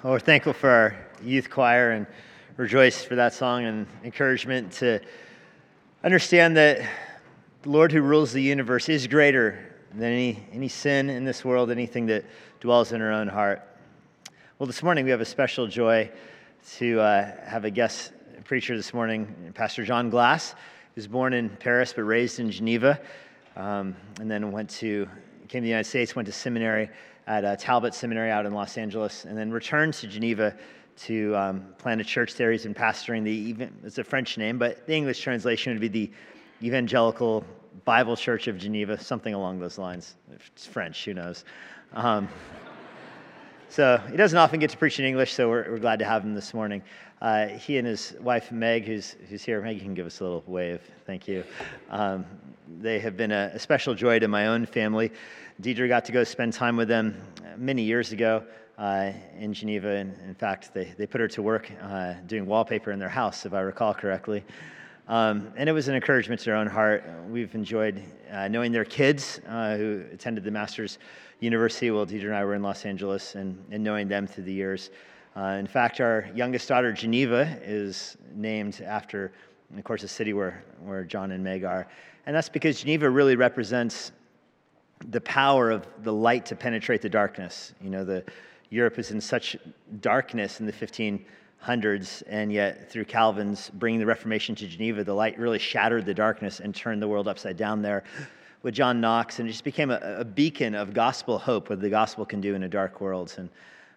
Well, 0.00 0.12
we're 0.12 0.20
thankful 0.20 0.52
for 0.52 0.70
our 0.70 0.96
youth 1.24 1.50
choir 1.50 1.90
and 1.90 2.06
rejoice 2.56 3.02
for 3.02 3.16
that 3.16 3.34
song 3.34 3.64
and 3.64 3.84
encouragement 4.04 4.70
to 4.74 5.00
understand 6.04 6.56
that 6.56 6.88
the 7.62 7.68
Lord 7.68 7.90
who 7.90 8.00
rules 8.00 8.32
the 8.32 8.40
universe 8.40 8.88
is 8.88 9.08
greater 9.08 9.58
than 9.92 10.12
any, 10.12 10.46
any 10.52 10.68
sin 10.68 11.10
in 11.10 11.24
this 11.24 11.44
world, 11.44 11.72
anything 11.72 12.06
that 12.06 12.24
dwells 12.60 12.92
in 12.92 13.02
our 13.02 13.10
own 13.10 13.26
heart. 13.26 13.60
Well, 14.60 14.68
this 14.68 14.84
morning 14.84 15.04
we 15.04 15.10
have 15.10 15.20
a 15.20 15.24
special 15.24 15.66
joy 15.66 16.08
to 16.76 17.00
uh, 17.00 17.32
have 17.44 17.64
a 17.64 17.70
guest 17.70 18.12
preacher 18.44 18.76
this 18.76 18.94
morning, 18.94 19.52
Pastor 19.52 19.84
John 19.84 20.10
Glass, 20.10 20.54
who's 20.94 21.08
born 21.08 21.32
in 21.32 21.48
Paris 21.48 21.92
but 21.92 22.02
raised 22.02 22.38
in 22.38 22.52
Geneva, 22.52 23.00
um, 23.56 23.96
and 24.20 24.30
then 24.30 24.52
went 24.52 24.70
to 24.70 25.08
came 25.48 25.62
to 25.62 25.64
the 25.64 25.70
United 25.70 25.88
States, 25.88 26.14
went 26.14 26.26
to 26.26 26.32
seminary 26.32 26.88
at 27.28 27.44
uh, 27.44 27.56
Talbot 27.56 27.94
Seminary 27.94 28.30
out 28.30 28.46
in 28.46 28.54
Los 28.54 28.78
Angeles, 28.78 29.26
and 29.26 29.36
then 29.36 29.50
returned 29.50 29.92
to 29.94 30.06
Geneva 30.06 30.56
to 30.96 31.36
um, 31.36 31.74
plant 31.76 32.00
a 32.00 32.04
church 32.04 32.34
there. 32.34 32.50
He's 32.50 32.62
been 32.62 32.74
pastoring 32.74 33.22
the, 33.22 33.68
it's 33.84 33.98
a 33.98 34.04
French 34.04 34.38
name, 34.38 34.58
but 34.58 34.86
the 34.86 34.94
English 34.94 35.20
translation 35.20 35.72
would 35.74 35.80
be 35.80 35.88
the 35.88 36.10
Evangelical 36.66 37.44
Bible 37.84 38.16
Church 38.16 38.48
of 38.48 38.56
Geneva, 38.56 38.98
something 38.98 39.34
along 39.34 39.60
those 39.60 39.76
lines. 39.76 40.16
If 40.34 40.50
it's 40.54 40.66
French, 40.66 41.04
who 41.04 41.14
knows? 41.14 41.44
Um, 41.92 42.28
so 43.68 44.02
he 44.10 44.16
doesn't 44.16 44.38
often 44.38 44.58
get 44.58 44.70
to 44.70 44.78
preach 44.78 44.98
in 44.98 45.04
English, 45.04 45.34
so 45.34 45.50
we're, 45.50 45.70
we're 45.70 45.78
glad 45.78 45.98
to 45.98 46.06
have 46.06 46.24
him 46.24 46.34
this 46.34 46.54
morning. 46.54 46.82
Uh, 47.20 47.48
he 47.48 47.78
and 47.78 47.86
his 47.86 48.14
wife 48.20 48.52
Meg, 48.52 48.84
who's, 48.84 49.16
who's 49.28 49.42
here, 49.42 49.60
Meg, 49.60 49.76
you 49.76 49.82
can 49.82 49.94
give 49.94 50.06
us 50.06 50.20
a 50.20 50.24
little 50.24 50.44
wave. 50.46 50.80
Thank 51.04 51.26
you. 51.26 51.42
Um, 51.90 52.24
they 52.80 53.00
have 53.00 53.16
been 53.16 53.32
a, 53.32 53.50
a, 53.54 53.58
special 53.58 53.94
joy 53.94 54.20
to 54.20 54.28
my 54.28 54.46
own 54.46 54.66
family. 54.66 55.10
Deidre 55.60 55.88
got 55.88 56.04
to 56.04 56.12
go 56.12 56.22
spend 56.22 56.52
time 56.52 56.76
with 56.76 56.86
them 56.86 57.20
many 57.56 57.82
years 57.82 58.12
ago 58.12 58.44
uh, 58.78 59.10
in 59.36 59.52
Geneva. 59.52 59.96
And 59.96 60.16
in 60.28 60.34
fact, 60.34 60.72
they, 60.72 60.94
they 60.96 61.06
put 61.06 61.20
her 61.20 61.26
to 61.28 61.42
work 61.42 61.72
uh, 61.82 62.14
doing 62.26 62.46
wallpaper 62.46 62.92
in 62.92 63.00
their 63.00 63.08
house, 63.08 63.44
if 63.44 63.52
I 63.52 63.60
recall 63.60 63.94
correctly. 63.94 64.44
Um, 65.08 65.52
and 65.56 65.68
it 65.68 65.72
was 65.72 65.88
an 65.88 65.96
encouragement 65.96 66.38
to 66.40 66.44
their 66.44 66.56
own 66.56 66.66
heart. 66.68 67.02
We've 67.28 67.52
enjoyed 67.54 68.00
uh, 68.30 68.46
knowing 68.46 68.70
their 68.70 68.84
kids 68.84 69.40
uh, 69.48 69.76
who 69.76 70.04
attended 70.12 70.44
the 70.44 70.50
Master's 70.50 70.98
University 71.40 71.90
while 71.90 72.06
Deidre 72.06 72.26
and 72.26 72.34
I 72.34 72.44
were 72.44 72.54
in 72.54 72.62
Los 72.62 72.84
Angeles 72.84 73.34
and, 73.34 73.64
and 73.70 73.82
knowing 73.82 74.06
them 74.06 74.26
through 74.26 74.44
the 74.44 74.52
years. 74.52 74.90
Uh, 75.38 75.52
in 75.52 75.68
fact, 75.68 76.00
our 76.00 76.28
youngest 76.34 76.66
daughter, 76.66 76.92
Geneva, 76.92 77.60
is 77.62 78.16
named 78.34 78.80
after, 78.84 79.30
of 79.76 79.84
course, 79.84 80.02
the 80.02 80.08
city 80.08 80.32
where, 80.32 80.64
where 80.82 81.04
John 81.04 81.30
and 81.30 81.44
Meg 81.44 81.62
are. 81.62 81.86
And 82.26 82.34
that's 82.34 82.48
because 82.48 82.80
Geneva 82.80 83.08
really 83.08 83.36
represents 83.36 84.10
the 85.10 85.20
power 85.20 85.70
of 85.70 85.86
the 86.02 86.12
light 86.12 86.44
to 86.46 86.56
penetrate 86.56 87.02
the 87.02 87.08
darkness. 87.08 87.72
You 87.80 87.90
know, 87.90 88.04
the, 88.04 88.24
Europe 88.70 88.98
is 88.98 89.12
in 89.12 89.20
such 89.20 89.56
darkness 90.00 90.58
in 90.58 90.66
the 90.66 90.72
1500s, 90.72 92.24
and 92.26 92.52
yet 92.52 92.90
through 92.90 93.04
Calvin's 93.04 93.70
bringing 93.74 94.00
the 94.00 94.06
Reformation 94.06 94.56
to 94.56 94.66
Geneva, 94.66 95.04
the 95.04 95.14
light 95.14 95.38
really 95.38 95.60
shattered 95.60 96.04
the 96.04 96.14
darkness 96.14 96.58
and 96.58 96.74
turned 96.74 97.00
the 97.00 97.06
world 97.06 97.28
upside 97.28 97.56
down 97.56 97.80
there 97.80 98.02
with 98.64 98.74
John 98.74 99.00
Knox, 99.00 99.38
and 99.38 99.48
it 99.48 99.52
just 99.52 99.62
became 99.62 99.92
a, 99.92 100.00
a 100.02 100.24
beacon 100.24 100.74
of 100.74 100.92
gospel 100.92 101.38
hope, 101.38 101.70
what 101.70 101.80
the 101.80 101.88
gospel 101.88 102.26
can 102.26 102.40
do 102.40 102.56
in 102.56 102.64
a 102.64 102.68
dark 102.68 103.00
world. 103.00 103.32
And, 103.38 103.48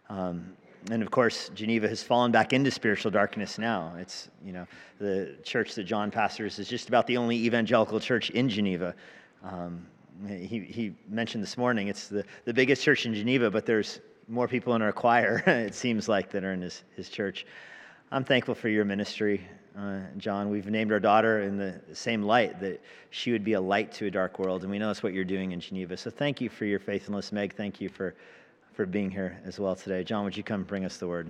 um, 0.07 0.53
and 0.89 1.03
of 1.03 1.11
course, 1.11 1.49
Geneva 1.53 1.87
has 1.87 2.01
fallen 2.01 2.31
back 2.31 2.53
into 2.53 2.71
spiritual 2.71 3.11
darkness 3.11 3.57
now. 3.59 3.93
It's, 3.99 4.29
you 4.43 4.51
know, 4.51 4.65
the 4.99 5.35
church 5.43 5.75
that 5.75 5.83
John 5.83 6.09
pastors 6.09 6.57
is 6.57 6.67
just 6.67 6.87
about 6.87 7.05
the 7.07 7.17
only 7.17 7.35
evangelical 7.35 7.99
church 7.99 8.29
in 8.31 8.49
Geneva. 8.49 8.95
Um, 9.43 9.85
he, 10.27 10.59
he 10.59 10.95
mentioned 11.09 11.43
this 11.43 11.57
morning 11.57 11.87
it's 11.87 12.07
the, 12.07 12.23
the 12.45 12.53
biggest 12.53 12.83
church 12.83 13.05
in 13.05 13.13
Geneva, 13.13 13.49
but 13.49 13.65
there's 13.65 13.99
more 14.27 14.47
people 14.47 14.75
in 14.75 14.81
our 14.81 14.91
choir, 14.91 15.43
it 15.47 15.75
seems 15.75 16.07
like, 16.07 16.29
that 16.31 16.43
are 16.43 16.53
in 16.53 16.61
his, 16.61 16.83
his 16.95 17.09
church. 17.09 17.45
I'm 18.11 18.23
thankful 18.23 18.55
for 18.55 18.69
your 18.69 18.85
ministry, 18.85 19.47
uh, 19.77 19.99
John. 20.17 20.49
We've 20.49 20.67
named 20.67 20.91
our 20.91 20.99
daughter 20.99 21.41
in 21.43 21.57
the 21.57 21.79
same 21.93 22.23
light 22.23 22.59
that 22.59 22.81
she 23.09 23.31
would 23.31 23.43
be 23.43 23.53
a 23.53 23.61
light 23.61 23.91
to 23.93 24.07
a 24.07 24.11
dark 24.11 24.37
world, 24.39 24.63
and 24.63 24.71
we 24.71 24.79
know 24.79 24.87
that's 24.87 25.03
what 25.03 25.13
you're 25.13 25.23
doing 25.23 25.51
in 25.51 25.59
Geneva. 25.59 25.95
So 25.95 26.09
thank 26.09 26.41
you 26.41 26.49
for 26.49 26.65
your 26.65 26.79
faithfulness, 26.79 27.31
Meg. 27.31 27.55
Thank 27.55 27.79
you 27.79 27.89
for, 27.89 28.15
for 28.73 28.85
being 28.85 29.11
here 29.11 29.37
as 29.45 29.59
well 29.59 29.75
today. 29.75 30.03
John, 30.03 30.23
would 30.23 30.35
you 30.35 30.43
come 30.43 30.63
bring 30.63 30.85
us 30.85 30.97
the 30.97 31.07
word? 31.07 31.29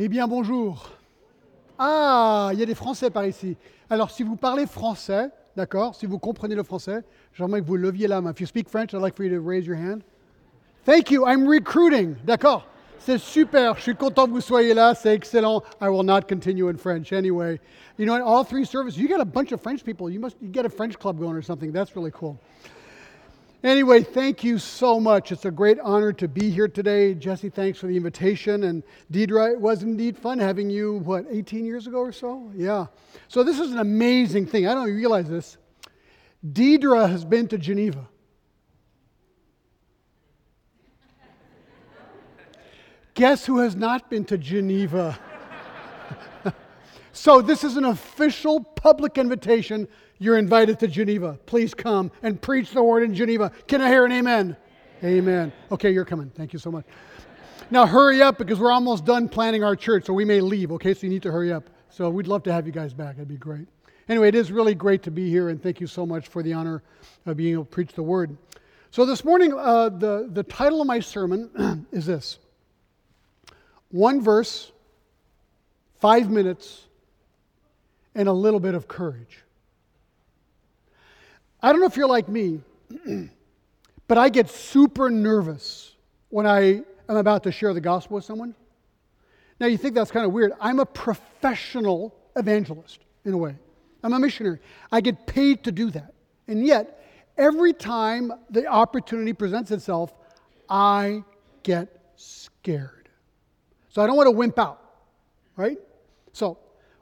Eh 0.00 0.06
bien, 0.06 0.28
bonjour. 0.28 0.90
Ah, 1.76 2.50
il 2.52 2.60
y 2.60 2.62
a 2.62 2.66
des 2.66 2.74
Français 2.74 3.10
par 3.10 3.26
ici. 3.26 3.56
Alors, 3.90 4.10
si 4.10 4.22
vous 4.22 4.36
parlez 4.36 4.66
français, 4.66 5.30
d'accord, 5.56 5.96
si 5.96 6.06
vous 6.06 6.18
comprenez 6.20 6.54
le 6.54 6.62
français, 6.62 7.02
j'aimerais 7.34 7.62
que 7.62 7.66
vous 7.66 7.76
leviez 7.76 8.06
la 8.06 8.20
main. 8.20 8.30
If 8.30 8.40
you 8.40 8.46
speak 8.46 8.68
French, 8.68 8.94
I'd 8.94 9.00
like 9.00 9.16
for 9.16 9.24
you 9.24 9.30
to 9.30 9.40
raise 9.40 9.66
your 9.66 9.76
hand. 9.76 10.02
Thank 10.84 11.10
you, 11.10 11.26
I'm 11.26 11.48
recruiting. 11.48 12.14
D'accord. 12.24 12.64
C'est 12.98 13.18
super. 13.18 13.76
Je 13.76 13.82
suis 13.82 13.94
content 13.94 14.26
que 14.26 14.32
vous 14.32 14.40
soyez 14.40 14.74
là. 14.74 14.94
C'est 14.94 15.14
excellent. 15.14 15.62
I 15.80 15.88
will 15.88 16.02
not 16.02 16.22
continue 16.28 16.68
in 16.68 16.76
French 16.76 17.12
anyway. 17.12 17.58
You 17.96 18.06
know, 18.06 18.16
in 18.16 18.22
all 18.22 18.44
three 18.44 18.64
services, 18.64 18.98
you 18.98 19.08
got 19.08 19.20
a 19.20 19.24
bunch 19.24 19.52
of 19.52 19.60
French 19.62 19.84
people. 19.84 20.10
You 20.10 20.20
must 20.20 20.36
you 20.40 20.48
get 20.48 20.66
a 20.66 20.68
French 20.68 20.98
club 20.98 21.18
going 21.18 21.36
or 21.36 21.42
something. 21.42 21.72
That's 21.72 21.96
really 21.96 22.10
cool. 22.12 22.40
Anyway, 23.64 24.04
thank 24.04 24.44
you 24.44 24.56
so 24.56 25.00
much. 25.00 25.32
It's 25.32 25.44
a 25.44 25.50
great 25.50 25.80
honor 25.80 26.12
to 26.12 26.28
be 26.28 26.48
here 26.48 26.68
today. 26.68 27.14
Jesse, 27.14 27.48
thanks 27.48 27.80
for 27.80 27.88
the 27.88 27.96
invitation. 27.96 28.62
And 28.64 28.84
Deidre, 29.12 29.52
it 29.54 29.60
was 29.60 29.82
indeed 29.82 30.16
fun 30.16 30.38
having 30.38 30.70
you, 30.70 30.98
what, 30.98 31.26
18 31.28 31.64
years 31.64 31.88
ago 31.88 31.98
or 31.98 32.12
so? 32.12 32.52
Yeah. 32.54 32.86
So 33.26 33.42
this 33.42 33.58
is 33.58 33.72
an 33.72 33.78
amazing 33.78 34.46
thing. 34.46 34.68
I 34.68 34.74
don't 34.74 34.86
realize 34.94 35.28
this. 35.28 35.56
Deidre 36.46 37.10
has 37.10 37.24
been 37.24 37.48
to 37.48 37.58
Geneva. 37.58 38.06
Guess 43.18 43.46
who 43.46 43.58
has 43.58 43.74
not 43.74 44.08
been 44.08 44.24
to 44.26 44.38
Geneva? 44.38 45.18
so 47.12 47.42
this 47.42 47.64
is 47.64 47.76
an 47.76 47.84
official 47.84 48.62
public 48.62 49.18
invitation 49.18 49.88
you're 50.18 50.38
invited 50.38 50.78
to 50.78 50.86
Geneva. 50.86 51.36
Please 51.44 51.74
come 51.74 52.12
and 52.22 52.40
preach 52.40 52.70
the 52.70 52.80
word 52.80 53.02
in 53.02 53.12
Geneva. 53.12 53.50
Can 53.66 53.82
I 53.82 53.88
hear 53.88 54.04
an 54.04 54.12
amen? 54.12 54.56
Amen. 55.02 55.52
Okay, 55.72 55.90
you're 55.90 56.04
coming. 56.04 56.30
Thank 56.30 56.52
you 56.52 56.60
so 56.60 56.70
much. 56.70 56.84
Now, 57.72 57.86
hurry 57.86 58.22
up 58.22 58.38
because 58.38 58.60
we're 58.60 58.70
almost 58.70 59.04
done 59.04 59.28
planning 59.28 59.64
our 59.64 59.74
church, 59.74 60.06
so 60.06 60.12
we 60.12 60.24
may 60.24 60.40
leave, 60.40 60.70
okay? 60.70 60.94
So 60.94 61.00
you 61.02 61.08
need 61.08 61.24
to 61.24 61.32
hurry 61.32 61.52
up. 61.52 61.68
So 61.90 62.10
we'd 62.10 62.28
love 62.28 62.44
to 62.44 62.52
have 62.52 62.66
you 62.66 62.72
guys 62.72 62.94
back. 62.94 63.16
That'd 63.16 63.26
be 63.26 63.36
great. 63.36 63.66
Anyway, 64.08 64.28
it 64.28 64.36
is 64.36 64.52
really 64.52 64.76
great 64.76 65.02
to 65.02 65.10
be 65.10 65.28
here, 65.28 65.48
and 65.48 65.60
thank 65.60 65.80
you 65.80 65.88
so 65.88 66.06
much 66.06 66.28
for 66.28 66.44
the 66.44 66.52
honor 66.52 66.84
of 67.26 67.36
being 67.36 67.54
able 67.54 67.64
to 67.64 67.70
preach 67.70 67.94
the 67.94 68.02
word. 68.04 68.38
So 68.92 69.04
this 69.04 69.24
morning, 69.24 69.54
uh, 69.58 69.88
the, 69.88 70.28
the 70.30 70.44
title 70.44 70.80
of 70.80 70.86
my 70.86 71.00
sermon 71.00 71.88
is 71.90 72.06
this 72.06 72.38
One 73.90 74.20
verse, 74.20 74.70
five 76.00 76.30
minutes, 76.30 76.84
and 78.14 78.28
a 78.28 78.32
little 78.32 78.60
bit 78.60 78.74
of 78.74 78.88
courage. 78.88 79.42
I 81.62 81.72
don't 81.72 81.80
know 81.80 81.86
if 81.86 81.96
you're 81.96 82.08
like 82.08 82.28
me, 82.28 82.60
but 84.08 84.18
I 84.18 84.28
get 84.28 84.50
super 84.50 85.10
nervous 85.10 85.94
when 86.28 86.46
I 86.46 86.82
am 87.08 87.16
about 87.16 87.42
to 87.44 87.52
share 87.52 87.72
the 87.74 87.80
gospel 87.80 88.16
with 88.16 88.24
someone. 88.24 88.54
Now, 89.60 89.66
you 89.66 89.76
think 89.76 89.94
that's 89.94 90.10
kind 90.10 90.24
of 90.24 90.32
weird. 90.32 90.52
I'm 90.60 90.78
a 90.78 90.86
professional 90.86 92.14
evangelist, 92.36 93.00
in 93.24 93.32
a 93.32 93.36
way. 93.36 93.56
I'm 94.04 94.12
a 94.12 94.18
missionary. 94.18 94.60
I 94.92 95.00
get 95.00 95.26
paid 95.26 95.64
to 95.64 95.72
do 95.72 95.90
that. 95.90 96.14
And 96.46 96.64
yet, 96.64 97.04
every 97.36 97.72
time 97.72 98.32
the 98.50 98.66
opportunity 98.66 99.32
presents 99.32 99.70
itself, 99.70 100.14
I 100.68 101.24
get 101.64 101.88
scared. 102.16 102.97
So 103.98 104.04
I 104.04 104.06
don't 104.06 104.16
want 104.16 104.28
to 104.28 104.30
wimp 104.30 104.60
out, 104.60 104.80
right? 105.56 105.76
So 106.32 106.56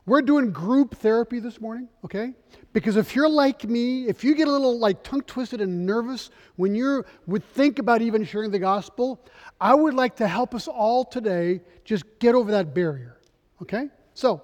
we're 0.07 0.23
doing 0.23 0.51
group 0.51 0.97
therapy 0.97 1.41
this 1.41 1.61
morning, 1.61 1.91
okay? 2.07 2.33
Because 2.73 2.97
if 2.97 3.15
you're 3.15 3.29
like 3.29 3.65
me, 3.65 4.09
if 4.09 4.25
you 4.25 4.35
get 4.35 4.49
a 4.49 4.51
little 4.51 4.79
like 4.79 5.03
tongue 5.03 5.21
twisted 5.21 5.61
and 5.61 5.85
nervous 5.85 6.31
when 6.57 6.75
you 6.75 7.05
would 7.27 7.45
think 7.53 7.79
about 7.79 8.01
even 8.01 8.25
sharing 8.25 8.51
the 8.51 8.59
gospel, 8.59 9.21
I 9.61 9.75
would 9.75 9.93
like 9.93 10.17
to 10.17 10.27
help 10.27 10.55
us 10.55 10.69
all 10.69 11.05
today 11.05 11.61
just 11.85 12.07
get 12.19 12.35
over 12.35 12.51
that 12.53 12.73
barrier, 12.73 13.19
okay? 13.61 13.91
So, 14.15 14.41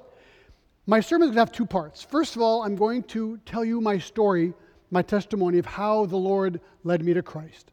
my 0.86 1.00
sermon 1.00 1.30
is 1.30 1.34
going 1.34 1.46
to 1.46 1.50
have 1.50 1.52
two 1.52 1.64
parts. 1.64 2.02
First 2.02 2.36
of 2.36 2.42
all, 2.42 2.64
I'm 2.64 2.76
going 2.76 3.02
to 3.04 3.38
tell 3.46 3.64
you 3.64 3.80
my 3.80 3.96
story, 3.96 4.52
my 4.90 5.00
testimony 5.00 5.56
of 5.56 5.64
how 5.64 6.04
the 6.04 6.18
Lord 6.18 6.60
led 6.84 7.02
me 7.02 7.14
to 7.14 7.22
Christ. 7.22 7.72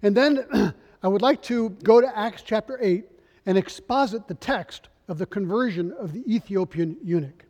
And 0.00 0.16
then 0.16 0.72
I 1.02 1.08
would 1.08 1.20
like 1.20 1.42
to 1.42 1.68
go 1.84 2.00
to 2.00 2.18
Acts 2.18 2.40
chapter 2.40 2.78
8 2.80 3.04
and 3.48 3.56
exposit 3.56 4.28
the 4.28 4.34
text 4.34 4.90
of 5.08 5.16
the 5.16 5.24
conversion 5.24 5.90
of 5.92 6.12
the 6.12 6.22
Ethiopian 6.32 6.98
eunuch. 7.02 7.46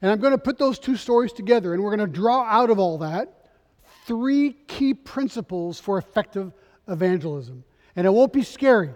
And 0.00 0.08
I'm 0.08 0.20
going 0.20 0.30
to 0.30 0.38
put 0.38 0.56
those 0.56 0.78
two 0.78 0.94
stories 0.94 1.32
together, 1.32 1.74
and 1.74 1.82
we're 1.82 1.96
going 1.96 2.08
to 2.08 2.16
draw 2.20 2.44
out 2.44 2.70
of 2.70 2.78
all 2.78 2.98
that 2.98 3.50
three 4.06 4.52
key 4.68 4.94
principles 4.94 5.80
for 5.80 5.98
effective 5.98 6.52
evangelism. 6.86 7.64
And 7.96 8.06
it 8.06 8.10
won't 8.10 8.32
be 8.32 8.44
scary. 8.44 8.90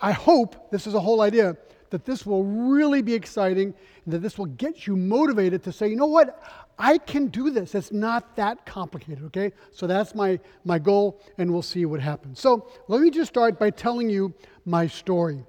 I 0.00 0.12
hope 0.12 0.70
this 0.70 0.86
is 0.86 0.94
a 0.94 1.00
whole 1.00 1.20
idea 1.20 1.54
that 1.90 2.06
this 2.06 2.24
will 2.24 2.44
really 2.44 3.02
be 3.02 3.12
exciting 3.12 3.74
and 4.06 4.14
that 4.14 4.20
this 4.20 4.38
will 4.38 4.46
get 4.46 4.86
you 4.86 4.96
motivated 4.96 5.62
to 5.64 5.72
say, 5.72 5.88
you 5.88 5.96
know 5.96 6.06
what? 6.06 6.42
I 6.78 6.96
can 6.96 7.26
do 7.26 7.50
this. 7.50 7.74
It's 7.74 7.92
not 7.92 8.36
that 8.36 8.64
complicated, 8.64 9.22
okay? 9.24 9.52
So 9.70 9.86
that's 9.86 10.14
my, 10.14 10.40
my 10.64 10.78
goal, 10.78 11.20
and 11.36 11.52
we'll 11.52 11.60
see 11.60 11.84
what 11.84 12.00
happens. 12.00 12.40
So 12.40 12.70
let 12.88 13.02
me 13.02 13.10
just 13.10 13.28
start 13.28 13.58
by 13.58 13.68
telling 13.68 14.08
you 14.08 14.32
my 14.64 14.86
story. 14.86 15.44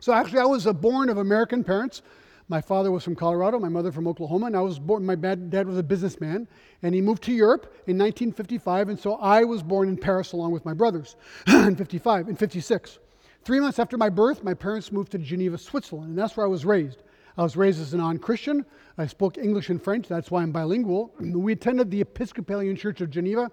So 0.00 0.12
actually, 0.12 0.40
I 0.40 0.44
was 0.44 0.66
born 0.66 1.08
of 1.08 1.18
American 1.18 1.64
parents. 1.64 2.02
My 2.48 2.60
father 2.60 2.92
was 2.92 3.02
from 3.02 3.16
Colorado, 3.16 3.58
my 3.58 3.68
mother 3.68 3.90
from 3.90 4.06
Oklahoma, 4.06 4.46
and 4.46 4.56
I 4.56 4.60
was 4.60 4.78
born, 4.78 5.04
my 5.04 5.16
dad 5.16 5.66
was 5.66 5.78
a 5.78 5.82
businessman, 5.82 6.46
and 6.82 6.94
he 6.94 7.00
moved 7.00 7.24
to 7.24 7.32
Europe 7.32 7.64
in 7.88 7.98
1955, 7.98 8.88
and 8.88 8.98
so 8.98 9.14
I 9.16 9.42
was 9.42 9.64
born 9.64 9.88
in 9.88 9.96
Paris 9.96 10.30
along 10.30 10.52
with 10.52 10.64
my 10.64 10.72
brothers 10.72 11.16
in 11.48 11.74
55, 11.74 12.28
in 12.28 12.36
56. 12.36 13.00
Three 13.42 13.58
months 13.58 13.80
after 13.80 13.96
my 13.96 14.08
birth, 14.08 14.44
my 14.44 14.54
parents 14.54 14.92
moved 14.92 15.10
to 15.12 15.18
Geneva, 15.18 15.58
Switzerland, 15.58 16.10
and 16.10 16.18
that's 16.18 16.36
where 16.36 16.46
I 16.46 16.48
was 16.48 16.64
raised. 16.64 17.02
I 17.36 17.42
was 17.42 17.56
raised 17.56 17.80
as 17.80 17.94
a 17.94 17.96
non 17.96 18.18
Christian. 18.18 18.64
I 18.96 19.06
spoke 19.06 19.38
English 19.38 19.68
and 19.70 19.82
French, 19.82 20.06
that's 20.06 20.30
why 20.30 20.42
I'm 20.42 20.52
bilingual. 20.52 21.12
We 21.20 21.52
attended 21.52 21.90
the 21.90 22.00
Episcopalian 22.00 22.76
Church 22.76 23.00
of 23.00 23.10
Geneva. 23.10 23.50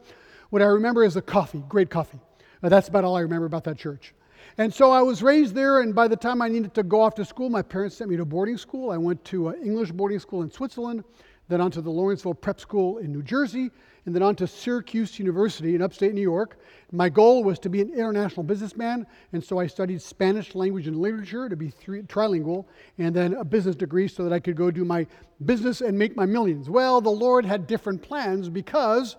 What 0.52 0.62
I 0.62 0.66
remember 0.66 1.04
is 1.04 1.16
the 1.16 1.22
coffee, 1.24 1.64
great 1.68 1.90
coffee. 1.90 2.20
Uh, 2.62 2.70
that's 2.70 2.90
about 2.90 3.04
all 3.04 3.18
I 3.18 3.22
remember 3.22 3.48
about 3.48 3.64
that 3.64 3.78
church. 3.78 4.14
And 4.58 4.72
so 4.72 4.92
I 4.92 5.02
was 5.02 5.24
raised 5.24 5.56
there, 5.56 5.82
and 5.82 5.96
by 5.96 6.08
the 6.08 6.16
time 6.16 6.40
I 6.42 6.48
needed 6.48 6.76
to 6.76 6.84
go 6.84 7.02
off 7.02 7.16
to 7.16 7.26
school, 7.26 7.50
my 7.50 7.64
parents 7.64 7.98
sent 7.98 8.12
me 8.12 8.18
to 8.18 8.26
boarding 8.26 8.58
school. 8.58 8.92
I 8.92 8.98
went 8.98 9.24
to 9.26 9.48
an 9.48 9.64
English 9.64 9.92
boarding 9.92 10.20
school 10.20 10.44
in 10.44 10.52
Switzerland, 10.52 11.04
then 11.48 11.60
on 11.60 11.72
to 11.72 11.82
the 11.82 11.90
Lawrenceville 11.90 12.36
Prep 12.36 12.60
School 12.60 13.00
in 13.00 13.12
New 13.12 13.24
Jersey, 13.24 13.72
and 14.06 14.14
then 14.14 14.22
on 14.22 14.36
to 14.36 14.46
Syracuse 14.46 15.18
University 15.18 15.74
in 15.74 15.82
upstate 15.82 16.14
New 16.14 16.22
York. 16.22 16.60
My 16.92 17.10
goal 17.10 17.44
was 17.44 17.58
to 17.60 17.70
be 17.70 17.82
an 17.82 17.92
international 17.94 18.44
businessman, 18.44 19.08
and 19.32 19.44
so 19.44 19.60
I 19.60 19.66
studied 19.66 20.04
Spanish 20.04 20.54
language 20.54 20.86
and 20.86 21.00
literature 21.00 21.50
to 21.50 21.56
be 21.56 21.70
three, 21.70 22.04
trilingual, 22.04 22.66
and 23.00 23.16
then 23.16 23.34
a 23.34 23.44
business 23.44 23.76
degree 23.76 24.08
so 24.08 24.24
that 24.24 24.34
I 24.34 24.40
could 24.40 24.56
go 24.56 24.70
do 24.70 24.86
my 24.86 25.08
business 25.46 25.82
and 25.82 25.98
make 25.98 26.16
my 26.16 26.28
millions. 26.28 26.70
Well, 26.70 27.02
the 27.02 27.10
Lord 27.10 27.44
had 27.44 27.66
different 27.66 28.04
plans 28.04 28.50
because 28.50 29.16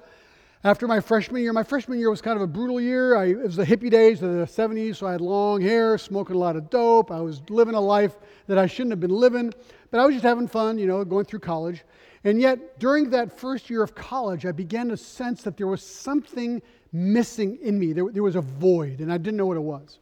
after 0.65 0.89
my 0.89 0.99
freshman 0.99 1.43
year, 1.43 1.53
my 1.53 1.63
freshman 1.63 1.99
year 1.99 2.09
was 2.09 2.23
kind 2.23 2.37
of 2.37 2.43
a 2.43 2.47
brutal 2.47 2.81
year. 2.81 3.17
I, 3.17 3.27
it 3.27 3.45
was 3.45 3.57
the 3.57 3.67
hippie 3.67 3.91
days 3.91 4.23
of 4.23 4.33
the 4.33 4.47
70s, 4.47 4.97
so 4.97 5.07
I 5.07 5.13
had 5.13 5.21
long 5.21 5.61
hair, 5.61 5.99
smoking 5.99 6.37
a 6.37 6.39
lot 6.39 6.57
of 6.57 6.71
dope. 6.71 7.11
I 7.11 7.21
was 7.21 7.43
living 7.51 7.75
a 7.75 7.81
life 7.81 8.17
that 8.47 8.57
I 8.57 8.67
shouldn't 8.67 8.93
have 8.93 9.01
been 9.01 9.11
living, 9.11 9.53
but 9.91 10.01
I 10.01 10.07
was 10.07 10.15
just 10.15 10.25
having 10.25 10.49
fun, 10.49 10.79
you 10.79 10.87
know, 10.87 11.05
going 11.05 11.27
through 11.27 11.41
college. 11.41 11.85
And 12.25 12.41
yet, 12.41 12.79
during 12.81 13.11
that 13.11 13.39
first 13.39 13.69
year 13.69 13.83
of 13.83 13.95
college, 13.95 14.47
I 14.47 14.53
began 14.53 14.89
to 14.89 14.97
sense 14.97 15.43
that 15.43 15.59
there 15.59 15.67
was 15.67 15.83
something 15.83 16.63
missing 16.95 17.59
in 17.61 17.79
me. 17.79 17.93
There, 17.93 18.11
there 18.11 18.23
was 18.23 18.37
a 18.37 18.41
void, 18.41 19.01
and 19.01 19.13
I 19.13 19.19
didn't 19.19 19.37
know 19.37 19.47
what 19.47 19.59
it 19.59 19.63
was. 19.63 19.99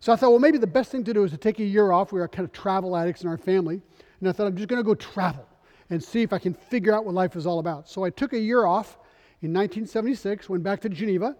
So 0.00 0.12
I 0.12 0.16
thought, 0.16 0.30
well, 0.30 0.40
maybe 0.40 0.58
the 0.58 0.66
best 0.66 0.90
thing 0.90 1.04
to 1.04 1.14
do 1.14 1.22
is 1.22 1.30
to 1.30 1.36
take 1.36 1.60
a 1.60 1.64
year 1.64 1.92
off. 1.92 2.10
We 2.10 2.18
were 2.18 2.26
kind 2.26 2.44
of 2.44 2.52
travel 2.52 2.96
addicts 2.96 3.22
in 3.22 3.28
our 3.28 3.38
family. 3.38 3.80
And 4.18 4.28
I 4.28 4.32
thought, 4.32 4.48
I'm 4.48 4.56
just 4.56 4.68
going 4.68 4.80
to 4.80 4.84
go 4.84 4.96
travel 4.96 5.46
and 5.90 6.02
see 6.02 6.22
if 6.22 6.32
I 6.32 6.40
can 6.40 6.54
figure 6.54 6.92
out 6.92 7.04
what 7.04 7.14
life 7.14 7.36
is 7.36 7.46
all 7.46 7.60
about. 7.60 7.88
So 7.88 8.02
I 8.02 8.10
took 8.10 8.32
a 8.32 8.38
year 8.38 8.66
off 8.66 8.98
in 9.42 9.52
1976, 9.52 10.48
went 10.48 10.62
back 10.62 10.80
to 10.82 10.88
Geneva. 10.88 11.36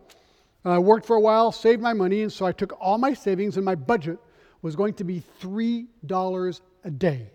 I 0.64 0.74
uh, 0.74 0.80
worked 0.80 1.06
for 1.06 1.14
a 1.14 1.20
while, 1.20 1.52
saved 1.52 1.80
my 1.80 1.92
money, 1.92 2.22
and 2.22 2.32
so 2.32 2.44
I 2.44 2.52
took 2.52 2.76
all 2.80 2.98
my 2.98 3.14
savings, 3.14 3.56
and 3.56 3.64
my 3.64 3.76
budget 3.76 4.18
was 4.60 4.74
going 4.74 4.94
to 4.94 5.04
be 5.04 5.22
$3 5.40 6.60
a 6.84 6.90
day. 6.90 7.30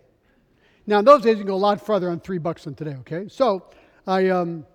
Now, 0.86 0.98
in 0.98 1.04
those 1.06 1.22
days, 1.22 1.32
you 1.32 1.44
can 1.44 1.46
go 1.46 1.54
a 1.54 1.56
lot 1.56 1.84
further 1.84 2.10
on 2.10 2.20
three 2.20 2.38
bucks 2.38 2.64
than 2.64 2.74
today, 2.74 2.96
okay? 3.00 3.28
So 3.28 3.64
I 4.06 4.28
um, 4.28 4.66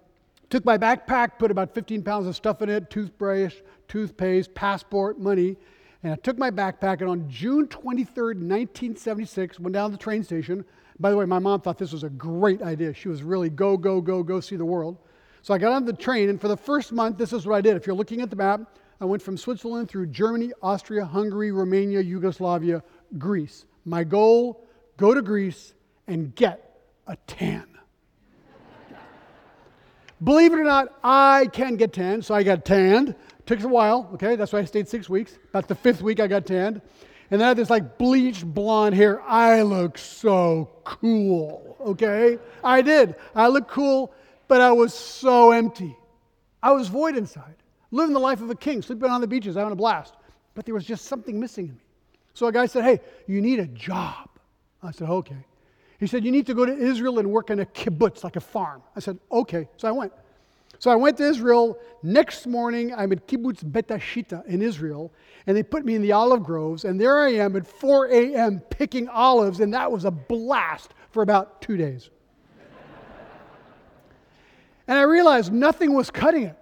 took 0.50 0.66
my 0.66 0.78
backpack, 0.78 1.40
put 1.40 1.52
about 1.52 1.74
15 1.74 2.04
pounds 2.04 2.28
of 2.28 2.36
stuff 2.36 2.62
in 2.64 2.70
it 2.70 2.90
toothbrush, 2.90 3.56
toothpaste, 3.88 4.54
passport, 4.54 5.20
money. 5.20 5.58
And 6.04 6.14
I 6.14 6.16
took 6.18 6.38
my 6.38 6.52
backpack, 6.52 7.02
and 7.02 7.10
on 7.10 7.30
June 7.30 7.68
23rd, 7.68 8.42
1976, 8.42 9.60
went 9.60 9.74
down 9.74 9.92
to 9.92 9.98
the 9.98 10.04
train 10.04 10.24
station. 10.24 10.66
By 11.00 11.12
the 11.12 11.18
way, 11.18 11.26
my 11.26 11.40
mom 11.40 11.62
thought 11.62 11.78
this 11.78 11.92
was 11.92 12.04
a 12.04 12.10
great 12.10 12.62
idea. 12.62 12.94
She 12.94 13.10
was 13.10 13.24
really 13.24 13.50
go, 13.50 13.78
go, 13.78 14.02
go, 14.02 14.22
go 14.22 14.40
see 14.40 14.56
the 14.56 14.66
world. 14.66 14.98
So 15.44 15.54
I 15.54 15.58
got 15.58 15.74
on 15.74 15.84
the 15.84 15.94
train, 15.94 16.30
and 16.30 16.40
for 16.40 16.48
the 16.48 16.58
first 16.58 16.94
month, 16.94 17.18
this 17.18 17.34
is 17.34 17.46
what 17.46 17.56
I 17.56 17.62
did. 17.62 17.76
If 17.76 17.86
you're 17.86 17.96
looking 17.96 18.22
at 18.22 18.30
the 18.30 18.36
map, 18.36 18.62
I 19.02 19.06
went 19.06 19.22
from 19.22 19.36
Switzerland 19.36 19.90
through 19.90 20.08
Germany, 20.08 20.54
Austria, 20.62 21.04
Hungary, 21.04 21.52
Romania, 21.52 22.00
Yugoslavia, 22.00 22.82
Greece. 23.18 23.66
My 23.84 24.06
goal 24.06 24.66
go 24.98 25.14
to 25.14 25.22
Greece, 25.22 25.74
and 26.08 26.34
get 26.36 26.80
a 27.08 27.18
tan. 27.28 27.68
Believe 30.24 30.54
it 30.54 30.60
or 30.60 30.64
not, 30.64 30.98
I 31.04 31.50
can 31.52 31.76
get 31.76 31.92
tan, 31.92 32.22
so 32.22 32.34
I 32.34 32.44
got 32.44 32.64
tanned. 32.64 33.14
Took 33.46 33.62
a 33.64 33.68
while, 33.68 34.10
okay? 34.14 34.38
That's 34.38 34.54
why 34.54 34.60
I 34.60 34.66
stayed 34.66 34.88
six 34.88 35.10
weeks. 35.10 35.38
About 35.50 35.68
the 35.68 35.76
fifth 35.76 36.02
week, 36.02 36.22
I 36.22 36.28
got 36.28 36.46
tanned. 36.46 36.82
And 37.32 37.42
then 37.42 37.46
I 37.46 37.48
had 37.50 37.58
this 37.58 37.70
like 37.70 37.98
bleached 37.98 38.46
blonde 38.46 38.96
hair. 38.96 39.22
I 39.24 39.62
look 39.64 39.98
so 39.98 40.70
cool, 40.86 41.76
okay? 41.82 42.38
I 42.64 42.82
did. 42.82 43.16
I 43.36 43.48
look 43.48 43.68
cool, 43.68 44.14
but 44.48 44.62
I 44.62 44.72
was 44.72 44.94
so 44.94 45.52
empty. 45.52 45.96
I 46.62 46.72
was 46.72 46.88
void 46.88 47.18
inside, 47.18 47.56
living 47.92 48.14
the 48.14 48.20
life 48.20 48.42
of 48.42 48.50
a 48.50 48.56
king, 48.56 48.82
sleeping 48.82 49.10
on 49.10 49.22
the 49.22 49.28
beaches, 49.28 49.56
having 49.56 49.74
a 49.74 49.76
blast. 49.76 50.14
But 50.56 50.66
there 50.66 50.74
was 50.74 50.86
just 50.86 51.06
something 51.06 51.40
missing 51.40 51.68
in 51.68 51.74
me. 51.74 51.82
So 52.34 52.48
a 52.48 52.52
guy 52.52 52.66
said, 52.66 52.84
Hey, 52.84 53.00
you 53.28 53.42
need 53.42 53.60
a 53.60 53.68
job. 53.68 54.30
I 54.82 54.92
said, 54.92 55.10
Okay. 55.10 55.46
He 56.00 56.08
said, 56.08 56.24
You 56.26 56.32
need 56.32 56.46
to 56.48 56.54
go 56.54 56.66
to 56.66 56.74
Israel 56.76 57.20
and 57.20 57.30
work 57.32 57.50
in 57.50 57.60
a 57.60 57.66
kibbutz, 57.66 58.24
like 58.24 58.36
a 58.36 58.42
farm. 58.42 58.82
I 58.96 59.00
said, 59.00 59.18
Okay. 59.32 59.68
So 59.78 59.88
I 59.88 59.92
went. 59.92 60.14
So 60.80 60.92
I 60.92 60.96
went 60.96 61.18
to 61.18 61.24
Israel. 61.24 61.78
Next 62.02 62.46
morning, 62.46 62.94
I'm 62.94 63.12
at 63.14 63.26
Kibbutz 63.28 63.62
Bet 63.64 63.88
Hashita 63.88 64.46
in 64.48 64.62
Israel, 64.62 65.14
and 65.48 65.56
they 65.56 65.64
put 65.64 65.86
me 65.86 65.96
in 65.96 66.02
the 66.02 66.12
olive 66.12 66.44
groves, 66.44 66.84
and 66.84 67.00
there 67.00 67.22
I 67.22 67.30
am 67.36 67.56
at 67.56 67.66
4 67.66 68.08
a.m. 68.08 68.60
picking 68.70 69.08
olives, 69.08 69.62
and 69.62 69.74
that 69.74 69.90
was 69.90 70.04
a 70.04 70.12
blast 70.12 70.94
for 71.12 71.24
about 71.24 71.62
two 71.62 71.78
days. 71.78 72.10
And 74.88 74.98
I 74.98 75.04
realized 75.04 75.52
nothing 75.54 75.94
was 75.94 76.12
cutting 76.12 76.44
it. 76.44 76.58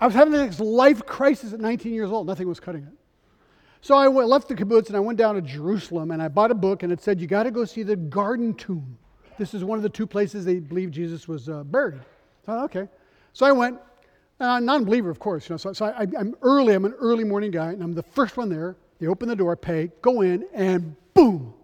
I 0.00 0.06
was 0.06 0.14
having 0.14 0.32
this 0.32 0.60
life 0.60 1.04
crisis 1.04 1.52
at 1.52 1.60
19 1.60 1.92
years 1.92 2.10
old. 2.10 2.26
Nothing 2.26 2.48
was 2.48 2.58
cutting 2.58 2.82
it. 2.82 2.92
So 3.82 3.96
I 3.96 4.08
went, 4.08 4.28
left 4.28 4.48
the 4.48 4.54
kibbutz 4.54 4.88
and 4.88 4.96
I 4.96 5.00
went 5.00 5.18
down 5.18 5.34
to 5.34 5.42
Jerusalem 5.42 6.10
and 6.10 6.22
I 6.22 6.28
bought 6.28 6.50
a 6.50 6.54
book 6.54 6.82
and 6.82 6.92
it 6.92 7.00
said, 7.00 7.20
You 7.20 7.26
got 7.26 7.44
to 7.44 7.50
go 7.50 7.64
see 7.64 7.82
the 7.82 7.96
garden 7.96 8.54
tomb. 8.54 8.98
This 9.38 9.54
is 9.54 9.64
one 9.64 9.78
of 9.78 9.82
the 9.82 9.88
two 9.88 10.06
places 10.06 10.44
they 10.44 10.58
believe 10.58 10.90
Jesus 10.90 11.26
was 11.26 11.48
uh, 11.48 11.64
buried. 11.64 12.00
So 12.44 12.52
I 12.52 12.56
thought, 12.56 12.64
okay. 12.64 12.88
So 13.32 13.46
I 13.46 13.52
went, 13.52 13.78
uh, 14.38 14.60
non 14.60 14.84
believer, 14.84 15.10
of 15.10 15.18
course. 15.18 15.48
You 15.48 15.54
know, 15.54 15.56
so, 15.58 15.72
so 15.72 15.86
I, 15.86 16.02
am 16.18 16.34
early, 16.42 16.74
I'm 16.74 16.84
an 16.84 16.94
early 16.98 17.24
morning 17.24 17.50
guy, 17.50 17.72
and 17.72 17.82
I'm 17.82 17.94
the 17.94 18.02
first 18.02 18.36
one 18.36 18.48
there. 18.48 18.76
They 18.98 19.06
open 19.06 19.28
the 19.28 19.36
door, 19.36 19.56
pay, 19.56 19.90
go 20.02 20.20
in, 20.20 20.46
and 20.52 20.94
boom! 21.14 21.54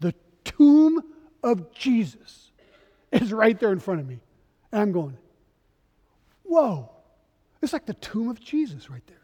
The 0.00 0.14
tomb 0.44 1.02
of 1.42 1.72
Jesus 1.72 2.50
is 3.12 3.32
right 3.32 3.58
there 3.58 3.72
in 3.72 3.78
front 3.78 4.00
of 4.00 4.08
me. 4.08 4.18
And 4.72 4.82
I'm 4.82 4.92
going, 4.92 5.16
Whoa! 6.44 6.90
It's 7.60 7.72
like 7.72 7.86
the 7.86 7.94
tomb 7.94 8.28
of 8.28 8.40
Jesus 8.40 8.88
right 8.88 9.06
there. 9.06 9.16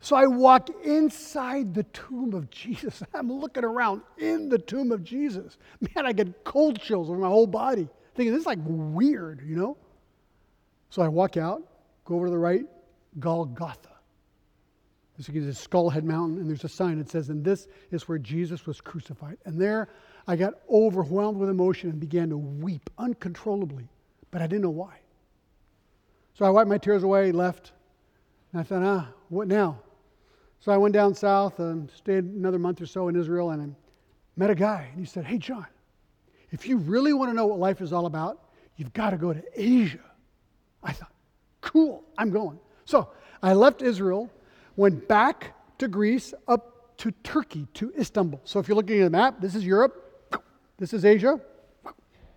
So 0.00 0.14
I 0.14 0.26
walk 0.26 0.70
inside 0.84 1.74
the 1.74 1.82
tomb 1.84 2.34
of 2.34 2.50
Jesus. 2.50 3.02
I'm 3.14 3.32
looking 3.32 3.64
around 3.64 4.02
in 4.18 4.48
the 4.48 4.58
tomb 4.58 4.92
of 4.92 5.02
Jesus. 5.02 5.58
Man, 5.80 6.06
I 6.06 6.12
get 6.12 6.44
cold 6.44 6.80
chills 6.80 7.10
over 7.10 7.18
my 7.18 7.28
whole 7.28 7.46
body, 7.46 7.88
thinking 8.14 8.32
this 8.32 8.42
is 8.42 8.46
like 8.46 8.60
weird, 8.64 9.42
you 9.44 9.56
know? 9.56 9.76
So 10.90 11.02
I 11.02 11.08
walk 11.08 11.36
out, 11.36 11.62
go 12.04 12.14
over 12.14 12.26
to 12.26 12.30
the 12.30 12.38
right, 12.38 12.64
Golgotha. 13.18 13.88
This 15.16 15.28
is 15.28 15.48
a 15.48 15.68
Skullhead 15.68 16.04
Mountain, 16.04 16.38
and 16.38 16.48
there's 16.48 16.62
a 16.62 16.68
sign 16.68 16.98
that 16.98 17.10
says, 17.10 17.28
and 17.28 17.44
this 17.44 17.66
is 17.90 18.08
where 18.08 18.18
Jesus 18.18 18.66
was 18.66 18.80
crucified. 18.80 19.36
And 19.44 19.60
there 19.60 19.88
I 20.28 20.36
got 20.36 20.54
overwhelmed 20.70 21.38
with 21.38 21.50
emotion 21.50 21.90
and 21.90 21.98
began 21.98 22.28
to 22.28 22.38
weep 22.38 22.88
uncontrollably, 22.98 23.88
but 24.30 24.42
I 24.42 24.46
didn't 24.46 24.62
know 24.62 24.70
why. 24.70 24.98
So 26.34 26.44
I 26.44 26.50
wiped 26.50 26.68
my 26.68 26.78
tears 26.78 27.02
away, 27.02 27.32
left, 27.32 27.72
and 28.52 28.60
I 28.60 28.64
thought, 28.64 28.82
ah, 28.82 29.08
what 29.28 29.48
now? 29.48 29.80
So 30.60 30.72
I 30.72 30.76
went 30.76 30.94
down 30.94 31.14
south 31.14 31.60
and 31.60 31.90
stayed 31.90 32.24
another 32.24 32.58
month 32.58 32.80
or 32.80 32.86
so 32.86 33.08
in 33.08 33.16
Israel, 33.16 33.50
and 33.50 33.62
I 33.62 33.66
met 34.36 34.50
a 34.50 34.54
guy, 34.54 34.88
and 34.90 35.00
he 35.00 35.06
said, 35.06 35.24
Hey, 35.24 35.38
John, 35.38 35.66
if 36.50 36.66
you 36.66 36.78
really 36.78 37.12
want 37.12 37.30
to 37.30 37.34
know 37.34 37.46
what 37.46 37.58
life 37.58 37.80
is 37.80 37.92
all 37.92 38.06
about, 38.06 38.40
you've 38.76 38.92
got 38.92 39.10
to 39.10 39.16
go 39.16 39.32
to 39.32 39.42
Asia. 39.54 40.00
I 40.82 40.92
thought, 40.92 41.12
Cool, 41.60 42.04
I'm 42.16 42.30
going. 42.30 42.58
So 42.84 43.08
I 43.42 43.52
left 43.52 43.82
Israel, 43.82 44.30
went 44.76 45.06
back 45.06 45.54
to 45.78 45.88
Greece, 45.88 46.34
up 46.48 46.96
to 46.98 47.12
Turkey, 47.22 47.66
to 47.74 47.92
Istanbul. 47.98 48.40
So 48.44 48.58
if 48.58 48.66
you're 48.66 48.76
looking 48.76 49.00
at 49.00 49.04
the 49.04 49.10
map, 49.10 49.40
this 49.40 49.54
is 49.54 49.64
Europe, 49.64 50.42
this 50.78 50.92
is 50.92 51.04
Asia, 51.04 51.40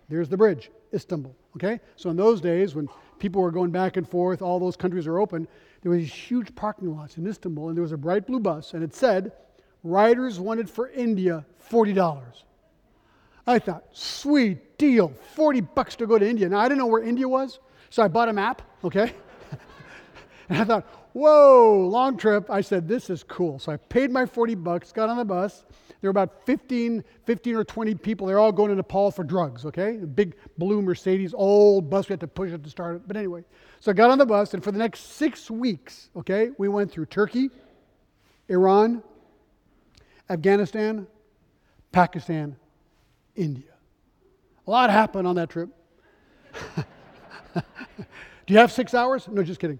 there's 0.08 0.28
the 0.28 0.36
bridge, 0.36 0.70
Istanbul. 0.94 1.34
Okay? 1.56 1.80
So 1.96 2.10
in 2.10 2.16
those 2.16 2.40
days, 2.40 2.74
when 2.74 2.88
people 3.18 3.42
were 3.42 3.50
going 3.50 3.70
back 3.70 3.96
and 3.96 4.08
forth, 4.08 4.42
all 4.42 4.58
those 4.58 4.76
countries 4.76 5.06
are 5.06 5.18
open, 5.18 5.46
there 5.82 5.90
was 5.90 6.00
these 6.00 6.12
huge 6.12 6.54
parking 6.54 6.96
lots 6.96 7.16
in 7.16 7.26
Istanbul, 7.26 7.68
and 7.68 7.76
there 7.76 7.82
was 7.82 7.92
a 7.92 7.96
bright 7.96 8.26
blue 8.26 8.40
bus, 8.40 8.74
and 8.74 8.82
it 8.82 8.94
said, 8.94 9.32
Riders 9.84 10.38
wanted 10.38 10.70
for 10.70 10.88
India 10.90 11.44
$40. 11.70 12.22
I 13.46 13.58
thought, 13.58 13.84
sweet 13.92 14.78
deal, 14.78 15.12
40 15.34 15.60
bucks 15.60 15.96
to 15.96 16.06
go 16.06 16.18
to 16.18 16.28
India. 16.28 16.48
Now, 16.48 16.60
I 16.60 16.64
didn't 16.68 16.78
know 16.78 16.86
where 16.86 17.02
India 17.02 17.28
was, 17.28 17.58
so 17.90 18.02
I 18.02 18.08
bought 18.08 18.28
a 18.28 18.32
map, 18.32 18.62
okay? 18.84 19.12
and 20.48 20.58
I 20.58 20.64
thought, 20.64 20.86
whoa, 21.12 21.88
long 21.88 22.16
trip. 22.16 22.48
I 22.48 22.60
said, 22.60 22.86
this 22.86 23.10
is 23.10 23.24
cool. 23.24 23.58
So 23.58 23.72
I 23.72 23.76
paid 23.76 24.12
my 24.12 24.24
40 24.24 24.54
bucks, 24.54 24.92
got 24.92 25.08
on 25.08 25.16
the 25.16 25.24
bus, 25.24 25.64
There 26.02 26.08
were 26.08 26.10
about 26.10 26.44
15, 26.46 27.04
15 27.26 27.54
or 27.54 27.62
20 27.62 27.94
people. 27.94 28.26
They're 28.26 28.40
all 28.40 28.50
going 28.50 28.70
to 28.70 28.74
Nepal 28.74 29.12
for 29.12 29.22
drugs, 29.22 29.64
okay? 29.64 29.98
A 30.02 30.06
big 30.06 30.34
blue 30.58 30.82
Mercedes, 30.82 31.32
old 31.32 31.88
bus. 31.88 32.08
We 32.08 32.14
had 32.14 32.20
to 32.20 32.26
push 32.26 32.50
it 32.50 32.64
to 32.64 32.70
start 32.70 32.96
it. 32.96 33.02
But 33.06 33.16
anyway, 33.16 33.44
so 33.78 33.92
I 33.92 33.94
got 33.94 34.10
on 34.10 34.18
the 34.18 34.26
bus, 34.26 34.52
and 34.52 34.64
for 34.64 34.72
the 34.72 34.78
next 34.78 35.12
six 35.12 35.48
weeks, 35.48 36.10
okay, 36.16 36.50
we 36.58 36.66
went 36.68 36.90
through 36.90 37.06
Turkey, 37.06 37.50
Iran, 38.48 39.00
Afghanistan, 40.28 41.06
Pakistan, 41.92 42.56
India. 43.36 43.70
A 44.66 44.70
lot 44.70 44.90
happened 44.90 45.28
on 45.28 45.36
that 45.36 45.50
trip. 45.50 45.68
Do 47.54 47.62
you 48.48 48.58
have 48.58 48.72
six 48.72 48.92
hours? 48.92 49.28
No, 49.28 49.44
just 49.44 49.60
kidding. 49.60 49.78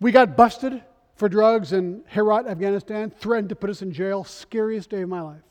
We 0.00 0.10
got 0.10 0.36
busted 0.36 0.82
for 1.16 1.28
drugs 1.28 1.72
in 1.72 2.02
Herat, 2.08 2.46
Afghanistan, 2.46 3.10
threatened 3.10 3.48
to 3.50 3.56
put 3.56 3.70
us 3.70 3.82
in 3.82 3.92
jail. 3.92 4.24
Scariest 4.24 4.90
day 4.90 5.02
of 5.02 5.08
my 5.08 5.20
life. 5.20 5.42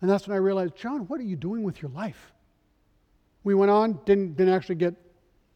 And 0.00 0.10
that's 0.10 0.28
when 0.28 0.34
I 0.34 0.38
realized, 0.38 0.76
John, 0.76 1.00
what 1.08 1.18
are 1.20 1.24
you 1.24 1.36
doing 1.36 1.62
with 1.62 1.80
your 1.80 1.90
life? 1.92 2.32
We 3.44 3.54
went 3.54 3.70
on, 3.70 4.00
didn't, 4.04 4.36
didn't 4.36 4.52
actually 4.52 4.74
get 4.74 4.94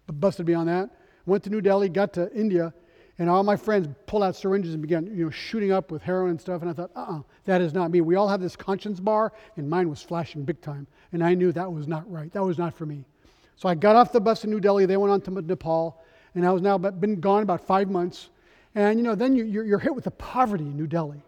busted 0.06 0.46
beyond 0.46 0.68
that. 0.68 0.90
Went 1.26 1.44
to 1.44 1.50
New 1.50 1.60
Delhi, 1.60 1.88
got 1.88 2.12
to 2.14 2.32
India, 2.32 2.72
and 3.18 3.28
all 3.28 3.42
my 3.42 3.56
friends 3.56 3.86
pulled 4.06 4.22
out 4.22 4.34
syringes 4.34 4.72
and 4.72 4.80
began 4.80 5.06
you 5.06 5.24
know, 5.24 5.30
shooting 5.30 5.72
up 5.72 5.90
with 5.90 6.00
heroin 6.02 6.30
and 6.30 6.40
stuff. 6.40 6.62
And 6.62 6.70
I 6.70 6.72
thought, 6.72 6.90
uh 6.96 7.00
uh-uh, 7.00 7.18
uh 7.18 7.22
that 7.44 7.60
is 7.60 7.74
not 7.74 7.90
me. 7.90 8.00
We 8.00 8.14
all 8.14 8.28
have 8.28 8.40
this 8.40 8.56
conscience 8.56 8.98
bar, 8.98 9.32
and 9.56 9.68
mine 9.68 9.90
was 9.90 10.02
flashing 10.02 10.44
big 10.44 10.60
time. 10.62 10.86
And 11.12 11.22
I 11.22 11.34
knew 11.34 11.52
that 11.52 11.70
was 11.70 11.86
not 11.86 12.10
right. 12.10 12.32
That 12.32 12.42
was 12.42 12.56
not 12.56 12.74
for 12.74 12.86
me. 12.86 13.04
So 13.56 13.68
I 13.68 13.74
got 13.74 13.94
off 13.94 14.10
the 14.10 14.20
bus 14.20 14.44
in 14.44 14.50
New 14.50 14.60
Delhi. 14.60 14.86
They 14.86 14.96
went 14.96 15.12
on 15.12 15.20
to 15.22 15.42
Nepal, 15.42 16.02
and 16.34 16.46
I 16.46 16.50
was 16.50 16.62
now 16.62 16.78
been 16.78 17.20
gone 17.20 17.42
about 17.42 17.66
five 17.66 17.90
months. 17.90 18.30
And, 18.74 18.98
you 18.98 19.02
know, 19.02 19.14
then 19.14 19.34
you, 19.34 19.74
are 19.74 19.78
hit 19.78 19.94
with 19.94 20.04
the 20.04 20.10
poverty 20.12 20.64
in 20.64 20.76
New 20.76 20.86
Delhi. 20.86 21.22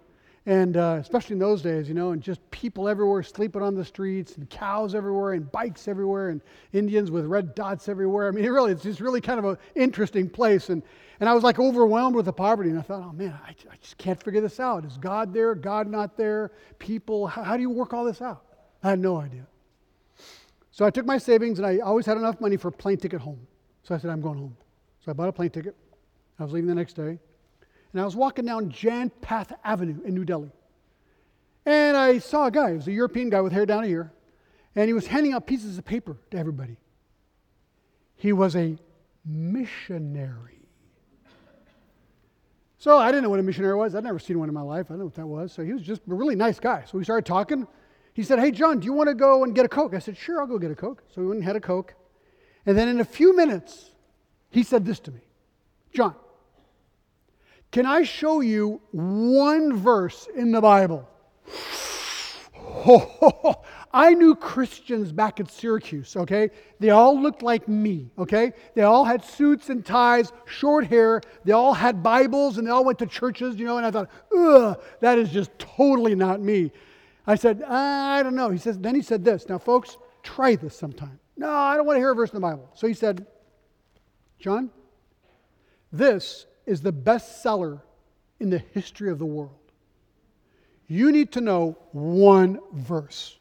And 0.45 0.77
uh, 0.77 0.99
especially 1.01 1.35
in 1.35 1.39
those 1.39 1.63
days, 1.63 1.87
you 1.87 1.95
know, 1.95 2.11
and 2.11 2.21
just 2.21 2.41
people 2.51 2.89
everywhere 2.89 3.23
sleeping 3.23 3.63
on 3.63 3.77
the 3.77 3.85
streets, 3.85 4.37
and 4.37 4.51
cows 4.51 4.93
everywhere, 4.93 5.35
and 5.35 5.51
bikes 5.53 5.87
everywhere, 5.87 6.31
and 6.31 6.41
Indians 6.73 7.13
with 7.13 7.27
red 7.27 7.55
dots 7.55 7.89
everywhere. 7.89 8.27
I 8.27 8.33
mean, 8.33 8.45
it 8.47 8.49
really, 8.49 8.73
it's 8.73 8.83
just 8.83 9.01
really 9.01 9.21
kind 9.21 9.39
of 9.39 9.45
an 9.45 9.59
interesting 9.77 10.29
place. 10.29 10.69
And, 10.69 10.83
and 11.21 11.29
I 11.29 11.35
was 11.35 11.45
like 11.45 11.61
overwhelmed 11.61 12.17
with 12.17 12.25
the 12.25 12.33
poverty. 12.33 12.71
And 12.71 12.79
I 12.79 12.83
thought, 12.83 13.03
oh 13.05 13.13
man, 13.13 13.39
I, 13.47 13.51
I 13.51 13.77
just 13.81 13.99
can't 13.99 14.21
figure 14.21 14.41
this 14.41 14.59
out. 14.59 14.85
Is 14.85 14.97
God 14.97 15.33
there? 15.33 15.55
God 15.55 15.89
not 15.89 16.17
there? 16.17 16.51
People, 16.81 17.29
how, 17.29 17.45
how 17.45 17.57
do 17.57 17.63
you 17.63 17.71
work 17.71 17.95
all 17.95 18.05
this 18.05 18.21
out? 18.21 18.45
I 18.83 18.91
had 18.91 18.99
no 18.99 19.19
idea. 19.19 19.47
So 20.73 20.85
I 20.85 20.91
took 20.91 21.07
my 21.07 21.19
savings, 21.19 21.61
and 21.61 21.67
I 21.67 21.79
always 21.79 22.07
had 22.07 22.17
enough 22.17 22.41
money 22.41 22.57
for 22.57 22.69
a 22.69 22.73
plane 22.73 22.97
ticket 22.97 23.21
home. 23.21 23.47
So 23.85 23.95
I 23.95 23.99
said, 23.99 24.11
I'm 24.11 24.21
going 24.21 24.39
home. 24.39 24.57
So 25.05 25.11
I 25.11 25.15
bought 25.15 25.29
a 25.29 25.33
plane 25.33 25.51
ticket. 25.51 25.77
I 26.39 26.45
was 26.45 26.53
leaving 26.53 26.67
the 26.67 26.75
next 26.75 26.95
day. 26.95 27.21
And 27.93 28.01
I 28.01 28.05
was 28.05 28.17
walking 28.17 28.47
down 28.47 28.71
Janpath 28.71 29.53
Avenue 29.65 30.01
in 30.05 30.15
New 30.15 30.25
Delhi. 30.25 30.51
And 31.67 31.97
I 31.97 32.19
saw 32.19 32.47
a 32.47 32.51
guy, 32.51 32.71
he 32.71 32.77
was 32.77 32.89
a 32.89 32.93
European 32.93 33.31
guy 33.31 33.41
with 33.41 33.53
hair 33.53 33.67
down 33.67 33.85
here, 33.85 34.13
and 34.75 34.89
he 34.89 34.93
was 34.93 35.07
handing 35.07 35.33
out 35.33 35.47
pieces 35.47 35.79
of 35.79 35.85
paper 35.85 36.17
to 36.31 36.39
everybody. 36.39 36.77
He 38.17 38.33
was 38.33 38.57
a 38.57 38.77
missionary. 39.25 40.63
So 42.79 42.99
I 42.99 43.13
didn't 43.13 43.23
know 43.23 43.31
what 43.31 43.39
a 43.39 43.45
missionary 43.45 43.77
was. 43.77 43.95
I'd 43.95 44.03
never 44.03 44.19
seen 44.19 44.41
one 44.41 44.49
in 44.49 44.55
my 44.55 44.63
life. 44.63 44.87
I 44.87 44.95
didn't 44.95 44.99
know 44.99 45.05
what 45.05 45.15
that 45.15 45.27
was. 45.27 45.53
So 45.53 45.63
he 45.63 45.73
was 45.73 45.83
just 45.83 46.03
a 46.11 46.15
really 46.15 46.35
nice 46.35 46.59
guy. 46.59 46.83
So 46.91 46.99
we 46.99 47.05
started 47.05 47.25
talking. 47.25 47.69
He 48.13 48.25
said, 48.25 48.41
Hey, 48.41 48.51
John, 48.51 48.81
do 48.81 48.87
you 48.87 48.93
want 48.93 49.09
to 49.09 49.15
go 49.15 49.45
and 49.45 49.55
get 49.55 49.65
a 49.65 49.69
Coke? 49.69 49.95
I 49.95 50.01
said, 50.01 50.17
Sure, 50.17 50.41
I'll 50.41 50.49
go 50.49 50.59
get 50.59 50.73
a 50.73 50.75
Coke. 50.75 51.05
So 51.15 51.21
we 51.21 51.29
went 51.29 51.39
and 51.39 51.45
had 51.45 51.55
a 51.55 51.61
Coke. 51.61 51.95
And 52.67 52.77
then 52.77 52.89
in 52.89 53.01
a 53.01 53.05
few 53.05 53.37
minutes, 53.37 53.93
he 54.51 54.65
said 54.65 54.85
this 54.85 54.99
to 55.01 55.13
me 55.13 55.21
John, 55.93 56.17
can 57.73 57.87
I 57.87 58.03
show 58.03 58.41
you 58.41 58.81
one 58.93 59.75
verse 59.77 60.29
in 60.37 60.53
the 60.53 60.61
Bible? 60.61 61.09
I 63.95 64.13
knew 64.15 64.35
Christians 64.35 65.11
back 65.11 65.41
at 65.41 65.51
Syracuse, 65.51 66.15
okay? 66.17 66.51
They 66.81 66.91
all 66.91 67.21
looked 67.21 67.43
like 67.43 67.69
me, 67.69 68.11
okay? 68.19 68.53
They 68.75 68.83
all 68.83 69.05
had 69.05 69.25
suits 69.25 69.71
and 69.71 69.85
ties, 69.85 70.33
short 70.45 70.87
hair. 70.87 71.23
They 71.45 71.53
all 71.53 71.73
had 71.73 72.03
Bibles 72.03 72.59
and 72.59 72.67
they 72.67 72.71
all 72.71 72.85
went 72.85 72.99
to 73.01 73.07
churches, 73.07 73.57
you 73.57 73.65
know, 73.65 73.79
and 73.79 73.87
I 73.87 73.91
thought, 73.91 74.11
ugh, 74.37 74.81
that 75.01 75.19
is 75.19 75.31
just 75.31 75.59
totally 75.59 76.15
not 76.15 76.41
me. 76.41 76.73
I 77.27 77.37
said, 77.37 77.63
I 77.63 78.23
don't 78.23 78.35
know. 78.35 78.51
He 78.51 78.59
says, 78.59 78.79
then 78.79 78.95
he 78.95 79.03
said 79.03 79.25
this. 79.25 79.49
Now, 79.49 79.59
folks, 79.59 79.97
try 80.23 80.57
this 80.57 80.77
sometime. 80.77 81.19
No, 81.39 81.51
I 81.51 81.77
don't 81.77 81.87
want 81.87 81.97
to 81.97 82.01
hear 82.01 82.13
a 82.13 82.15
verse 82.15 82.31
in 82.31 82.37
the 82.37 82.41
Bible. 82.41 82.71
So 82.75 82.87
he 82.87 82.95
said, 82.95 83.27
John, 84.39 84.71
this 85.91 86.47
is 86.67 86.81
the 86.81 86.93
best 86.93 87.43
seller 87.43 87.83
in 88.41 88.51
the 88.51 88.59
history 88.59 89.11
of 89.11 89.19
the 89.19 89.27
world. 89.27 89.59
You 90.87 91.13
need 91.13 91.33
to 91.33 91.41
know 91.41 91.79
one 91.93 92.61
verse. 92.73 93.39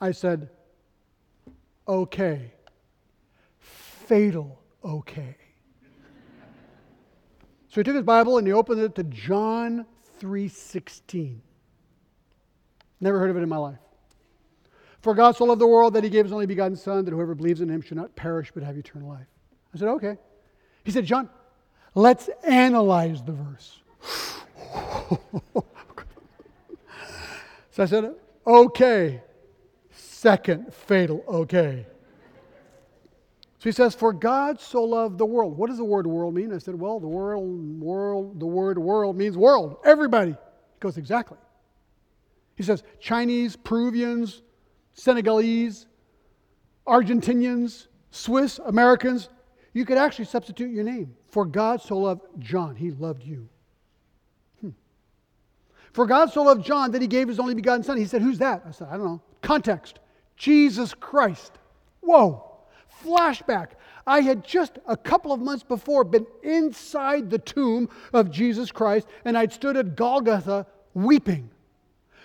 I 0.00 0.12
said, 0.12 0.50
okay. 1.86 2.52
Fatal 3.58 4.60
okay. 4.84 5.36
so 7.68 7.80
he 7.80 7.82
took 7.82 7.96
his 7.96 8.04
Bible 8.04 8.38
and 8.38 8.46
he 8.46 8.52
opened 8.52 8.80
it 8.80 8.94
to 8.94 9.04
John 9.04 9.86
3:16. 10.20 11.38
Never 13.00 13.18
heard 13.18 13.30
of 13.30 13.36
it 13.36 13.42
in 13.42 13.48
my 13.48 13.56
life. 13.56 13.78
For 15.00 15.14
God 15.14 15.36
so 15.36 15.44
loved 15.44 15.60
the 15.60 15.66
world 15.66 15.94
that 15.94 16.02
he 16.02 16.10
gave 16.10 16.24
his 16.24 16.32
only 16.32 16.46
begotten 16.46 16.76
Son, 16.76 17.04
that 17.04 17.10
whoever 17.12 17.34
believes 17.34 17.60
in 17.60 17.68
him 17.68 17.80
should 17.80 17.96
not 17.96 18.16
perish 18.16 18.50
but 18.52 18.62
have 18.62 18.76
eternal 18.76 19.08
life. 19.08 19.26
I 19.74 19.78
said, 19.78 19.88
okay. 19.88 20.16
He 20.86 20.92
said, 20.92 21.04
John, 21.04 21.28
let's 21.96 22.30
analyze 22.46 23.20
the 23.20 23.32
verse. 23.32 23.80
so 27.72 27.82
I 27.82 27.86
said, 27.86 28.14
okay. 28.46 29.20
Second 29.90 30.72
fatal 30.72 31.24
okay. 31.26 31.86
So 33.58 33.68
he 33.68 33.72
says, 33.72 33.96
For 33.96 34.12
God 34.12 34.60
so 34.60 34.84
loved 34.84 35.18
the 35.18 35.26
world. 35.26 35.58
What 35.58 35.70
does 35.70 35.78
the 35.78 35.84
word 35.84 36.06
world 36.06 36.34
mean? 36.34 36.54
I 36.54 36.58
said, 36.58 36.76
Well, 36.76 37.00
the 37.00 37.08
world, 37.08 37.80
world, 37.80 38.38
the 38.38 38.46
word 38.46 38.78
world 38.78 39.16
means 39.16 39.36
world, 39.36 39.78
everybody. 39.84 40.30
He 40.30 40.78
goes, 40.78 40.98
Exactly. 40.98 41.38
He 42.54 42.62
says, 42.62 42.84
Chinese, 43.00 43.56
Peruvians, 43.56 44.42
Senegalese, 44.94 45.86
Argentinians, 46.86 47.88
Swiss, 48.12 48.60
Americans, 48.64 49.30
you 49.76 49.84
could 49.84 49.98
actually 49.98 50.24
substitute 50.24 50.70
your 50.70 50.84
name. 50.84 51.14
For 51.28 51.44
God 51.44 51.82
so 51.82 51.98
loved 51.98 52.22
John, 52.38 52.76
he 52.76 52.92
loved 52.92 53.22
you. 53.22 53.46
Hmm. 54.62 54.70
For 55.92 56.06
God 56.06 56.32
so 56.32 56.44
loved 56.44 56.64
John 56.64 56.92
that 56.92 57.02
he 57.02 57.06
gave 57.06 57.28
his 57.28 57.38
only 57.38 57.52
begotten 57.52 57.82
son. 57.82 57.98
He 57.98 58.06
said, 58.06 58.22
Who's 58.22 58.38
that? 58.38 58.62
I 58.66 58.70
said, 58.70 58.88
I 58.90 58.96
don't 58.96 59.04
know. 59.04 59.22
Context 59.42 59.98
Jesus 60.34 60.94
Christ. 60.94 61.58
Whoa. 62.00 62.42
Flashback. 63.04 63.72
I 64.06 64.20
had 64.20 64.42
just 64.42 64.78
a 64.86 64.96
couple 64.96 65.30
of 65.30 65.40
months 65.40 65.62
before 65.62 66.04
been 66.04 66.26
inside 66.42 67.28
the 67.28 67.38
tomb 67.38 67.90
of 68.14 68.30
Jesus 68.30 68.72
Christ 68.72 69.06
and 69.26 69.36
I'd 69.36 69.52
stood 69.52 69.76
at 69.76 69.94
Golgotha 69.94 70.66
weeping. 70.94 71.50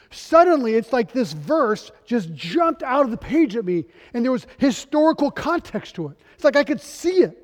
Suddenly, 0.09 0.75
it's 0.75 0.93
like 0.93 1.11
this 1.11 1.33
verse 1.33 1.91
just 2.05 2.33
jumped 2.33 2.81
out 2.81 3.03
of 3.03 3.11
the 3.11 3.17
page 3.17 3.55
at 3.55 3.63
me, 3.63 3.85
and 4.13 4.25
there 4.25 4.31
was 4.31 4.45
historical 4.57 5.31
context 5.31 5.95
to 5.95 6.09
it. 6.09 6.17
It's 6.35 6.43
like 6.43 6.57
I 6.57 6.65
could 6.65 6.81
see 6.81 7.23
it. 7.23 7.40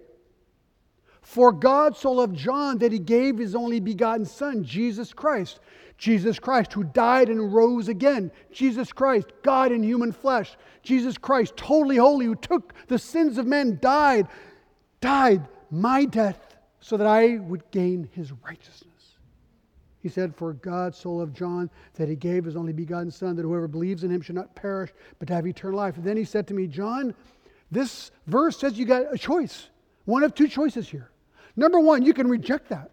For 1.27 1.51
God 1.51 1.97
so 1.97 2.13
loved 2.13 2.37
John 2.37 2.77
that 2.77 2.93
he 2.93 2.99
gave 2.99 3.37
his 3.37 3.53
only 3.53 3.81
begotten 3.81 4.23
Son, 4.23 4.63
Jesus 4.63 5.11
Christ. 5.11 5.59
Jesus 5.97 6.39
Christ, 6.39 6.71
who 6.71 6.85
died 6.85 7.27
and 7.27 7.53
rose 7.53 7.89
again. 7.89 8.31
Jesus 8.49 8.93
Christ, 8.93 9.33
God 9.43 9.73
in 9.73 9.83
human 9.83 10.13
flesh. 10.13 10.55
Jesus 10.83 11.17
Christ, 11.17 11.57
totally 11.57 11.97
holy, 11.97 12.27
who 12.27 12.35
took 12.35 12.73
the 12.87 12.97
sins 12.97 13.37
of 13.37 13.45
men, 13.45 13.77
died, 13.81 14.29
died 15.01 15.45
my 15.69 16.05
death 16.05 16.55
so 16.79 16.95
that 16.95 17.07
I 17.07 17.39
would 17.39 17.69
gain 17.71 18.07
his 18.13 18.31
righteousness. 18.31 19.17
He 19.99 20.07
said, 20.07 20.33
For 20.33 20.53
God 20.53 20.95
so 20.95 21.11
loved 21.11 21.35
John 21.35 21.69
that 21.95 22.07
he 22.07 22.15
gave 22.15 22.45
his 22.45 22.55
only 22.55 22.71
begotten 22.71 23.11
Son, 23.11 23.35
that 23.35 23.41
whoever 23.41 23.67
believes 23.67 24.05
in 24.05 24.11
him 24.11 24.21
should 24.21 24.35
not 24.35 24.55
perish, 24.55 24.93
but 25.19 25.27
have 25.27 25.45
eternal 25.45 25.77
life. 25.77 25.97
And 25.97 26.05
then 26.05 26.15
he 26.15 26.23
said 26.23 26.47
to 26.47 26.53
me, 26.53 26.67
John, 26.67 27.13
this 27.69 28.11
verse 28.27 28.57
says 28.57 28.79
you 28.79 28.85
got 28.85 29.13
a 29.13 29.17
choice. 29.17 29.67
One 30.05 30.23
of 30.23 30.33
two 30.33 30.47
choices 30.47 30.87
here. 30.87 31.11
Number 31.57 31.79
one, 31.79 32.05
you 32.05 32.13
can 32.13 32.29
reject 32.29 32.69
that. 32.69 32.91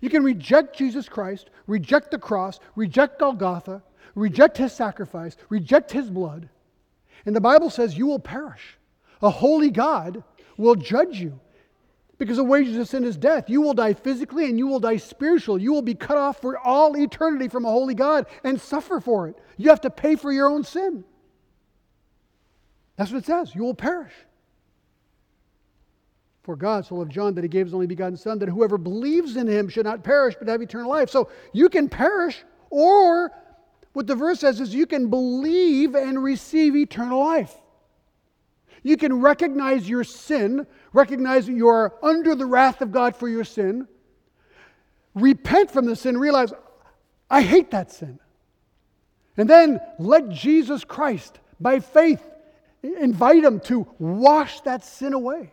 You 0.00 0.10
can 0.10 0.24
reject 0.24 0.76
Jesus 0.76 1.08
Christ, 1.08 1.50
reject 1.66 2.10
the 2.10 2.18
cross, 2.18 2.58
reject 2.74 3.20
Golgotha, 3.20 3.82
reject 4.14 4.56
his 4.56 4.72
sacrifice, 4.72 5.36
reject 5.48 5.92
his 5.92 6.10
blood. 6.10 6.48
And 7.24 7.36
the 7.36 7.40
Bible 7.40 7.70
says 7.70 7.96
you 7.96 8.06
will 8.06 8.18
perish. 8.18 8.78
A 9.22 9.30
holy 9.30 9.70
God 9.70 10.24
will 10.56 10.74
judge 10.74 11.18
you 11.18 11.38
because 12.18 12.36
the 12.36 12.44
wages 12.44 12.76
of 12.76 12.88
sin 12.88 13.04
is 13.04 13.16
death. 13.16 13.48
You 13.48 13.60
will 13.60 13.74
die 13.74 13.94
physically 13.94 14.46
and 14.46 14.58
you 14.58 14.66
will 14.66 14.80
die 14.80 14.96
spiritually. 14.96 15.62
You 15.62 15.72
will 15.72 15.82
be 15.82 15.94
cut 15.94 16.16
off 16.16 16.40
for 16.40 16.58
all 16.58 16.96
eternity 16.96 17.48
from 17.48 17.64
a 17.64 17.70
holy 17.70 17.94
God 17.94 18.26
and 18.44 18.60
suffer 18.60 19.00
for 19.00 19.28
it. 19.28 19.36
You 19.56 19.70
have 19.70 19.82
to 19.82 19.90
pay 19.90 20.16
for 20.16 20.32
your 20.32 20.48
own 20.48 20.64
sin. 20.64 21.04
That's 22.96 23.10
what 23.10 23.18
it 23.18 23.26
says. 23.26 23.54
You 23.54 23.64
will 23.64 23.74
perish. 23.74 24.12
For 26.46 26.54
God 26.54 26.86
so 26.86 26.94
loved 26.94 27.10
John 27.10 27.34
that 27.34 27.42
he 27.42 27.48
gave 27.48 27.66
his 27.66 27.74
only 27.74 27.88
begotten 27.88 28.16
Son, 28.16 28.38
that 28.38 28.48
whoever 28.48 28.78
believes 28.78 29.36
in 29.36 29.48
him 29.48 29.68
should 29.68 29.84
not 29.84 30.04
perish 30.04 30.36
but 30.38 30.46
have 30.46 30.62
eternal 30.62 30.88
life. 30.88 31.10
So 31.10 31.28
you 31.52 31.68
can 31.68 31.88
perish, 31.88 32.44
or 32.70 33.32
what 33.94 34.06
the 34.06 34.14
verse 34.14 34.38
says 34.38 34.60
is 34.60 34.72
you 34.72 34.86
can 34.86 35.10
believe 35.10 35.96
and 35.96 36.22
receive 36.22 36.76
eternal 36.76 37.18
life. 37.18 37.52
You 38.84 38.96
can 38.96 39.20
recognize 39.20 39.88
your 39.88 40.04
sin, 40.04 40.68
recognize 40.92 41.46
that 41.46 41.52
you 41.52 41.66
are 41.66 41.94
under 42.00 42.36
the 42.36 42.46
wrath 42.46 42.80
of 42.80 42.92
God 42.92 43.16
for 43.16 43.28
your 43.28 43.42
sin, 43.42 43.88
repent 45.16 45.72
from 45.72 45.86
the 45.86 45.96
sin, 45.96 46.16
realize, 46.16 46.52
I 47.28 47.42
hate 47.42 47.72
that 47.72 47.90
sin. 47.90 48.20
And 49.36 49.50
then 49.50 49.80
let 49.98 50.28
Jesus 50.28 50.84
Christ, 50.84 51.40
by 51.58 51.80
faith, 51.80 52.22
invite 52.84 53.42
him 53.42 53.58
to 53.62 53.88
wash 53.98 54.60
that 54.60 54.84
sin 54.84 55.12
away. 55.12 55.52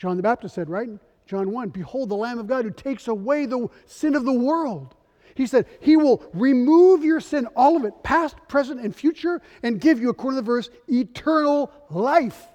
John 0.00 0.16
the 0.16 0.22
Baptist 0.22 0.54
said, 0.54 0.70
right? 0.70 0.88
John 1.26 1.52
1 1.52 1.68
Behold 1.68 2.08
the 2.08 2.16
Lamb 2.16 2.38
of 2.38 2.46
God 2.48 2.64
who 2.64 2.70
takes 2.70 3.06
away 3.06 3.46
the 3.46 3.68
sin 3.86 4.16
of 4.16 4.24
the 4.24 4.32
world. 4.32 4.96
He 5.36 5.46
said, 5.46 5.66
He 5.80 5.96
will 5.96 6.24
remove 6.32 7.04
your 7.04 7.20
sin, 7.20 7.46
all 7.54 7.76
of 7.76 7.84
it, 7.84 7.92
past, 8.02 8.36
present, 8.48 8.80
and 8.80 8.96
future, 8.96 9.40
and 9.62 9.80
give 9.80 10.00
you, 10.00 10.08
according 10.08 10.38
to 10.38 10.42
the 10.42 10.46
verse, 10.46 10.70
eternal 10.88 11.70
life. 11.90 12.46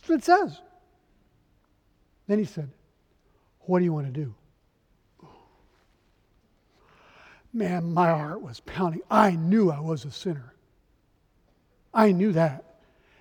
That's 0.00 0.08
what 0.08 0.18
it 0.18 0.24
says. 0.24 0.58
Then 2.26 2.38
he 2.38 2.46
said, 2.46 2.70
What 3.60 3.78
do 3.78 3.84
you 3.84 3.92
want 3.92 4.06
to 4.06 4.12
do? 4.12 4.34
Man, 7.52 7.92
my 7.92 8.08
heart 8.08 8.40
was 8.40 8.60
pounding. 8.60 9.02
I 9.10 9.32
knew 9.32 9.70
I 9.70 9.80
was 9.80 10.04
a 10.04 10.10
sinner. 10.10 10.54
I 11.92 12.12
knew 12.12 12.32
that. 12.32 12.64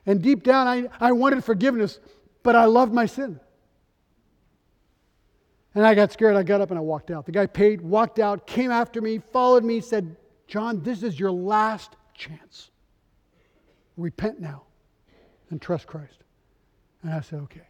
And 0.05 0.21
deep 0.21 0.43
down, 0.43 0.67
I, 0.67 0.87
I 0.99 1.11
wanted 1.11 1.43
forgiveness, 1.43 1.99
but 2.41 2.55
I 2.55 2.65
loved 2.65 2.93
my 2.93 3.05
sin. 3.05 3.39
And 5.75 5.85
I 5.85 5.93
got 5.93 6.11
scared. 6.11 6.35
I 6.35 6.43
got 6.43 6.61
up 6.61 6.71
and 6.71 6.77
I 6.77 6.81
walked 6.81 7.11
out. 7.11 7.25
The 7.25 7.31
guy 7.31 7.45
paid, 7.45 7.81
walked 7.81 8.19
out, 8.19 8.47
came 8.47 8.71
after 8.71 9.01
me, 9.01 9.19
followed 9.19 9.63
me, 9.63 9.81
said, 9.81 10.15
John, 10.47 10.81
this 10.81 11.03
is 11.03 11.19
your 11.19 11.31
last 11.31 11.95
chance. 12.15 12.71
Repent 13.97 14.39
now 14.39 14.63
and 15.51 15.61
trust 15.61 15.85
Christ. 15.85 16.17
And 17.03 17.13
I 17.13 17.21
said, 17.21 17.39
okay. 17.41 17.67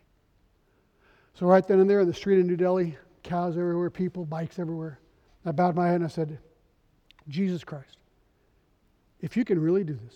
So, 1.34 1.46
right 1.46 1.66
then 1.66 1.80
and 1.80 1.90
there 1.90 2.00
in 2.00 2.08
the 2.08 2.14
street 2.14 2.40
in 2.40 2.48
New 2.48 2.56
Delhi, 2.56 2.98
cows 3.24 3.58
everywhere, 3.58 3.90
people, 3.90 4.26
bikes 4.26 4.60
everywhere, 4.60 5.00
I 5.46 5.52
bowed 5.52 5.76
my 5.76 5.88
head 5.88 5.96
and 5.96 6.06
I 6.06 6.10
said, 6.10 6.38
Jesus 7.28 7.64
Christ, 7.64 7.98
if 9.22 9.38
you 9.38 9.46
can 9.46 9.60
really 9.60 9.84
do 9.84 9.98
this, 10.06 10.16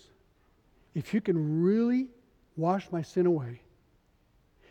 if 0.94 1.14
you 1.14 1.20
can 1.20 1.62
really 1.62 2.08
wash 2.56 2.90
my 2.90 3.02
sin 3.02 3.26
away, 3.26 3.60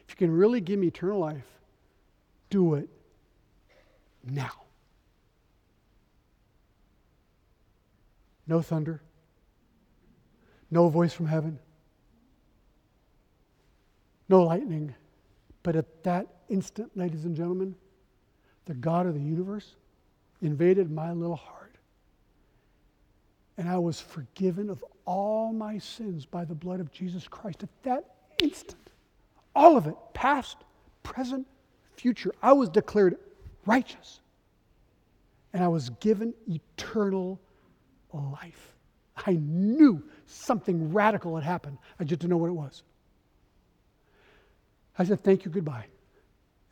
if 0.08 0.12
you 0.12 0.15
can 0.15 0.32
really 0.32 0.62
give 0.62 0.79
me 0.79 0.88
eternal 0.88 1.20
life, 1.20 1.46
do 2.50 2.75
it 2.75 2.89
now. 4.24 4.51
No 8.46 8.62
thunder, 8.62 9.01
no 10.70 10.89
voice 10.89 11.13
from 11.13 11.27
heaven, 11.27 11.60
no 14.27 14.44
lightning. 14.44 14.94
But 15.63 15.77
at 15.77 16.03
that 16.03 16.27
instant, 16.50 16.92
ladies 16.96 17.24
and 17.24 17.36
gentlemen, 17.36 17.75
the 18.65 18.74
God 18.74 19.06
of 19.06 19.13
the 19.13 19.22
universe 19.22 19.75
invaded 20.42 20.92
my 20.92 21.13
little 21.13 21.38
heart. 21.38 21.75
And 23.58 23.70
I 23.70 23.77
was 23.77 24.01
forgiven 24.01 24.70
of 24.70 24.84
all 25.06 25.53
my 25.53 25.77
sins 25.77 26.25
by 26.25 26.44
the 26.44 26.56
blood 26.56 26.80
of 26.80 26.92
Jesus 26.92 27.27
Christ. 27.27 27.63
At 27.63 27.70
that 27.84 28.06
instant, 28.42 28.89
all 29.56 29.77
of 29.77 29.88
it, 29.88 29.96
past, 30.13 30.58
present, 31.03 31.48
future, 31.96 32.34
I 32.42 32.53
was 32.53 32.70
declared 32.70 33.18
righteous. 33.65 34.20
And 35.53 35.63
I 35.63 35.67
was 35.67 35.89
given 36.00 36.34
eternal 36.48 37.39
life. 38.13 38.74
I 39.25 39.34
knew 39.34 40.03
something 40.25 40.91
radical 40.91 41.36
had 41.36 41.43
happened. 41.43 41.77
I 42.00 42.03
just 42.03 42.22
didn't 42.22 42.32
know 42.32 42.38
what 42.38 42.50
it 42.50 42.53
was. 42.53 42.84
I 44.98 45.03
said, 45.03 45.24
Thank 45.24 45.46
you, 45.46 45.51
goodbye. 45.51 45.85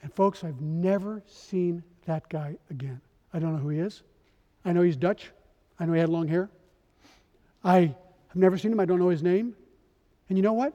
And 0.01 0.13
folks, 0.13 0.43
I've 0.43 0.61
never 0.61 1.21
seen 1.27 1.83
that 2.05 2.27
guy 2.29 2.57
again. 2.69 2.99
I 3.33 3.39
don't 3.39 3.53
know 3.53 3.59
who 3.59 3.69
he 3.69 3.79
is. 3.79 4.03
I 4.65 4.73
know 4.73 4.81
he's 4.81 4.97
Dutch. 4.97 5.31
I 5.79 5.85
know 5.85 5.93
he 5.93 5.99
had 5.99 6.09
long 6.09 6.27
hair. 6.27 6.49
I 7.63 7.79
have 8.27 8.35
never 8.35 8.57
seen 8.57 8.71
him. 8.71 8.79
I 8.79 8.85
don't 8.85 8.99
know 8.99 9.09
his 9.09 9.23
name. 9.23 9.55
And 10.29 10.37
you 10.37 10.41
know 10.41 10.53
what? 10.53 10.73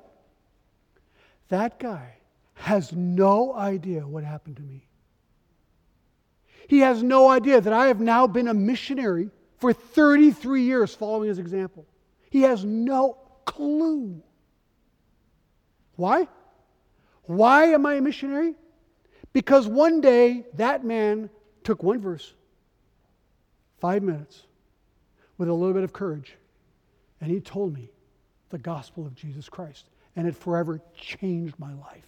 That 1.49 1.79
guy 1.79 2.15
has 2.55 2.93
no 2.93 3.55
idea 3.55 4.07
what 4.07 4.25
happened 4.25 4.57
to 4.57 4.63
me. 4.63 4.87
He 6.69 6.81
has 6.81 7.03
no 7.03 7.29
idea 7.29 7.61
that 7.61 7.73
I 7.73 7.87
have 7.87 8.01
now 8.01 8.27
been 8.27 8.49
a 8.49 8.55
missionary 8.55 9.31
for 9.59 9.73
33 9.73 10.63
years 10.63 10.95
following 10.95 11.29
his 11.29 11.39
example. 11.39 11.87
He 12.31 12.43
has 12.43 12.65
no 12.65 13.19
clue. 13.45 14.23
Why? 15.95 16.29
Why 17.25 17.67
am 17.67 17.87
I 17.87 17.95
a 17.95 18.01
missionary? 18.01 18.55
Because 19.33 19.67
one 19.67 20.01
day 20.01 20.45
that 20.55 20.85
man 20.85 21.31
took 21.65 21.83
one 21.83 22.01
verse, 22.01 22.33
five 23.81 24.03
minutes, 24.03 24.43
with 25.39 25.49
a 25.49 25.53
little 25.53 25.75
bit 25.75 25.85
of 25.85 25.93
courage, 25.93 26.37
and 27.21 27.31
he 27.31 27.41
told 27.41 27.75
me 27.75 27.91
the 28.51 28.59
gospel 28.59 29.07
of 29.07 29.15
Jesus 29.15 29.49
Christ. 29.49 29.87
And 30.15 30.27
it 30.27 30.35
forever 30.35 30.81
changed 30.97 31.59
my 31.59 31.75
life. 31.75 32.07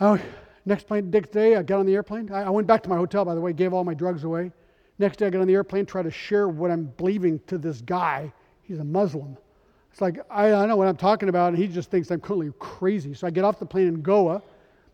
Oh, 0.00 0.18
Next 0.66 0.86
plane, 0.86 1.10
next 1.10 1.30
day, 1.30 1.56
I 1.56 1.62
got 1.62 1.80
on 1.80 1.86
the 1.86 1.94
airplane. 1.94 2.30
I, 2.32 2.44
I 2.44 2.50
went 2.50 2.66
back 2.66 2.82
to 2.84 2.88
my 2.88 2.96
hotel, 2.96 3.24
by 3.24 3.34
the 3.34 3.40
way, 3.40 3.52
gave 3.52 3.72
all 3.72 3.84
my 3.84 3.94
drugs 3.94 4.24
away. 4.24 4.50
Next 4.98 5.18
day, 5.18 5.26
I 5.26 5.30
got 5.30 5.40
on 5.40 5.46
the 5.46 5.54
airplane, 5.54 5.84
tried 5.84 6.04
to 6.04 6.10
share 6.10 6.48
what 6.48 6.70
I'm 6.70 6.84
believing 6.96 7.40
to 7.48 7.58
this 7.58 7.80
guy. 7.80 8.32
He's 8.62 8.78
a 8.78 8.84
Muslim. 8.84 9.36
It's 9.92 10.00
like, 10.00 10.18
I, 10.30 10.52
I 10.52 10.66
know 10.66 10.76
what 10.76 10.88
I'm 10.88 10.96
talking 10.96 11.28
about, 11.28 11.48
and 11.48 11.58
he 11.58 11.68
just 11.68 11.90
thinks 11.90 12.10
I'm 12.10 12.20
completely 12.20 12.54
crazy. 12.58 13.12
So 13.14 13.26
I 13.26 13.30
get 13.30 13.44
off 13.44 13.58
the 13.58 13.66
plane 13.66 13.88
in 13.88 14.02
Goa, 14.02 14.42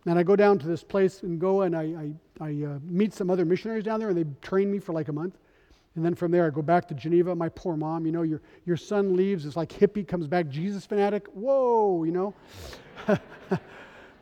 and 0.07 0.19
I 0.19 0.23
go 0.23 0.35
down 0.35 0.59
to 0.59 0.67
this 0.67 0.83
place 0.83 1.23
in 1.23 1.39
Goa, 1.39 1.67
and 1.67 1.77
I, 1.77 1.83
I, 1.83 2.11
I 2.41 2.65
uh, 2.65 2.79
meet 2.83 3.15
some 3.15 3.31
other 3.31 3.45
missionaries 3.45 3.85
down 3.85 4.01
there, 4.01 4.09
and 4.09 4.19
they 4.19 4.27
train 4.43 4.71
me 4.71 4.79
for 4.79 4.93
like 4.93 5.09
a 5.09 5.13
month. 5.13 5.37
And 5.97 6.05
then 6.05 6.15
from 6.15 6.31
there, 6.31 6.47
I 6.47 6.51
go 6.51 6.63
back 6.63 6.87
to 6.89 6.95
Geneva. 6.95 7.35
My 7.35 7.49
poor 7.49 7.77
mom, 7.77 8.07
you 8.07 8.13
know, 8.13 8.23
your, 8.23 8.41
your 8.65 8.77
son 8.77 9.17
leaves, 9.17 9.45
it's 9.45 9.57
like 9.57 9.71
hippie, 9.71 10.07
comes 10.07 10.27
back, 10.27 10.49
Jesus 10.49 10.87
fanatic. 10.87 11.27
Whoa, 11.29 12.05
you 12.05 12.13
know. 12.13 12.35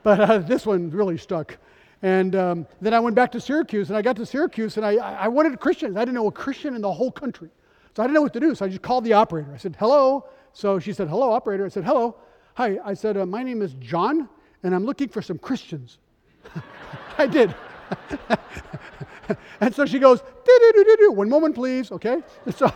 but 0.02 0.20
uh, 0.20 0.38
this 0.38 0.66
one 0.66 0.90
really 0.90 1.18
stuck. 1.18 1.56
And 2.02 2.36
um, 2.36 2.66
then 2.80 2.94
I 2.94 3.00
went 3.00 3.16
back 3.16 3.32
to 3.32 3.40
Syracuse, 3.40 3.88
and 3.88 3.96
I 3.96 4.02
got 4.02 4.16
to 4.16 4.26
Syracuse, 4.26 4.76
and 4.76 4.86
I, 4.86 4.96
I 4.96 5.28
wanted 5.28 5.58
Christians. 5.58 5.96
I 5.96 6.00
didn't 6.00 6.14
know 6.14 6.28
a 6.28 6.32
Christian 6.32 6.74
in 6.74 6.82
the 6.82 6.92
whole 6.92 7.10
country. 7.10 7.50
So 7.96 8.02
I 8.02 8.06
didn't 8.06 8.14
know 8.14 8.22
what 8.22 8.32
to 8.34 8.40
do. 8.40 8.54
So 8.54 8.64
I 8.64 8.68
just 8.68 8.82
called 8.82 9.04
the 9.04 9.14
operator. 9.14 9.52
I 9.52 9.56
said, 9.56 9.76
hello. 9.78 10.26
So 10.52 10.78
she 10.78 10.92
said, 10.92 11.08
hello, 11.08 11.32
operator. 11.32 11.66
I 11.66 11.68
said, 11.68 11.84
hello. 11.84 12.16
Hi. 12.54 12.78
I 12.84 12.94
said, 12.94 13.16
uh, 13.16 13.26
my 13.26 13.42
name 13.42 13.60
is 13.60 13.74
John, 13.74 14.28
and 14.62 14.74
I'm 14.74 14.84
looking 14.84 15.08
for 15.08 15.20
some 15.20 15.38
Christians. 15.38 15.98
I 17.18 17.26
did. 17.26 17.54
and 19.60 19.74
so 19.74 19.84
she 19.84 19.98
goes, 19.98 20.22
one 21.10 21.28
moment, 21.28 21.56
please, 21.56 21.90
okay? 21.90 22.22
so, 22.54 22.72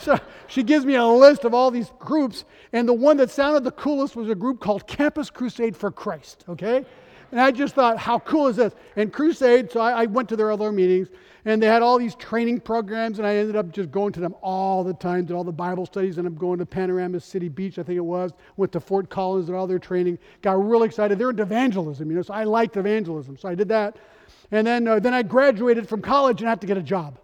so 0.00 0.18
she 0.46 0.62
gives 0.62 0.84
me 0.84 0.94
a 0.94 1.04
list 1.04 1.44
of 1.44 1.54
all 1.54 1.70
these 1.70 1.92
groups, 1.98 2.44
and 2.72 2.88
the 2.88 2.92
one 2.92 3.16
that 3.18 3.30
sounded 3.30 3.64
the 3.64 3.70
coolest 3.72 4.16
was 4.16 4.28
a 4.28 4.34
group 4.34 4.60
called 4.60 4.86
Campus 4.86 5.30
Crusade 5.30 5.76
for 5.76 5.90
Christ, 5.90 6.44
okay? 6.48 6.84
And 7.30 7.40
I 7.40 7.52
just 7.52 7.74
thought, 7.74 7.96
how 7.96 8.18
cool 8.18 8.48
is 8.48 8.56
this? 8.56 8.74
And 8.96 9.12
Crusade, 9.12 9.70
so 9.70 9.80
I, 9.80 10.02
I, 10.02 10.06
went 10.06 10.28
to 10.30 10.36
their 10.36 10.50
other 10.50 10.72
meetings, 10.72 11.08
and 11.44 11.62
they 11.62 11.68
had 11.68 11.80
all 11.80 11.96
these 11.96 12.16
training 12.16 12.60
programs, 12.60 13.18
and 13.18 13.26
I 13.26 13.36
ended 13.36 13.54
up 13.54 13.70
just 13.70 13.92
going 13.92 14.12
to 14.14 14.20
them 14.20 14.34
all 14.42 14.82
the 14.82 14.94
time, 14.94 15.26
did 15.26 15.34
all 15.34 15.44
the 15.44 15.52
Bible 15.52 15.86
studies, 15.86 16.18
and 16.18 16.26
I'm 16.26 16.34
going 16.34 16.58
to 16.58 16.66
Panama 16.66 17.18
City 17.18 17.48
Beach, 17.48 17.78
I 17.78 17.84
think 17.84 17.96
it 17.96 18.00
was, 18.00 18.32
went 18.56 18.72
to 18.72 18.80
Fort 18.80 19.10
Collins, 19.10 19.46
did 19.46 19.54
all 19.54 19.68
their 19.68 19.78
training, 19.78 20.18
got 20.42 20.62
really 20.62 20.86
excited. 20.86 21.18
They're 21.18 21.30
into 21.30 21.44
evangelism, 21.44 22.10
you 22.10 22.16
know, 22.16 22.22
so 22.22 22.34
I 22.34 22.44
liked 22.44 22.76
evangelism, 22.76 23.36
so 23.36 23.48
I 23.48 23.54
did 23.54 23.68
that. 23.68 23.96
And 24.50 24.66
then, 24.66 24.88
uh, 24.88 24.98
then 24.98 25.14
I 25.14 25.22
graduated 25.22 25.88
from 25.88 26.02
college 26.02 26.40
and 26.40 26.48
I 26.48 26.50
had 26.50 26.60
to 26.62 26.66
get 26.66 26.76
a 26.76 26.82
job. 26.82 27.18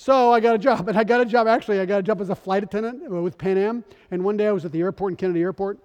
So 0.00 0.32
I 0.32 0.38
got 0.38 0.54
a 0.54 0.58
job, 0.58 0.88
and 0.88 0.96
I 0.96 1.02
got 1.02 1.20
a 1.20 1.24
job. 1.24 1.48
Actually, 1.48 1.80
I 1.80 1.84
got 1.84 1.98
a 1.98 2.02
job 2.04 2.20
as 2.20 2.30
a 2.30 2.34
flight 2.36 2.62
attendant 2.62 3.02
uh, 3.10 3.20
with 3.20 3.36
Pan 3.36 3.58
Am. 3.58 3.84
And 4.12 4.22
one 4.22 4.36
day 4.36 4.46
I 4.46 4.52
was 4.52 4.64
at 4.64 4.70
the 4.70 4.78
airport 4.80 5.10
in 5.10 5.16
Kennedy 5.16 5.40
Airport, 5.40 5.80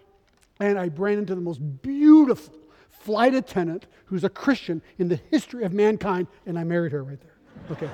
and 0.59 0.77
I 0.77 0.91
ran 0.95 1.17
into 1.17 1.33
the 1.33 1.41
most 1.41 1.57
beautiful 1.81 2.53
flight 2.91 3.33
attendant 3.33 3.87
who's 4.05 4.23
a 4.23 4.29
Christian 4.29 4.83
in 4.99 5.09
the 5.09 5.19
history 5.31 5.63
of 5.63 5.73
mankind, 5.73 6.27
and 6.45 6.59
I 6.59 6.63
married 6.63 6.91
her 6.91 7.03
right 7.03 7.17
there. 7.19 7.33
Okay. 7.71 7.89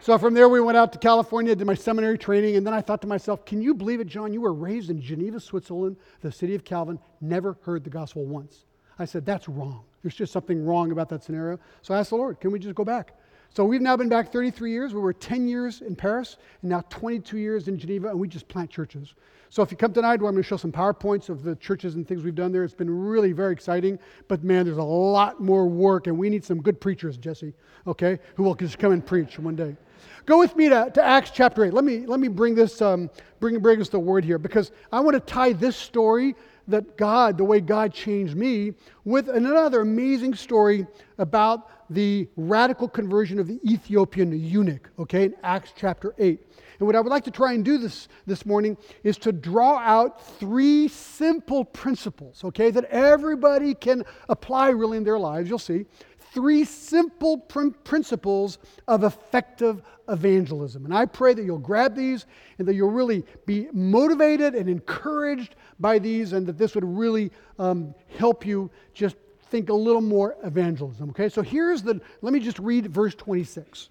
so 0.00 0.16
from 0.16 0.32
there, 0.32 0.48
we 0.48 0.62
went 0.62 0.78
out 0.78 0.90
to 0.94 0.98
California, 0.98 1.54
did 1.54 1.66
my 1.66 1.74
seminary 1.74 2.16
training, 2.16 2.56
and 2.56 2.66
then 2.66 2.72
I 2.72 2.80
thought 2.80 3.02
to 3.02 3.06
myself, 3.06 3.44
can 3.44 3.60
you 3.60 3.74
believe 3.74 4.00
it, 4.00 4.06
John? 4.06 4.32
You 4.32 4.40
were 4.40 4.54
raised 4.54 4.88
in 4.88 5.02
Geneva, 5.02 5.38
Switzerland, 5.38 5.98
the 6.22 6.32
city 6.32 6.54
of 6.54 6.64
Calvin, 6.64 6.98
never 7.20 7.58
heard 7.60 7.84
the 7.84 7.90
gospel 7.90 8.24
once. 8.24 8.64
I 8.98 9.04
said, 9.04 9.26
that's 9.26 9.50
wrong. 9.50 9.84
There's 10.02 10.14
just 10.14 10.32
something 10.32 10.64
wrong 10.64 10.92
about 10.92 11.08
that 11.10 11.22
scenario. 11.22 11.58
So 11.82 11.94
I 11.94 11.98
asked 11.98 12.10
the 12.10 12.16
Lord, 12.16 12.40
can 12.40 12.50
we 12.50 12.58
just 12.58 12.74
go 12.74 12.84
back? 12.84 13.14
So 13.54 13.66
we've 13.66 13.82
now 13.82 13.96
been 13.96 14.08
back 14.08 14.32
33 14.32 14.70
years. 14.70 14.94
We 14.94 15.00
were 15.00 15.12
10 15.12 15.46
years 15.46 15.82
in 15.82 15.94
Paris 15.94 16.38
and 16.62 16.70
now 16.70 16.82
22 16.88 17.36
years 17.36 17.68
in 17.68 17.78
Geneva, 17.78 18.08
and 18.08 18.18
we 18.18 18.26
just 18.26 18.48
plant 18.48 18.70
churches. 18.70 19.14
So 19.50 19.62
if 19.62 19.70
you 19.70 19.76
come 19.76 19.92
tonight, 19.92 20.14
I'm 20.14 20.20
going 20.20 20.36
to 20.36 20.42
show 20.42 20.56
some 20.56 20.72
PowerPoints 20.72 21.28
of 21.28 21.42
the 21.42 21.54
churches 21.56 21.94
and 21.94 22.08
things 22.08 22.22
we've 22.22 22.34
done 22.34 22.52
there. 22.52 22.64
It's 22.64 22.72
been 22.72 22.88
really 22.88 23.32
very 23.32 23.52
exciting. 23.52 23.98
But 24.26 24.42
man, 24.42 24.64
there's 24.64 24.78
a 24.78 24.82
lot 24.82 25.42
more 25.42 25.66
work, 25.66 26.06
and 26.06 26.16
we 26.16 26.30
need 26.30 26.42
some 26.42 26.62
good 26.62 26.80
preachers, 26.80 27.18
Jesse, 27.18 27.52
okay, 27.86 28.18
who 28.34 28.44
will 28.44 28.54
just 28.54 28.78
come 28.78 28.92
and 28.92 29.04
preach 29.04 29.38
one 29.38 29.54
day. 29.54 29.76
Go 30.24 30.38
with 30.38 30.56
me 30.56 30.70
to, 30.70 30.90
to 30.94 31.04
Acts 31.04 31.30
chapter 31.30 31.64
8. 31.66 31.74
Let 31.74 31.84
me, 31.84 32.06
let 32.06 32.20
me 32.20 32.28
bring 32.28 32.54
this, 32.54 32.80
um, 32.80 33.10
bring, 33.40 33.58
bring 33.58 33.82
us 33.82 33.90
the 33.90 33.98
word 33.98 34.24
here 34.24 34.38
because 34.38 34.72
I 34.90 35.00
want 35.00 35.14
to 35.14 35.20
tie 35.20 35.52
this 35.52 35.76
story 35.76 36.34
that 36.68 36.96
God, 36.96 37.38
the 37.38 37.44
way 37.44 37.60
God 37.60 37.92
changed 37.92 38.36
me, 38.36 38.72
with 39.04 39.28
another 39.28 39.80
amazing 39.80 40.34
story 40.34 40.86
about 41.18 41.68
the 41.90 42.28
radical 42.36 42.88
conversion 42.88 43.38
of 43.38 43.46
the 43.46 43.60
Ethiopian 43.64 44.32
eunuch, 44.32 44.90
okay, 44.98 45.24
in 45.24 45.34
Acts 45.42 45.72
chapter 45.76 46.14
8. 46.18 46.40
And 46.78 46.86
what 46.86 46.96
I 46.96 47.00
would 47.00 47.10
like 47.10 47.24
to 47.24 47.30
try 47.30 47.52
and 47.52 47.64
do 47.64 47.78
this, 47.78 48.08
this 48.26 48.44
morning 48.44 48.76
is 49.04 49.16
to 49.18 49.30
draw 49.32 49.78
out 49.78 50.26
three 50.38 50.88
simple 50.88 51.64
principles, 51.64 52.42
okay, 52.44 52.70
that 52.70 52.84
everybody 52.86 53.74
can 53.74 54.04
apply 54.28 54.70
really 54.70 54.96
in 54.96 55.04
their 55.04 55.18
lives. 55.18 55.48
You'll 55.48 55.58
see. 55.58 55.86
Three 56.32 56.64
simple 56.64 57.36
pr- 57.36 57.68
principles 57.84 58.58
of 58.88 59.04
effective 59.04 59.82
evangelism. 60.08 60.86
And 60.86 60.94
I 60.94 61.04
pray 61.04 61.34
that 61.34 61.44
you'll 61.44 61.58
grab 61.58 61.94
these 61.94 62.24
and 62.58 62.66
that 62.66 62.74
you'll 62.74 62.90
really 62.90 63.24
be 63.44 63.68
motivated 63.72 64.54
and 64.54 64.68
encouraged 64.68 65.56
by 65.78 65.98
these, 65.98 66.32
and 66.32 66.46
that 66.46 66.56
this 66.56 66.74
would 66.74 66.84
really 66.84 67.30
um, 67.58 67.94
help 68.18 68.46
you 68.46 68.70
just 68.94 69.16
think 69.50 69.68
a 69.68 69.74
little 69.74 70.00
more 70.00 70.36
evangelism. 70.42 71.10
Okay, 71.10 71.28
so 71.28 71.42
here's 71.42 71.82
the, 71.82 72.00
let 72.22 72.32
me 72.32 72.40
just 72.40 72.58
read 72.58 72.86
verse 72.86 73.14
26. 73.14 73.90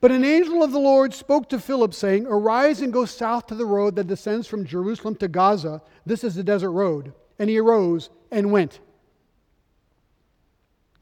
But 0.00 0.12
an 0.12 0.24
angel 0.24 0.62
of 0.62 0.70
the 0.70 0.78
Lord 0.78 1.12
spoke 1.12 1.48
to 1.48 1.58
Philip, 1.58 1.92
saying, 1.92 2.26
Arise 2.26 2.82
and 2.82 2.92
go 2.92 3.04
south 3.04 3.48
to 3.48 3.56
the 3.56 3.66
road 3.66 3.96
that 3.96 4.06
descends 4.06 4.46
from 4.46 4.64
Jerusalem 4.64 5.16
to 5.16 5.26
Gaza. 5.26 5.82
This 6.06 6.22
is 6.22 6.36
the 6.36 6.44
desert 6.44 6.70
road. 6.70 7.12
And 7.38 7.50
he 7.50 7.58
arose 7.58 8.10
and 8.30 8.52
went. 8.52 8.78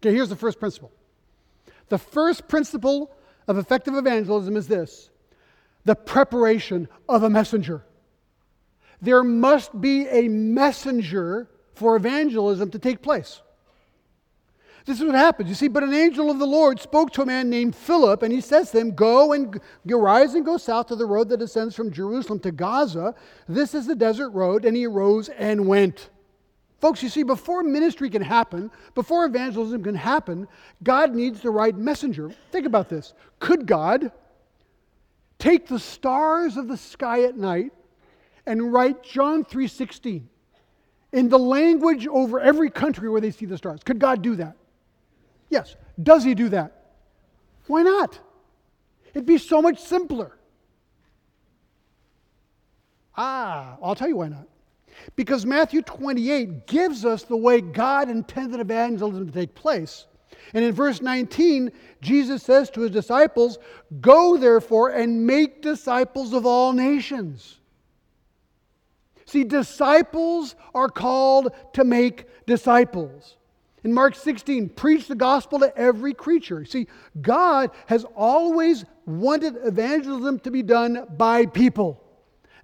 Okay, 0.00 0.14
here's 0.14 0.28
the 0.28 0.37
first 0.37 0.58
principle. 0.58 0.92
The 1.88 1.98
first 1.98 2.48
principle 2.48 3.11
of 3.46 3.58
effective 3.58 3.94
evangelism 3.94 4.56
is 4.56 4.68
this 4.68 5.11
the 5.84 5.94
preparation 5.94 6.88
of 7.08 7.22
a 7.22 7.30
messenger. 7.30 7.82
There 9.00 9.22
must 9.22 9.80
be 9.80 10.06
a 10.08 10.28
messenger 10.28 11.48
for 11.74 11.96
evangelism 11.96 12.70
to 12.72 12.78
take 12.78 13.00
place. 13.00 13.40
This 14.84 15.00
is 15.00 15.04
what 15.04 15.14
happens. 15.14 15.50
You 15.50 15.54
see, 15.54 15.68
but 15.68 15.82
an 15.82 15.92
angel 15.92 16.30
of 16.30 16.38
the 16.38 16.46
Lord 16.46 16.80
spoke 16.80 17.12
to 17.12 17.22
a 17.22 17.26
man 17.26 17.50
named 17.50 17.76
Philip, 17.76 18.22
and 18.22 18.32
he 18.32 18.40
says 18.40 18.70
to 18.70 18.80
him, 18.80 18.94
Go 18.94 19.32
and 19.32 19.61
arise 19.90 20.34
and 20.34 20.46
go 20.46 20.56
south 20.56 20.87
to 20.87 20.96
the 20.96 21.04
road 21.04 21.28
that 21.28 21.37
descends 21.37 21.74
from 21.74 21.92
Jerusalem 21.92 22.40
to 22.40 22.50
Gaza. 22.50 23.14
This 23.46 23.74
is 23.74 23.87
the 23.87 23.94
desert 23.94 24.30
road. 24.30 24.64
And 24.64 24.74
he 24.74 24.87
arose 24.87 25.28
and 25.28 25.66
went. 25.66 26.08
Folks, 26.78 27.02
you 27.02 27.08
see, 27.08 27.24
before 27.24 27.62
ministry 27.64 28.08
can 28.08 28.22
happen, 28.22 28.70
before 28.94 29.24
evangelism 29.24 29.82
can 29.82 29.96
happen, 29.96 30.46
God 30.84 31.14
needs 31.14 31.40
the 31.40 31.50
right 31.50 31.76
messenger. 31.76 32.30
Think 32.52 32.66
about 32.66 32.88
this. 32.88 33.14
Could 33.40 33.66
God 33.66 34.12
take 35.38 35.66
the 35.66 35.78
stars 35.78 36.56
of 36.56 36.68
the 36.68 36.76
sky 36.76 37.24
at 37.24 37.36
night 37.36 37.72
and 38.46 38.72
write 38.72 39.02
John 39.02 39.44
3:16 39.44 40.28
in 41.12 41.28
the 41.28 41.38
language 41.38 42.06
over 42.06 42.38
every 42.38 42.70
country 42.70 43.08
where 43.08 43.20
they 43.20 43.32
see 43.32 43.46
the 43.46 43.58
stars? 43.58 43.82
Could 43.82 43.98
God 43.98 44.22
do 44.22 44.36
that? 44.36 44.56
Yes. 45.48 45.74
Does 46.00 46.22
he 46.22 46.34
do 46.34 46.48
that? 46.50 46.72
Why 47.66 47.82
not? 47.82 48.20
It'd 49.14 49.26
be 49.26 49.38
so 49.38 49.60
much 49.60 49.80
simpler. 49.80 50.36
Ah, 53.16 53.76
I'll 53.82 53.96
tell 53.96 54.08
you 54.08 54.16
why 54.16 54.28
not. 54.28 54.46
Because 55.16 55.46
Matthew 55.46 55.82
28 55.82 56.66
gives 56.66 57.04
us 57.04 57.22
the 57.22 57.37
way 57.37 57.61
God 57.61 58.08
intended 58.08 58.61
evangelism 58.61 59.26
to 59.26 59.32
take 59.32 59.54
place. 59.54 60.06
And 60.54 60.64
in 60.64 60.72
verse 60.72 61.00
19, 61.02 61.70
Jesus 62.00 62.42
says 62.42 62.70
to 62.70 62.82
his 62.82 62.90
disciples, 62.90 63.58
Go 64.00 64.37
therefore 64.37 64.90
and 64.90 65.26
make 65.26 65.62
disciples 65.62 66.32
of 66.32 66.46
all 66.46 66.72
nations. 66.72 67.58
See, 69.26 69.44
disciples 69.44 70.54
are 70.74 70.88
called 70.88 71.52
to 71.74 71.84
make 71.84 72.26
disciples. 72.46 73.37
In 73.84 73.92
Mark 73.92 74.14
16, 74.14 74.70
preach 74.70 75.06
the 75.06 75.14
gospel 75.14 75.58
to 75.61 75.76
every 75.76 76.14
creature. 76.14 76.64
See, 76.64 76.88
God 77.20 77.70
has 77.87 78.04
always 78.16 78.84
wanted 79.06 79.56
evangelism 79.62 80.40
to 80.40 80.50
be 80.50 80.62
done 80.62 81.06
by 81.16 81.46
people. 81.46 82.02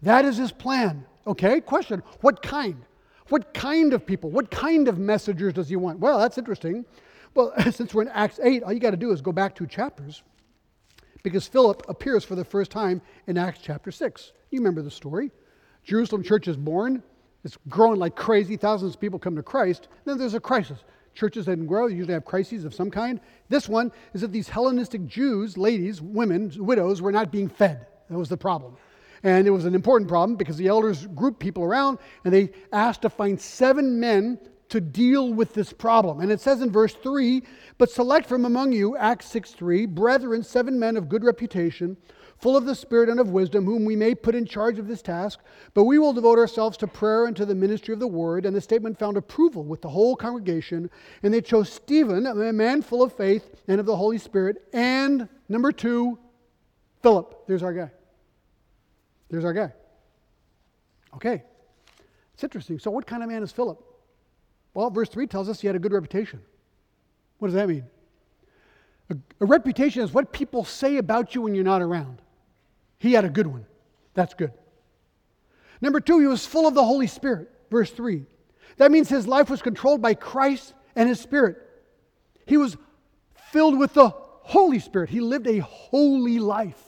That 0.02 0.24
is 0.24 0.36
his 0.36 0.52
plan. 0.52 1.06
Okay, 1.26 1.60
question 1.60 2.02
What 2.20 2.42
kind? 2.42 2.84
What 3.28 3.54
kind 3.54 3.94
of 3.94 4.04
people? 4.04 4.30
What 4.30 4.50
kind 4.50 4.86
of 4.86 4.98
messengers 4.98 5.54
does 5.54 5.68
he 5.68 5.76
want? 5.76 5.98
Well, 5.98 6.18
that's 6.18 6.36
interesting. 6.36 6.84
Well, 7.34 7.52
since 7.70 7.94
we're 7.94 8.02
in 8.02 8.08
Acts 8.08 8.38
8, 8.42 8.62
all 8.62 8.72
you 8.72 8.80
got 8.80 8.90
to 8.90 8.96
do 8.96 9.12
is 9.12 9.20
go 9.20 9.32
back 9.32 9.54
two 9.54 9.66
chapters 9.66 10.22
because 11.22 11.46
Philip 11.46 11.82
appears 11.88 12.22
for 12.22 12.34
the 12.34 12.44
first 12.44 12.70
time 12.70 13.00
in 13.26 13.38
Acts 13.38 13.60
chapter 13.62 13.90
6. 13.90 14.32
You 14.50 14.60
remember 14.60 14.82
the 14.82 14.90
story. 14.90 15.30
Jerusalem 15.82 16.22
church 16.22 16.48
is 16.48 16.56
born, 16.56 17.02
it's 17.44 17.58
growing 17.68 17.98
like 17.98 18.16
crazy, 18.16 18.56
thousands 18.56 18.94
of 18.94 19.00
people 19.00 19.18
come 19.18 19.36
to 19.36 19.42
Christ. 19.42 19.88
Then 20.04 20.18
there's 20.18 20.34
a 20.34 20.40
crisis. 20.40 20.84
Churches 21.14 21.46
that 21.46 21.66
grow 21.66 21.86
usually 21.86 22.14
have 22.14 22.24
crises 22.24 22.64
of 22.64 22.74
some 22.74 22.90
kind. 22.90 23.20
This 23.48 23.68
one 23.68 23.92
is 24.14 24.22
that 24.22 24.32
these 24.32 24.48
Hellenistic 24.48 25.06
Jews, 25.06 25.56
ladies, 25.56 26.00
women, 26.02 26.52
widows, 26.56 27.00
were 27.02 27.12
not 27.12 27.30
being 27.30 27.48
fed. 27.48 27.86
That 28.10 28.18
was 28.18 28.28
the 28.28 28.36
problem. 28.36 28.76
And 29.24 29.48
it 29.48 29.50
was 29.50 29.64
an 29.64 29.74
important 29.74 30.08
problem 30.08 30.36
because 30.36 30.56
the 30.56 30.68
elders 30.68 31.06
grouped 31.14 31.40
people 31.40 31.64
around 31.64 31.98
and 32.24 32.32
they 32.32 32.50
asked 32.72 33.02
to 33.02 33.10
find 33.10 33.40
seven 33.40 33.98
men 33.98 34.38
to 34.68 34.80
deal 34.80 35.32
with 35.32 35.54
this 35.54 35.72
problem. 35.72 36.20
And 36.20 36.30
it 36.30 36.40
says 36.40 36.60
in 36.60 36.70
verse 36.70 36.94
3 36.94 37.42
But 37.78 37.90
select 37.90 38.28
from 38.28 38.44
among 38.44 38.72
you, 38.72 38.96
Acts 38.96 39.26
6 39.26 39.52
3, 39.52 39.86
brethren, 39.86 40.42
seven 40.42 40.78
men 40.78 40.96
of 40.96 41.08
good 41.08 41.24
reputation 41.24 41.96
full 42.38 42.56
of 42.56 42.66
the 42.66 42.74
Spirit 42.74 43.08
and 43.08 43.20
of 43.20 43.30
wisdom, 43.30 43.64
whom 43.64 43.86
we 43.86 43.96
may 43.96 44.14
put 44.14 44.34
in 44.34 44.44
charge 44.44 44.78
of 44.78 44.86
this 44.86 45.00
task. 45.00 45.40
But 45.72 45.84
we 45.84 45.98
will 45.98 46.12
devote 46.12 46.38
ourselves 46.38 46.76
to 46.78 46.86
prayer 46.86 47.24
and 47.24 47.34
to 47.36 47.46
the 47.46 47.54
ministry 47.54 47.94
of 47.94 48.00
the 48.00 48.06
word. 48.06 48.44
And 48.44 48.54
the 48.54 48.60
statement 48.60 48.98
found 48.98 49.16
approval 49.16 49.64
with 49.64 49.80
the 49.80 49.88
whole 49.88 50.14
congregation. 50.14 50.90
And 51.22 51.32
they 51.32 51.40
chose 51.40 51.72
Stephen, 51.72 52.26
a 52.26 52.52
man 52.52 52.82
full 52.82 53.02
of 53.02 53.14
faith 53.14 53.62
and 53.68 53.80
of 53.80 53.86
the 53.86 53.96
Holy 53.96 54.18
Spirit. 54.18 54.68
And 54.74 55.28
number 55.48 55.72
two, 55.72 56.18
Philip. 57.02 57.46
There's 57.46 57.62
our 57.62 57.72
guy. 57.72 57.90
There's 59.30 59.44
our 59.44 59.52
guy. 59.52 59.72
Okay. 61.14 61.42
It's 62.34 62.44
interesting. 62.44 62.78
So, 62.78 62.90
what 62.90 63.06
kind 63.06 63.22
of 63.22 63.28
man 63.28 63.42
is 63.42 63.52
Philip? 63.52 63.82
Well, 64.74 64.90
verse 64.90 65.08
3 65.08 65.26
tells 65.26 65.48
us 65.48 65.60
he 65.60 65.66
had 65.66 65.76
a 65.76 65.78
good 65.78 65.92
reputation. 65.92 66.40
What 67.38 67.48
does 67.48 67.54
that 67.54 67.68
mean? 67.68 67.84
A, 69.10 69.16
a, 69.40 69.46
reputation 69.46 70.02
is 70.02 70.12
what 70.12 70.32
people 70.32 70.64
say 70.64 70.96
about 70.96 71.34
you 71.34 71.42
when 71.42 71.54
you're 71.54 71.62
not 71.62 71.82
around. 71.82 72.20
He 72.98 73.12
had 73.12 73.24
a 73.24 73.28
good 73.28 73.46
one. 73.46 73.66
That's 74.14 74.34
good. 74.34 74.52
Number 75.80 76.00
two, 76.00 76.18
he 76.18 76.26
was 76.26 76.46
full 76.46 76.66
of 76.66 76.74
the 76.74 76.84
Holy 76.84 77.06
Spirit. 77.06 77.50
Verse 77.70 77.90
3. 77.90 78.24
That 78.78 78.90
means 78.90 79.08
his 79.08 79.28
life 79.28 79.50
was 79.50 79.62
controlled 79.62 80.02
by 80.02 80.14
Christ 80.14 80.74
and 80.96 81.08
his 81.08 81.20
Spirit. 81.20 81.58
He 82.46 82.56
was 82.56 82.76
filled 83.52 83.78
with 83.78 83.94
the 83.94 84.08
Holy 84.08 84.78
Spirit. 84.78 85.10
He 85.10 85.20
lived 85.20 85.46
a 85.46 85.58
holy 85.58 86.38
life. 86.38 86.82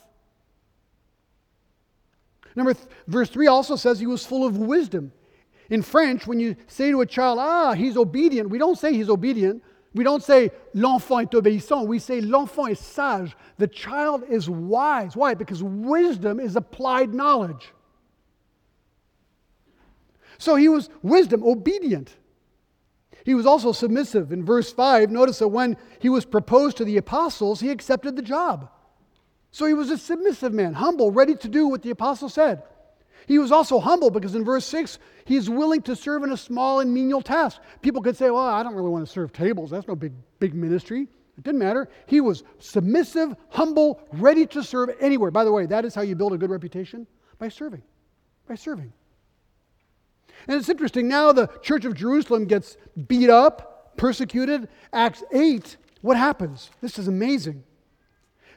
Number 2.57 2.75
th- 2.75 2.89
verse 3.07 3.29
3 3.29 3.47
also 3.47 3.77
says 3.77 4.01
he 4.01 4.07
was 4.07 4.27
full 4.27 4.45
of 4.47 4.57
wisdom. 4.57 5.13
In 5.69 5.83
French, 5.83 6.27
when 6.27 6.41
you 6.41 6.57
say 6.67 6.91
to 6.91 7.03
a 7.03 7.07
child, 7.07 7.39
ah, 7.41 7.75
he's 7.75 7.97
obedient, 7.97 8.51
we 8.51 8.59
don't 8.59 8.79
say 8.79 8.93
he's 8.93 9.11
obedient. 9.11 9.63
We 9.95 10.05
don't 10.05 10.23
say 10.23 10.51
l'enfant 10.75 11.21
est 11.21 11.33
obéissant. 11.33 11.87
We 11.87 11.99
say 11.99 12.21
l'enfant 12.21 12.71
est 12.71 12.83
sage. 12.83 13.35
The 13.59 13.67
child 13.67 14.25
is 14.29 14.49
wise. 14.49 15.17
Why? 15.17 15.35
Because 15.35 15.63
wisdom 15.63 16.39
is 16.39 16.55
applied 16.55 17.15
knowledge. 17.15 17.73
So 20.39 20.55
he 20.57 20.69
was 20.69 20.91
wisdom, 21.03 21.43
obedient. 21.43 22.15
He 23.25 23.35
was 23.35 23.47
also 23.47 23.73
submissive. 23.73 24.33
In 24.33 24.45
verse 24.45 24.71
5, 24.71 25.11
notice 25.11 25.39
that 25.39 25.49
when 25.49 25.77
he 25.99 26.11
was 26.11 26.25
proposed 26.25 26.77
to 26.77 26.85
the 26.85 26.99
apostles, 26.99 27.61
he 27.61 27.71
accepted 27.71 28.17
the 28.17 28.23
job. 28.23 28.71
So 29.57 29.65
he 29.65 29.73
was 29.73 29.91
a 29.91 29.97
submissive 29.97 30.53
man, 30.53 30.75
humble, 30.75 31.11
ready 31.11 31.35
to 31.37 31.49
do 31.49 31.67
what 31.67 31.81
the 31.81 31.89
apostle 31.89 32.29
said. 32.29 32.63
He 33.27 33.39
was 33.39 33.51
also 33.51 33.81
humble 33.81 34.11
because 34.11 34.35
in 34.35 34.45
verse 34.45 34.67
6, 34.67 34.99
he's 35.25 35.49
willing 35.49 35.81
to 35.85 35.97
serve 35.97 36.25
in 36.25 36.33
a 36.33 36.37
small 36.37 36.81
and 36.81 36.93
menial 36.93 37.23
task. 37.23 37.63
People 37.81 38.03
could 38.03 38.19
say, 38.19 38.29
Well, 38.29 38.43
I 38.43 38.63
don't 38.63 38.75
really 38.75 38.91
want 38.91 39.07
to 39.07 39.11
serve 39.11 39.33
tables. 39.33 39.71
That's 39.71 39.89
no 39.89 39.97
big, 39.97 40.13
big 40.41 40.53
ministry. 40.53 41.09
It 41.39 41.43
didn't 41.43 41.59
matter. 41.59 41.89
He 42.05 42.21
was 42.21 42.45
submissive, 42.59 43.35
humble, 43.49 44.07
ready 44.13 44.45
to 44.49 44.63
serve 44.63 44.91
anywhere. 45.01 45.31
By 45.31 45.45
the 45.45 45.53
way, 45.53 45.65
that 45.65 45.87
is 45.87 45.95
how 45.95 46.03
you 46.03 46.17
build 46.17 46.35
a 46.35 46.37
good 46.37 46.51
reputation 46.51 47.07
by 47.39 47.49
serving. 47.49 47.81
By 48.47 48.57
serving. 48.57 48.93
And 50.49 50.61
it's 50.61 50.69
interesting, 50.69 51.09
now 51.09 51.33
the 51.33 51.47
church 51.63 51.87
of 51.87 51.95
Jerusalem 51.95 52.45
gets 52.45 52.77
beat 53.09 53.31
up, 53.31 53.97
persecuted. 53.97 54.69
Acts 54.93 55.25
8 55.33 55.79
what 56.03 56.17
happens? 56.17 56.71
This 56.81 57.01
is 57.01 57.09
amazing. 57.09 57.65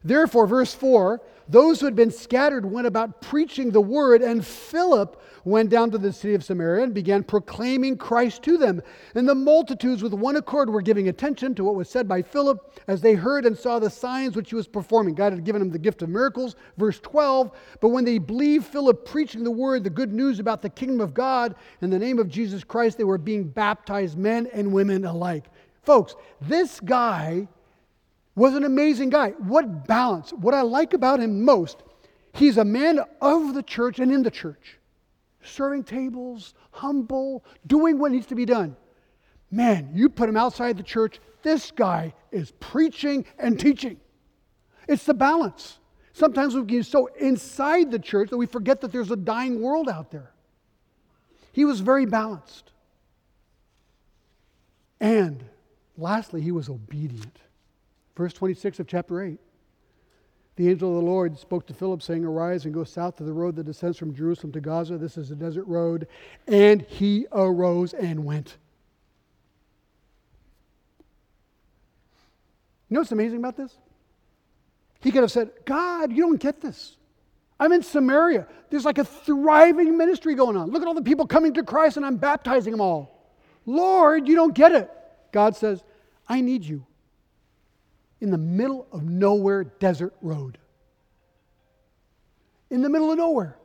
Therefore, 0.03 0.47
verse 0.47 0.73
4 0.73 1.21
those 1.49 1.79
who 1.79 1.87
had 1.87 1.95
been 1.95 2.11
scattered 2.11 2.63
went 2.63 2.85
about 2.85 3.21
preaching 3.21 3.71
the 3.71 3.81
word, 3.81 4.21
and 4.21 4.45
Philip 4.45 5.19
went 5.45 5.71
down 5.71 5.89
to 5.89 5.97
the 5.97 6.13
city 6.13 6.35
of 6.35 6.43
Samaria 6.43 6.83
and 6.83 6.93
began 6.93 7.23
proclaiming 7.23 7.97
Christ 7.97 8.43
to 8.43 8.55
them. 8.55 8.83
And 9.15 9.27
the 9.27 9.33
multitudes, 9.33 10.03
with 10.03 10.13
one 10.13 10.35
accord, 10.35 10.69
were 10.69 10.83
giving 10.83 11.09
attention 11.09 11.55
to 11.55 11.63
what 11.63 11.73
was 11.73 11.89
said 11.89 12.07
by 12.07 12.21
Philip 12.21 12.79
as 12.87 13.01
they 13.01 13.15
heard 13.15 13.47
and 13.47 13.57
saw 13.57 13.79
the 13.79 13.89
signs 13.89 14.35
which 14.35 14.51
he 14.51 14.55
was 14.55 14.67
performing. 14.67 15.15
God 15.15 15.33
had 15.33 15.43
given 15.43 15.59
him 15.59 15.71
the 15.71 15.79
gift 15.79 16.03
of 16.03 16.09
miracles, 16.09 16.55
verse 16.77 16.99
12. 16.99 17.49
But 17.81 17.89
when 17.89 18.05
they 18.05 18.19
believed 18.19 18.67
Philip 18.67 19.03
preaching 19.03 19.43
the 19.43 19.49
word, 19.49 19.83
the 19.83 19.89
good 19.89 20.13
news 20.13 20.39
about 20.39 20.61
the 20.61 20.69
kingdom 20.69 21.01
of 21.01 21.15
God, 21.15 21.55
in 21.81 21.89
the 21.89 21.97
name 21.97 22.19
of 22.19 22.29
Jesus 22.29 22.63
Christ, 22.63 22.99
they 22.99 23.03
were 23.03 23.17
being 23.17 23.45
baptized, 23.45 24.19
men 24.19 24.47
and 24.53 24.71
women 24.71 25.03
alike. 25.03 25.45
Folks, 25.81 26.13
this 26.41 26.79
guy 26.79 27.47
was 28.39 28.55
an 28.55 28.63
amazing 28.63 29.09
guy. 29.09 29.31
What 29.31 29.85
balance. 29.85 30.31
What 30.31 30.53
I 30.53 30.61
like 30.61 30.93
about 30.93 31.19
him 31.19 31.43
most, 31.43 31.83
he's 32.33 32.57
a 32.57 32.63
man 32.63 33.01
of 33.21 33.53
the 33.53 33.61
church 33.61 33.99
and 33.99 34.11
in 34.11 34.23
the 34.23 34.31
church, 34.31 34.79
serving 35.43 35.83
tables, 35.83 36.53
humble, 36.71 37.43
doing 37.67 37.99
what 37.99 38.13
needs 38.13 38.27
to 38.27 38.35
be 38.35 38.45
done. 38.45 38.77
Man, 39.51 39.91
you 39.93 40.07
put 40.07 40.29
him 40.29 40.37
outside 40.37 40.77
the 40.77 40.83
church, 40.83 41.19
this 41.43 41.69
guy 41.71 42.13
is 42.31 42.53
preaching 42.61 43.25
and 43.37 43.59
teaching. 43.59 43.99
It's 44.87 45.03
the 45.03 45.13
balance. 45.13 45.77
Sometimes 46.13 46.55
we 46.55 46.63
get 46.63 46.85
so 46.85 47.07
inside 47.19 47.91
the 47.91 47.99
church 47.99 48.29
that 48.29 48.37
we 48.37 48.45
forget 48.45 48.79
that 48.81 48.93
there's 48.93 49.11
a 49.11 49.17
dying 49.17 49.61
world 49.61 49.89
out 49.89 50.11
there. 50.11 50.31
He 51.51 51.65
was 51.65 51.81
very 51.81 52.05
balanced. 52.05 52.71
And 55.01 55.43
lastly, 55.97 56.39
he 56.39 56.53
was 56.53 56.69
obedient. 56.69 57.37
Verse 58.19 58.33
26 58.33 58.81
of 58.81 58.87
chapter 58.87 59.21
8. 59.21 59.39
The 60.57 60.69
angel 60.69 60.89
of 60.89 60.95
the 60.95 61.09
Lord 61.09 61.39
spoke 61.39 61.65
to 61.67 61.73
Philip, 61.73 62.01
saying, 62.01 62.25
Arise 62.25 62.65
and 62.65 62.73
go 62.73 62.83
south 62.83 63.15
to 63.15 63.23
the 63.23 63.31
road 63.31 63.55
that 63.55 63.63
descends 63.63 63.97
from 63.97 64.13
Jerusalem 64.13 64.51
to 64.51 64.59
Gaza. 64.59 64.97
This 64.97 65.17
is 65.17 65.31
a 65.31 65.35
desert 65.35 65.63
road. 65.67 66.05
And 66.45 66.81
he 66.81 67.27
arose 67.31 67.93
and 67.93 68.25
went. 68.25 68.57
You 72.89 72.95
know 72.95 72.99
what's 72.99 73.13
amazing 73.13 73.37
about 73.37 73.55
this? 73.55 73.73
He 74.99 75.11
could 75.11 75.21
have 75.21 75.31
said, 75.31 75.51
God, 75.63 76.11
you 76.11 76.21
don't 76.21 76.41
get 76.41 76.59
this. 76.59 76.97
I'm 77.57 77.71
in 77.71 77.83
Samaria. 77.83 78.47
There's 78.69 78.83
like 78.83 78.97
a 78.97 79.05
thriving 79.05 79.97
ministry 79.97 80.35
going 80.35 80.57
on. 80.57 80.71
Look 80.71 80.81
at 80.81 80.89
all 80.89 80.93
the 80.93 81.01
people 81.01 81.25
coming 81.25 81.53
to 81.53 81.63
Christ, 81.63 81.95
and 81.95 82.05
I'm 82.05 82.17
baptizing 82.17 82.71
them 82.71 82.81
all. 82.81 83.31
Lord, 83.65 84.27
you 84.27 84.35
don't 84.35 84.53
get 84.53 84.73
it. 84.73 84.91
God 85.31 85.55
says, 85.55 85.81
I 86.27 86.41
need 86.41 86.65
you 86.65 86.85
in 88.21 88.31
the 88.31 88.37
middle 88.37 88.87
of 88.91 89.03
nowhere 89.03 89.63
desert 89.63 90.13
road. 90.21 90.57
In 92.69 92.81
the 92.81 92.89
middle 92.89 93.11
of 93.11 93.17
nowhere. 93.17 93.57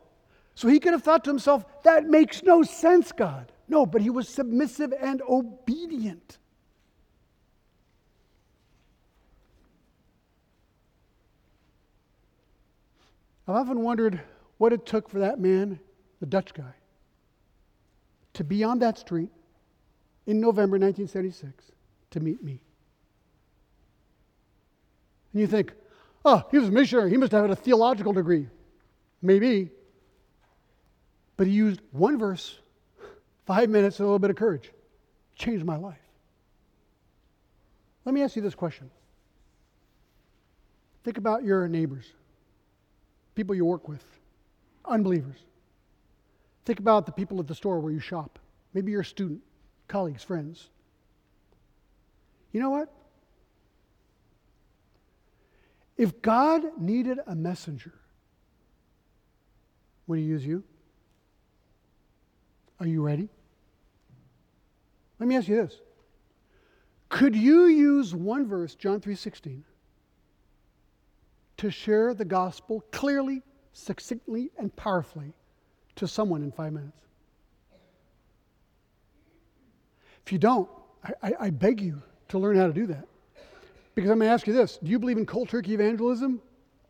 So 0.54 0.68
he 0.68 0.78
could 0.78 0.92
have 0.92 1.02
thought 1.02 1.24
to 1.24 1.30
himself, 1.30 1.64
that 1.82 2.06
makes 2.06 2.42
no 2.42 2.62
sense, 2.62 3.12
God. 3.12 3.50
No, 3.68 3.84
but 3.84 4.00
he 4.00 4.10
was 4.10 4.28
submissive 4.28 4.92
and 5.00 5.20
obedient. 5.28 6.38
I've 13.46 13.56
often 13.56 13.82
wondered 13.82 14.20
what 14.58 14.72
it 14.72 14.86
took 14.86 15.08
for 15.08 15.18
that 15.18 15.38
man, 15.38 15.78
the 16.20 16.26
Dutch 16.26 16.54
guy, 16.54 16.74
to 18.34 18.44
be 18.44 18.64
on 18.64 18.78
that 18.78 18.98
street 18.98 19.30
in 20.26 20.40
November 20.40 20.78
1976 20.78 21.72
to 22.10 22.20
meet 22.20 22.42
me. 22.42 22.63
And 25.34 25.40
you 25.40 25.46
think, 25.48 25.72
oh, 26.24 26.44
he 26.50 26.58
was 26.58 26.68
a 26.68 26.72
missionary. 26.72 27.10
He 27.10 27.16
must 27.16 27.32
have 27.32 27.42
had 27.42 27.50
a 27.50 27.56
theological 27.56 28.12
degree. 28.12 28.46
Maybe. 29.20 29.70
But 31.36 31.48
he 31.48 31.52
used 31.52 31.80
one 31.90 32.18
verse, 32.18 32.58
five 33.44 33.68
minutes, 33.68 33.98
and 33.98 34.04
a 34.04 34.06
little 34.06 34.20
bit 34.20 34.30
of 34.30 34.36
courage. 34.36 34.70
Changed 35.34 35.64
my 35.64 35.76
life. 35.76 35.98
Let 38.04 38.14
me 38.14 38.22
ask 38.22 38.36
you 38.36 38.42
this 38.42 38.54
question. 38.54 38.90
Think 41.02 41.18
about 41.18 41.42
your 41.42 41.66
neighbors, 41.68 42.12
people 43.34 43.54
you 43.54 43.64
work 43.64 43.88
with, 43.88 44.04
unbelievers. 44.84 45.38
Think 46.64 46.78
about 46.78 47.06
the 47.06 47.12
people 47.12 47.40
at 47.40 47.46
the 47.46 47.54
store 47.54 47.80
where 47.80 47.92
you 47.92 48.00
shop. 48.00 48.38
Maybe 48.72 48.92
you're 48.92 49.02
student, 49.02 49.40
colleagues, 49.88 50.22
friends. 50.22 50.68
You 52.52 52.60
know 52.60 52.70
what? 52.70 52.90
If 55.96 56.20
God 56.22 56.80
needed 56.80 57.20
a 57.26 57.34
messenger, 57.34 57.92
would 60.06 60.18
he 60.18 60.24
use 60.24 60.44
you? 60.44 60.64
Are 62.80 62.86
you 62.86 63.02
ready? 63.02 63.28
Let 65.18 65.28
me 65.28 65.36
ask 65.36 65.48
you 65.48 65.56
this. 65.56 65.78
Could 67.08 67.36
you 67.36 67.66
use 67.66 68.14
one 68.14 68.46
verse, 68.46 68.74
John 68.74 69.00
3:16, 69.00 69.62
to 71.58 71.70
share 71.70 72.12
the 72.12 72.24
gospel 72.24 72.84
clearly, 72.90 73.42
succinctly, 73.72 74.50
and 74.58 74.74
powerfully 74.74 75.32
to 75.94 76.08
someone 76.08 76.42
in 76.42 76.50
five 76.50 76.72
minutes? 76.72 77.00
If 80.26 80.32
you 80.32 80.38
don't, 80.38 80.68
I, 81.04 81.12
I, 81.22 81.34
I 81.40 81.50
beg 81.50 81.80
you 81.80 82.02
to 82.28 82.38
learn 82.38 82.56
how 82.56 82.66
to 82.66 82.72
do 82.72 82.86
that. 82.86 83.06
Because 83.94 84.10
I'm 84.10 84.18
going 84.18 84.28
to 84.28 84.32
ask 84.32 84.46
you 84.46 84.52
this 84.52 84.78
Do 84.82 84.90
you 84.90 84.98
believe 84.98 85.18
in 85.18 85.26
cold 85.26 85.48
turkey 85.48 85.74
evangelism? 85.74 86.40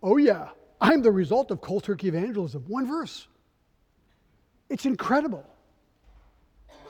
Oh, 0.02 0.16
yeah. 0.16 0.48
I'm 0.80 1.02
the 1.02 1.12
result 1.12 1.50
of 1.50 1.60
cold 1.60 1.84
turkey 1.84 2.08
evangelism. 2.08 2.64
One 2.66 2.86
verse. 2.86 3.26
It's 4.68 4.86
incredible. 4.86 5.44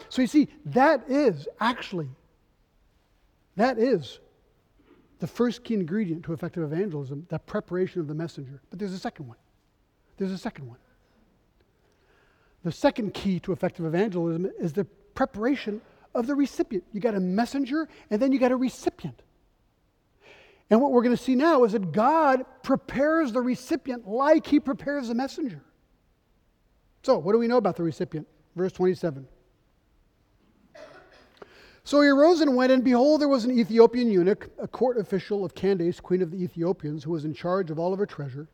So 0.09 0.23
you 0.23 0.29
see, 0.29 0.49
that 0.67 1.05
is 1.09 1.49
actually, 1.61 2.09
that 3.57 3.79
is 3.79 4.21
the 5.19 5.27
first 5.27 5.65
key 5.65 5.75
ingredient 5.75 6.25
to 6.25 6.33
effective 6.33 6.63
evangelism, 6.63 7.27
the 7.29 7.39
preparation 7.39 8.01
of 8.01 8.09
the 8.09 8.15
messenger. 8.15 8.61
But 8.71 8.79
there's 8.79 8.93
a 8.93 8.99
second 8.99 9.29
one. 9.29 9.39
There's 10.17 10.33
a 10.33 10.39
second 10.39 10.69
one. 10.69 10.79
The 12.63 12.73
second 12.73 13.15
key 13.15 13.41
to 13.41 13.53
effective 13.53 13.85
evangelism 13.85 14.51
is 14.59 14.73
the 14.73 14.85
preparation 15.15 15.81
of 16.15 16.27
the 16.27 16.35
recipient. 16.35 16.85
You 16.93 17.01
got 17.01 17.15
a 17.15 17.21
messenger 17.21 17.89
and 18.11 18.21
then 18.21 18.33
you 18.33 18.39
got 18.39 18.53
a 18.53 18.57
recipient. 18.57 19.23
And 20.71 20.81
what 20.81 20.93
we're 20.93 21.03
going 21.03 21.17
to 21.17 21.23
see 21.23 21.35
now 21.35 21.65
is 21.65 21.73
that 21.73 21.93
God 21.93 22.45
prepares 22.63 23.33
the 23.33 23.41
recipient 23.41 24.09
like 24.09 24.47
he 24.47 24.59
prepares 24.61 25.09
the 25.09 25.15
messenger. 25.15 25.63
So, 27.03 27.19
what 27.19 27.33
do 27.33 27.39
we 27.39 27.47
know 27.47 27.59
about 27.59 27.77
the 27.77 27.83
recipient? 27.83 28.27
Verse 28.57 28.73
27. 28.73 29.27
So 31.87 32.01
he 32.01 32.09
arose 32.09 32.41
and 32.41 32.57
went, 32.57 32.73
and 32.73 32.83
behold, 32.83 33.21
there 33.21 33.29
was 33.29 33.45
an 33.45 33.59
Ethiopian 33.59 34.11
eunuch, 34.11 34.49
a 34.59 34.67
court 34.67 34.97
official 34.97 35.45
of 35.45 35.55
Candace, 35.55 36.01
queen 36.01 36.23
of 36.23 36.31
the 36.31 36.43
Ethiopians, 36.43 37.05
who 37.05 37.11
was 37.11 37.27
in 37.27 37.35
charge 37.35 37.71
of 37.71 37.79
all 37.79 37.93
of 37.93 37.99
her 37.99 38.07
treasure. 38.07 38.49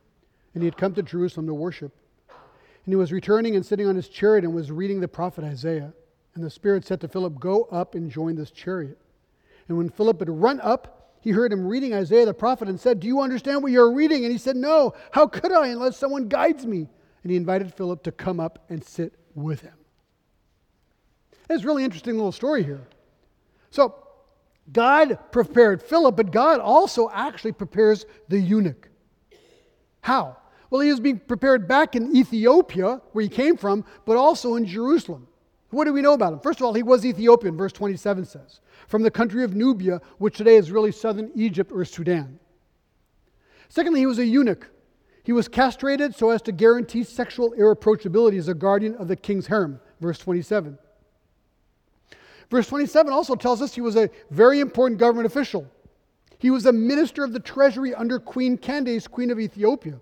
And 0.53 0.61
he 0.61 0.67
had 0.67 0.75
come 0.75 0.93
to 0.95 1.01
Jerusalem 1.01 1.47
to 1.47 1.53
worship. 1.53 1.93
And 2.29 2.91
he 2.91 2.97
was 2.97 3.13
returning 3.13 3.55
and 3.55 3.65
sitting 3.65 3.87
on 3.87 3.95
his 3.95 4.09
chariot 4.09 4.43
and 4.43 4.53
was 4.53 4.69
reading 4.69 4.99
the 4.99 5.07
prophet 5.07 5.45
Isaiah. 5.45 5.93
And 6.35 6.43
the 6.43 6.49
Spirit 6.49 6.85
said 6.85 6.99
to 7.01 7.07
Philip, 7.07 7.39
Go 7.39 7.63
up 7.71 7.95
and 7.95 8.11
join 8.11 8.35
this 8.35 8.51
chariot. 8.51 8.97
And 9.69 9.77
when 9.77 9.89
Philip 9.89 10.19
had 10.19 10.29
run 10.29 10.59
up, 10.59 11.00
he 11.21 11.29
heard 11.29 11.53
him 11.53 11.67
reading 11.67 11.93
Isaiah 11.93 12.25
the 12.25 12.33
prophet 12.33 12.67
and 12.67 12.79
said, 12.79 12.99
Do 12.99 13.07
you 13.07 13.21
understand 13.21 13.61
what 13.61 13.71
you're 13.71 13.93
reading? 13.93 14.25
And 14.25 14.31
he 14.31 14.39
said, 14.39 14.55
No. 14.55 14.93
How 15.11 15.27
could 15.27 15.51
I 15.51 15.67
unless 15.67 15.97
someone 15.97 16.27
guides 16.27 16.65
me? 16.65 16.89
And 17.23 17.31
he 17.31 17.37
invited 17.37 17.73
Philip 17.73 18.03
to 18.03 18.11
come 18.11 18.39
up 18.39 18.65
and 18.69 18.83
sit 18.83 19.13
with 19.35 19.61
him. 19.61 19.75
It's 21.49 21.63
a 21.63 21.67
really 21.67 21.83
interesting 21.83 22.15
little 22.15 22.31
story 22.31 22.63
here. 22.63 22.81
So, 23.69 23.95
God 24.71 25.19
prepared 25.31 25.83
Philip, 25.83 26.15
but 26.15 26.31
God 26.31 26.59
also 26.59 27.09
actually 27.11 27.51
prepares 27.51 28.05
the 28.27 28.39
eunuch. 28.39 28.89
How? 30.01 30.37
Well, 30.69 30.81
he 30.81 30.89
was 30.89 30.99
being 30.99 31.19
prepared 31.19 31.67
back 31.67 31.95
in 31.95 32.15
Ethiopia, 32.15 33.01
where 33.11 33.23
he 33.23 33.29
came 33.29 33.57
from, 33.57 33.85
but 34.05 34.17
also 34.17 34.55
in 34.55 34.65
Jerusalem. 34.65 35.27
What 35.71 35.85
do 35.85 35.93
we 35.93 36.01
know 36.01 36.13
about 36.13 36.33
him? 36.33 36.39
First 36.39 36.59
of 36.59 36.65
all, 36.65 36.73
he 36.73 36.83
was 36.83 37.05
Ethiopian, 37.05 37.57
verse 37.57 37.71
27 37.71 38.25
says, 38.25 38.59
from 38.87 39.03
the 39.03 39.11
country 39.11 39.43
of 39.43 39.55
Nubia, 39.55 40.01
which 40.17 40.37
today 40.37 40.55
is 40.55 40.69
really 40.69 40.91
southern 40.91 41.31
Egypt 41.33 41.71
or 41.73 41.85
Sudan. 41.85 42.39
Secondly, 43.69 44.01
he 44.01 44.05
was 44.05 44.19
a 44.19 44.25
eunuch. 44.25 44.69
He 45.23 45.31
was 45.31 45.47
castrated 45.47 46.13
so 46.13 46.29
as 46.31 46.41
to 46.43 46.51
guarantee 46.51 47.03
sexual 47.03 47.53
irreproachability 47.53 48.37
as 48.37 48.49
a 48.49 48.53
guardian 48.53 48.95
of 48.95 49.07
the 49.07 49.15
king's 49.15 49.47
harem, 49.47 49.79
verse 50.01 50.17
27. 50.17 50.77
Verse 52.49 52.67
27 52.67 53.13
also 53.13 53.35
tells 53.35 53.61
us 53.61 53.73
he 53.73 53.79
was 53.79 53.95
a 53.95 54.09
very 54.29 54.59
important 54.59 54.99
government 54.99 55.25
official. 55.25 55.65
He 56.37 56.49
was 56.49 56.65
a 56.65 56.73
minister 56.73 57.23
of 57.23 57.31
the 57.31 57.39
treasury 57.39 57.95
under 57.95 58.19
Queen 58.19 58.57
Candace, 58.57 59.07
queen 59.07 59.31
of 59.31 59.39
Ethiopia. 59.39 59.99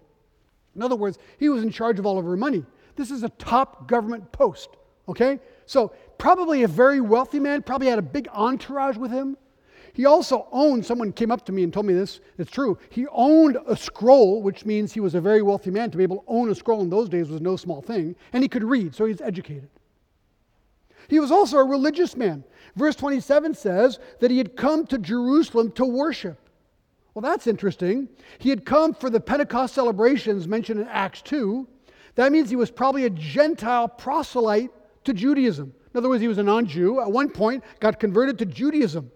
In 0.75 0.82
other 0.82 0.95
words, 0.95 1.19
he 1.38 1.49
was 1.49 1.62
in 1.62 1.69
charge 1.69 1.99
of 1.99 2.08
all 2.08 2.17
of 2.17 2.25
her 2.25 2.38
money. 2.38 2.65
This 2.95 3.12
is 3.12 3.21
a 3.21 3.29
top 3.29 3.88
government 3.88 4.32
post, 4.32 4.69
okay? 5.10 5.39
So, 5.65 5.93
probably 6.17 6.63
a 6.63 6.67
very 6.67 7.02
wealthy 7.02 7.39
man, 7.39 7.62
probably 7.62 7.88
had 7.88 8.00
a 8.00 8.04
big 8.04 8.28
entourage 8.34 8.98
with 8.98 9.12
him. 9.12 9.38
He 9.93 10.06
also 10.06 10.48
owned, 10.52 10.86
someone 10.86 11.12
came 11.12 11.32
up 11.32 11.45
to 11.45 11.52
me 11.52 11.63
and 11.63 11.74
told 11.74 11.86
me 11.86 11.93
this, 11.93 12.22
it's 12.38 12.52
true. 12.52 12.78
He 12.89 13.06
owned 13.12 13.58
a 13.67 13.76
scroll, 13.76 14.41
which 14.41 14.65
means 14.65 14.93
he 14.93 15.00
was 15.00 15.15
a 15.15 15.22
very 15.22 15.41
wealthy 15.41 15.72
man. 15.72 15.91
To 15.91 15.98
be 15.98 16.04
able 16.04 16.17
to 16.17 16.24
own 16.28 16.50
a 16.50 16.56
scroll 16.56 16.82
in 16.82 16.89
those 16.89 17.10
days 17.10 17.30
was 17.30 17.41
no 17.41 17.56
small 17.56 17.82
thing. 17.82 18.15
And 18.32 18.43
he 18.43 18.50
could 18.50 18.63
read, 18.63 18.95
so 18.95 19.06
he's 19.06 19.22
educated. 19.22 19.69
He 21.08 21.19
was 21.19 21.32
also 21.32 21.58
a 21.58 21.65
religious 21.65 22.15
man. 22.15 22.43
Verse 22.76 22.95
27 22.95 23.56
says 23.56 24.00
that 24.19 24.32
he 24.32 24.38
had 24.38 24.56
come 24.56 24.86
to 24.88 24.98
Jerusalem 24.98 25.72
to 25.74 25.86
worship. 25.86 26.38
Well, 27.13 27.22
that's 27.22 27.48
interesting. 27.48 28.08
He 28.38 28.50
had 28.50 28.65
come 28.65 28.93
for 28.93 29.10
the 29.10 29.19
Pentecost 29.19 29.74
celebrations 29.74 30.48
mentioned 30.48 30.80
in 30.80 30.88
Acts 30.88 31.22
2. 31.24 31.67
That 32.15 32.32
means 32.32 32.50
he 32.50 32.56
was 32.56 32.72
probably 32.72 33.06
a 33.06 33.10
Gentile 33.10 33.88
proselyte 33.88 34.72
to 35.05 35.13
Judaism. 35.13 35.73
In 35.93 35.97
other 35.97 36.09
words, 36.09 36.21
he 36.21 36.27
was 36.27 36.38
a 36.38 36.43
non 36.43 36.65
Jew. 36.65 37.01
At 37.01 37.12
one 37.12 37.29
point, 37.29 37.63
got 37.79 37.99
converted 37.99 38.38
to 38.39 38.45
Judaism. 38.45 39.12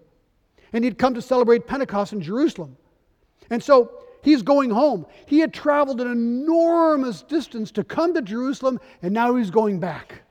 And 0.72 0.84
he'd 0.84 0.98
come 0.98 1.14
to 1.14 1.22
celebrate 1.22 1.66
Pentecost 1.66 2.12
in 2.12 2.20
Jerusalem. 2.20 2.76
And 3.50 3.62
so 3.62 3.92
he's 4.22 4.42
going 4.42 4.70
home. 4.70 5.06
He 5.26 5.38
had 5.38 5.54
traveled 5.54 6.00
an 6.00 6.10
enormous 6.10 7.22
distance 7.22 7.70
to 7.72 7.84
come 7.84 8.14
to 8.14 8.22
Jerusalem, 8.22 8.80
and 9.02 9.14
now 9.14 9.36
he's 9.36 9.50
going 9.50 9.78
back. 9.78 10.22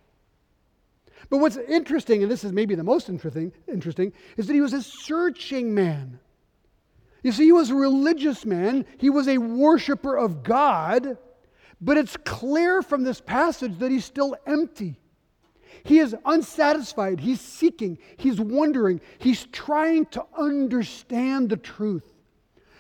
But 1.30 1.38
what's 1.38 1.58
interesting, 1.58 2.22
and 2.22 2.32
this 2.32 2.44
is 2.44 2.52
maybe 2.52 2.76
the 2.76 2.84
most 2.84 3.10
interesting, 3.10 3.54
interesting, 3.68 4.12
is 4.38 4.48
that 4.48 4.54
he 4.54 4.62
was 4.62 4.74
a 4.74 4.84
searching 4.84 5.74
man. 5.74 6.20
You 7.24 7.32
see, 7.32 7.46
he 7.46 7.52
was 7.54 7.70
a 7.70 7.76
religious 7.76 8.46
man, 8.46 8.86
he 8.98 9.10
was 9.10 9.30
a 9.30 9.38
worshiper 9.38 10.18
of 10.18 10.44
God, 10.44 11.18
but 11.80 11.98
it's 11.98 12.18
clear 12.18 12.82
from 12.82 13.04
this 13.04 13.22
passage 13.22 13.80
that 13.80 13.92
he's 13.92 14.06
still 14.06 14.36
empty. 14.46 15.00
He 15.84 16.00
is 16.00 16.16
unsatisfied, 16.26 17.20
he's 17.20 17.42
seeking, 17.42 17.98
he's 18.16 18.40
wondering, 18.40 19.02
he's 19.18 19.46
trying 19.48 20.06
to 20.08 20.26
understand 20.38 21.50
the 21.50 21.58
truth. 21.58 22.14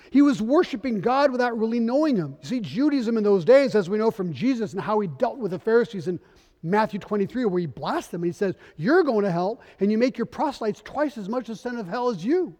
He 0.09 0.21
was 0.21 0.41
worshiping 0.41 1.01
God 1.01 1.31
without 1.31 1.57
really 1.57 1.79
knowing 1.79 2.15
Him. 2.15 2.37
You 2.43 2.47
see, 2.47 2.59
Judaism 2.59 3.17
in 3.17 3.23
those 3.23 3.43
days, 3.43 3.73
as 3.73 3.89
we 3.89 3.97
know 3.97 4.11
from 4.11 4.31
Jesus 4.31 4.73
and 4.73 4.81
how 4.81 4.99
he 4.99 5.07
dealt 5.07 5.39
with 5.39 5.51
the 5.51 5.59
Pharisees 5.59 6.07
in 6.07 6.19
Matthew 6.61 6.99
23, 6.99 7.45
where 7.45 7.59
he 7.59 7.65
blasts 7.65 8.11
them 8.11 8.21
and 8.21 8.31
he 8.31 8.37
says, 8.37 8.55
You're 8.77 9.01
going 9.01 9.25
to 9.25 9.31
hell, 9.31 9.59
and 9.79 9.91
you 9.91 9.97
make 9.97 10.17
your 10.17 10.27
proselytes 10.27 10.81
twice 10.83 11.17
as 11.17 11.27
much 11.27 11.49
a 11.49 11.55
son 11.55 11.77
of 11.77 11.87
hell 11.87 12.09
as 12.09 12.23
you. 12.23 12.55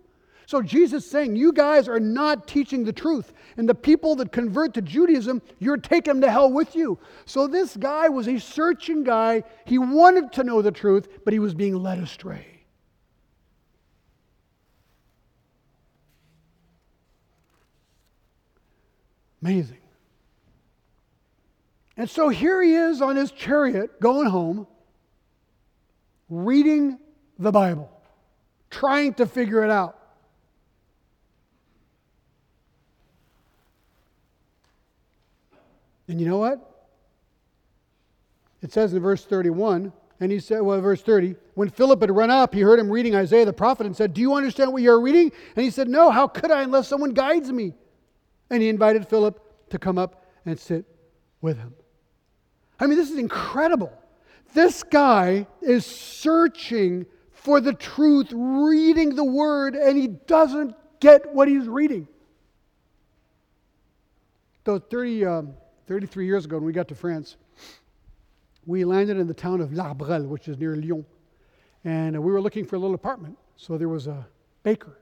So 0.45 0.61
Jesus 0.61 1.09
saying, 1.09 1.35
You 1.35 1.53
guys 1.53 1.87
are 1.87 1.99
not 1.99 2.47
teaching 2.47 2.83
the 2.83 2.93
truth. 2.93 3.33
And 3.57 3.67
the 3.67 3.75
people 3.75 4.15
that 4.15 4.31
convert 4.31 4.73
to 4.73 4.81
Judaism, 4.81 5.41
you're 5.59 5.77
taking 5.77 6.13
them 6.13 6.21
to 6.21 6.31
hell 6.31 6.51
with 6.51 6.75
you. 6.75 6.99
So 7.25 7.47
this 7.47 7.77
guy 7.77 8.09
was 8.09 8.27
a 8.27 8.39
searching 8.39 9.03
guy. 9.03 9.43
He 9.65 9.77
wanted 9.77 10.33
to 10.33 10.43
know 10.43 10.61
the 10.61 10.71
truth, 10.71 11.07
but 11.23 11.33
he 11.33 11.39
was 11.39 11.53
being 11.53 11.75
led 11.81 11.99
astray. 11.99 12.45
Amazing. 19.41 19.77
And 21.97 22.09
so 22.09 22.29
here 22.29 22.61
he 22.61 22.73
is 22.73 23.01
on 23.01 23.15
his 23.15 23.31
chariot 23.31 23.99
going 23.99 24.27
home, 24.27 24.67
reading 26.29 26.97
the 27.37 27.51
Bible, 27.51 27.91
trying 28.69 29.13
to 29.15 29.25
figure 29.25 29.63
it 29.63 29.69
out. 29.69 29.99
And 36.07 36.19
you 36.19 36.27
know 36.27 36.37
what? 36.37 36.69
It 38.61 38.71
says 38.71 38.93
in 38.93 39.01
verse 39.01 39.25
31, 39.25 39.91
and 40.19 40.31
he 40.31 40.39
said, 40.39 40.61
well, 40.61 40.79
verse 40.79 41.01
30, 41.01 41.35
when 41.53 41.69
Philip 41.69 42.01
had 42.01 42.11
run 42.11 42.29
up, 42.29 42.53
he 42.53 42.61
heard 42.61 42.79
him 42.79 42.89
reading 42.89 43.15
Isaiah 43.15 43.45
the 43.45 43.53
prophet 43.53 43.85
and 43.85 43.95
said, 43.95 44.13
Do 44.13 44.21
you 44.21 44.33
understand 44.35 44.71
what 44.71 44.81
you're 44.81 45.01
reading? 45.01 45.31
And 45.55 45.63
he 45.63 45.69
said, 45.69 45.89
No, 45.89 46.11
how 46.11 46.27
could 46.27 46.49
I 46.49 46.63
unless 46.63 46.87
someone 46.87 47.11
guides 47.11 47.51
me? 47.51 47.73
And 48.49 48.61
he 48.61 48.69
invited 48.69 49.07
Philip 49.07 49.69
to 49.69 49.79
come 49.79 49.97
up 49.97 50.25
and 50.45 50.57
sit 50.57 50.85
with 51.41 51.57
him. 51.57 51.73
I 52.79 52.87
mean, 52.87 52.97
this 52.97 53.11
is 53.11 53.17
incredible. 53.17 53.91
This 54.53 54.83
guy 54.83 55.47
is 55.61 55.85
searching 55.85 57.05
for 57.31 57.59
the 57.59 57.73
truth, 57.73 58.27
reading 58.31 59.15
the 59.15 59.23
word, 59.23 59.75
and 59.75 59.97
he 59.97 60.07
doesn't 60.07 60.75
get 60.99 61.33
what 61.33 61.47
he's 61.47 61.67
reading. 61.67 62.07
Though 64.63 64.79
30, 64.79 65.25
um, 65.25 65.53
33 65.87 66.25
years 66.25 66.45
ago, 66.45 66.57
when 66.57 66.65
we 66.65 66.73
got 66.73 66.87
to 66.89 66.95
France, 66.95 67.37
we 68.65 68.85
landed 68.85 69.17
in 69.17 69.27
the 69.27 69.33
town 69.33 69.61
of 69.61 69.73
La 69.73 69.91
L'Arbresle, 69.91 70.27
which 70.27 70.47
is 70.47 70.57
near 70.57 70.75
Lyon. 70.75 71.05
And 71.83 72.15
uh, 72.15 72.21
we 72.21 72.31
were 72.31 72.41
looking 72.41 72.65
for 72.65 72.75
a 72.77 72.79
little 72.79 72.95
apartment. 72.95 73.37
So 73.57 73.77
there 73.77 73.89
was 73.89 74.07
a 74.07 74.25
baker 74.63 74.97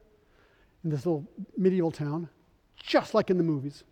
in 0.84 0.89
this 0.89 1.06
little 1.06 1.28
medieval 1.58 1.91
town, 1.91 2.28
just 2.76 3.13
like 3.13 3.30
in 3.30 3.38
the 3.38 3.44
movies. 3.44 3.84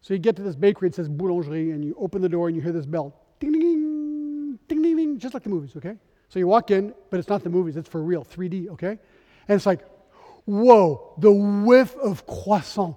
So 0.00 0.14
you 0.14 0.20
get 0.20 0.36
to 0.36 0.42
this 0.42 0.56
bakery, 0.56 0.88
it 0.88 0.94
says 0.94 1.08
boulangerie, 1.08 1.72
and 1.72 1.84
you 1.84 1.94
open 1.98 2.22
the 2.22 2.28
door 2.28 2.48
and 2.48 2.56
you 2.56 2.62
hear 2.62 2.72
this 2.72 2.86
bell. 2.86 3.14
Ding, 3.40 3.52
ding, 3.52 3.60
ding, 3.60 4.58
ding, 4.68 4.82
ding, 4.82 4.96
ding, 4.96 5.18
just 5.18 5.34
like 5.34 5.42
the 5.42 5.50
movies, 5.50 5.76
okay? 5.76 5.96
So 6.28 6.38
you 6.38 6.46
walk 6.46 6.70
in, 6.70 6.94
but 7.10 7.20
it's 7.20 7.28
not 7.28 7.42
the 7.42 7.50
movies, 7.50 7.76
it's 7.76 7.88
for 7.88 8.02
real, 8.02 8.24
3D, 8.24 8.68
okay? 8.70 8.98
And 9.48 9.56
it's 9.56 9.66
like, 9.66 9.80
whoa, 10.46 11.14
the 11.18 11.32
whiff 11.32 11.94
of 11.96 12.26
croissant. 12.26 12.96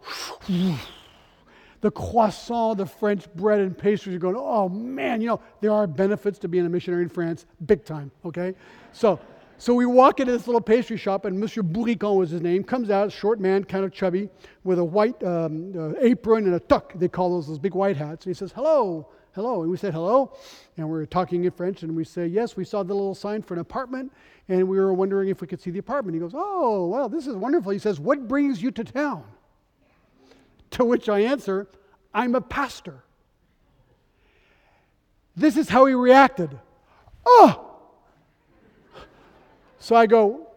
The 1.82 1.92
croissant, 1.92 2.78
the 2.78 2.86
French 2.86 3.32
bread 3.36 3.60
and 3.60 3.78
pastries, 3.78 4.14
you're 4.14 4.20
going, 4.20 4.36
oh 4.38 4.68
man, 4.68 5.22
you 5.22 5.28
know, 5.28 5.40
there 5.62 5.72
are 5.72 5.86
benefits 5.86 6.40
to 6.40 6.48
being 6.48 6.66
a 6.66 6.70
missionary 6.70 7.04
in 7.04 7.10
France, 7.10 7.46
big 7.66 7.86
time, 7.86 8.12
okay? 8.26 8.56
So 8.94 9.20
so 9.60 9.74
we 9.74 9.88
walk 9.88 10.20
into 10.20 10.32
this 10.32 10.46
little 10.46 10.62
pastry 10.62 10.98
shop, 10.98 11.26
and 11.26 11.40
Monsieur 11.40 11.64
Bouricon 11.64 12.16
was 12.16 12.30
his 12.30 12.42
name. 12.42 12.64
Comes 12.64 12.92
out, 12.92 13.12
short 13.12 13.40
man, 13.40 13.64
kind 13.64 13.84
of 13.84 13.92
chubby, 13.92 14.30
with 14.64 14.78
a 14.78 14.84
white 14.84 15.22
um, 15.24 15.74
uh, 15.76 15.94
apron 16.00 16.46
and 16.46 16.54
a 16.54 16.60
toque. 16.60 16.94
They 16.94 17.08
call 17.08 17.32
those 17.32 17.48
those 17.48 17.58
big 17.58 17.74
white 17.74 17.98
hats. 17.98 18.28
And 18.28 18.36
he 18.36 18.38
says, 18.38 18.52
"Hello, 18.52 19.08
hello." 19.34 19.64
And 19.64 19.72
we 19.72 19.78
said, 19.78 19.96
"Hello," 19.96 20.32
and 20.78 20.88
we 20.88 21.00
are 21.00 21.08
talking 21.08 21.44
in 21.46 21.52
French, 21.52 21.82
and 21.82 21.96
we 21.96 22.04
say, 22.04 22.28
"Yes, 22.28 22.56
we 22.56 22.66
saw 22.66 22.84
the 22.84 22.94
little 22.94 23.16
sign 23.16 23.42
for 23.42 23.56
an 23.56 23.60
apartment, 23.60 24.12
and 24.48 24.70
we 24.70 24.78
were 24.78 24.94
wondering 24.94 25.30
if 25.30 25.42
we 25.42 25.48
could 25.48 25.60
see 25.60 25.72
the 25.72 25.80
apartment." 25.80 26.14
He 26.14 26.20
goes, 26.20 26.34
"Oh, 26.36 26.88
well, 26.88 27.10
this 27.10 27.26
is 27.26 27.36
wonderful." 27.36 27.72
He 27.72 27.80
says, 27.80 28.00
"What 28.00 28.28
brings 28.28 28.62
you 28.62 28.70
to 28.70 28.84
town?" 28.84 29.24
To 30.72 30.86
which 30.86 31.10
I 31.10 31.22
answer, 31.22 31.68
"I'm 32.14 32.36
a 32.36 32.42
pastor." 32.42 33.04
This 35.36 35.56
is 35.56 35.70
how 35.70 35.86
he 35.86 35.94
reacted. 35.94 36.58
Oh, 37.26 37.68
so 39.80 39.96
I 39.96 40.08
go, 40.08 40.48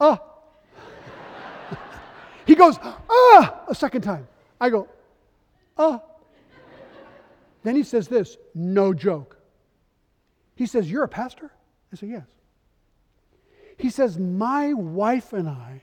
ah. 0.00 0.20
he 2.46 2.54
goes, 2.56 2.78
ah, 2.82 3.62
a 3.68 3.74
second 3.74 4.02
time. 4.02 4.26
I 4.60 4.70
go, 4.70 4.88
ah. 5.78 6.02
Then 7.62 7.76
he 7.76 7.84
says 7.84 8.08
this, 8.08 8.36
no 8.54 8.92
joke. 8.92 9.38
He 10.54 10.66
says, 10.66 10.90
You're 10.90 11.04
a 11.04 11.08
pastor? 11.08 11.50
I 11.92 11.96
say, 11.96 12.08
Yes. 12.08 12.26
He 13.78 13.90
says, 13.90 14.18
My 14.18 14.72
wife 14.72 15.32
and 15.32 15.48
I 15.48 15.82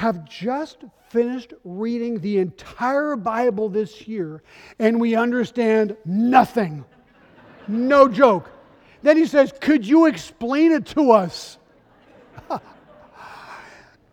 have 0.00 0.24
just 0.24 0.78
finished 1.10 1.52
reading 1.62 2.20
the 2.20 2.38
entire 2.38 3.16
Bible 3.16 3.68
this 3.68 4.08
year, 4.08 4.42
and 4.78 4.98
we 4.98 5.14
understand 5.14 5.94
nothing. 6.06 6.86
no 7.68 8.08
joke. 8.08 8.48
Then 9.02 9.18
he 9.18 9.26
says, 9.26 9.52
Could 9.60 9.86
you 9.86 10.06
explain 10.06 10.72
it 10.72 10.86
to 10.86 11.10
us? 11.10 11.58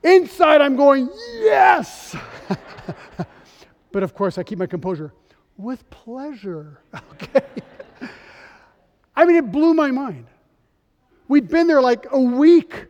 Inside, 0.03 0.59
I'm 0.59 0.75
going, 0.75 1.09
yes! 1.39 2.17
but 3.93 4.03
of 4.03 4.13
course, 4.13 4.37
I 4.37 4.43
keep 4.43 4.59
my 4.59 4.67
composure 4.67 5.13
with 5.55 5.89
pleasure. 5.89 6.81
Okay? 7.13 7.41
I 9.15 9.25
mean, 9.25 9.37
it 9.37 9.51
blew 9.53 9.73
my 9.73 9.89
mind. 9.89 10.27
We'd 11.29 11.47
been 11.47 11.65
there 11.65 11.81
like 11.81 12.07
a 12.11 12.19
week. 12.19 12.87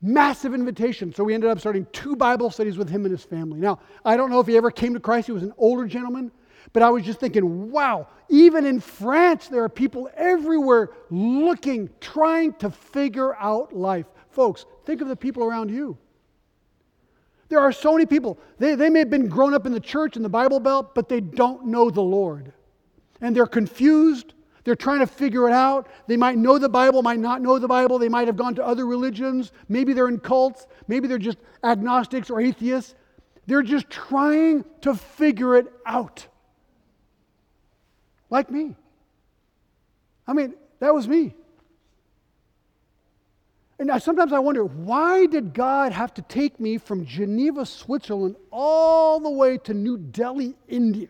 Massive 0.00 0.54
invitation. 0.54 1.12
So 1.12 1.24
we 1.24 1.34
ended 1.34 1.50
up 1.50 1.58
starting 1.58 1.86
two 1.92 2.14
Bible 2.14 2.50
studies 2.50 2.78
with 2.78 2.88
him 2.88 3.04
and 3.04 3.12
his 3.12 3.24
family. 3.24 3.58
Now, 3.58 3.80
I 4.04 4.16
don't 4.16 4.30
know 4.30 4.40
if 4.40 4.46
he 4.46 4.56
ever 4.56 4.70
came 4.70 4.94
to 4.94 5.00
Christ. 5.00 5.26
He 5.26 5.32
was 5.32 5.42
an 5.42 5.52
older 5.58 5.86
gentleman. 5.86 6.30
But 6.72 6.82
I 6.82 6.90
was 6.90 7.04
just 7.04 7.20
thinking, 7.20 7.70
wow, 7.70 8.08
even 8.28 8.66
in 8.66 8.80
France, 8.80 9.48
there 9.48 9.64
are 9.64 9.68
people 9.68 10.10
everywhere 10.14 10.90
looking, 11.10 11.88
trying 12.00 12.52
to 12.54 12.70
figure 12.70 13.34
out 13.36 13.74
life. 13.74 14.06
Folks, 14.30 14.66
think 14.84 15.00
of 15.00 15.08
the 15.08 15.16
people 15.16 15.42
around 15.42 15.70
you. 15.70 15.96
There 17.48 17.60
are 17.60 17.72
so 17.72 17.92
many 17.92 18.04
people. 18.04 18.38
They, 18.58 18.74
they 18.74 18.90
may 18.90 18.98
have 18.98 19.10
been 19.10 19.28
grown 19.28 19.54
up 19.54 19.64
in 19.64 19.72
the 19.72 19.80
church 19.80 20.16
in 20.16 20.22
the 20.22 20.28
Bible 20.28 20.60
Belt, 20.60 20.94
but 20.94 21.08
they 21.08 21.20
don't 21.20 21.66
know 21.66 21.90
the 21.90 22.02
Lord. 22.02 22.52
And 23.20 23.34
they're 23.34 23.46
confused. 23.46 24.34
They're 24.64 24.76
trying 24.76 25.00
to 25.00 25.06
figure 25.06 25.48
it 25.48 25.52
out. 25.52 25.88
They 26.06 26.16
might 26.16 26.36
know 26.36 26.58
the 26.58 26.68
Bible, 26.68 27.02
might 27.02 27.18
not 27.18 27.40
know 27.40 27.58
the 27.58 27.68
Bible. 27.68 27.98
They 27.98 28.08
might 28.08 28.26
have 28.26 28.36
gone 28.36 28.54
to 28.56 28.64
other 28.64 28.86
religions. 28.86 29.52
Maybe 29.68 29.92
they're 29.92 30.08
in 30.08 30.20
cults. 30.20 30.66
Maybe 30.86 31.08
they're 31.08 31.18
just 31.18 31.38
agnostics 31.64 32.30
or 32.30 32.40
atheists. 32.40 32.94
They're 33.46 33.62
just 33.62 33.88
trying 33.88 34.64
to 34.82 34.94
figure 34.94 35.56
it 35.56 35.66
out 35.86 36.26
like 38.30 38.50
me. 38.50 38.76
I 40.26 40.32
mean, 40.34 40.54
that 40.80 40.94
was 40.94 41.08
me. 41.08 41.34
And 43.78 43.90
I, 43.90 43.98
sometimes 43.98 44.32
I 44.32 44.40
wonder, 44.40 44.64
why 44.64 45.26
did 45.26 45.54
God 45.54 45.92
have 45.92 46.12
to 46.14 46.22
take 46.22 46.58
me 46.58 46.78
from 46.78 47.06
Geneva, 47.06 47.64
Switzerland, 47.64 48.36
all 48.50 49.20
the 49.20 49.30
way 49.30 49.56
to 49.58 49.72
New 49.72 49.96
Delhi, 49.96 50.56
India, 50.66 51.08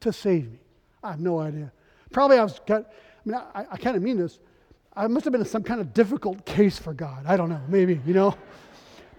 to 0.00 0.12
save 0.12 0.50
me? 0.50 0.58
I 1.02 1.12
have 1.12 1.20
no 1.20 1.38
idea. 1.38 1.72
Probably 2.10 2.38
I 2.38 2.42
was, 2.42 2.60
I 2.68 2.84
mean, 3.24 3.34
I, 3.34 3.66
I 3.72 3.76
kind 3.76 3.96
of 3.96 4.02
mean 4.02 4.16
this. 4.16 4.38
I 4.96 5.06
must 5.06 5.24
have 5.24 5.32
been 5.32 5.40
in 5.40 5.46
some 5.46 5.62
kind 5.62 5.80
of 5.80 5.94
difficult 5.94 6.44
case 6.44 6.78
for 6.78 6.92
God. 6.92 7.24
I 7.26 7.36
don't 7.36 7.48
know, 7.48 7.60
maybe, 7.68 8.00
you 8.04 8.14
know? 8.14 8.36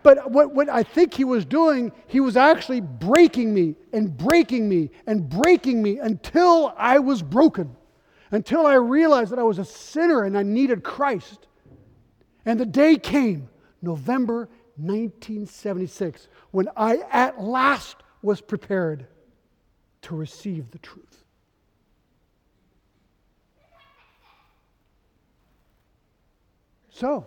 But 0.03 0.31
what, 0.31 0.53
what 0.53 0.69
I 0.69 0.83
think 0.83 1.13
he 1.13 1.23
was 1.23 1.45
doing, 1.45 1.91
he 2.07 2.19
was 2.19 2.37
actually 2.37 2.81
breaking 2.81 3.53
me 3.53 3.75
and 3.91 4.15
breaking 4.15 4.67
me 4.67 4.91
and 5.07 5.27
breaking 5.29 5.81
me 5.81 5.99
until 5.99 6.73
I 6.77 6.99
was 6.99 7.21
broken, 7.21 7.75
until 8.31 8.65
I 8.65 8.75
realized 8.75 9.31
that 9.31 9.39
I 9.39 9.43
was 9.43 9.59
a 9.59 9.65
sinner 9.65 10.23
and 10.23 10.37
I 10.37 10.43
needed 10.43 10.83
Christ. 10.83 11.47
And 12.45 12.59
the 12.59 12.65
day 12.65 12.95
came, 12.95 13.49
November 13.81 14.49
1976, 14.77 16.29
when 16.51 16.69
I 16.77 17.03
at 17.11 17.41
last 17.41 17.97
was 18.21 18.41
prepared 18.41 19.07
to 20.03 20.15
receive 20.15 20.71
the 20.71 20.79
truth. 20.79 21.08
So, 26.99 27.25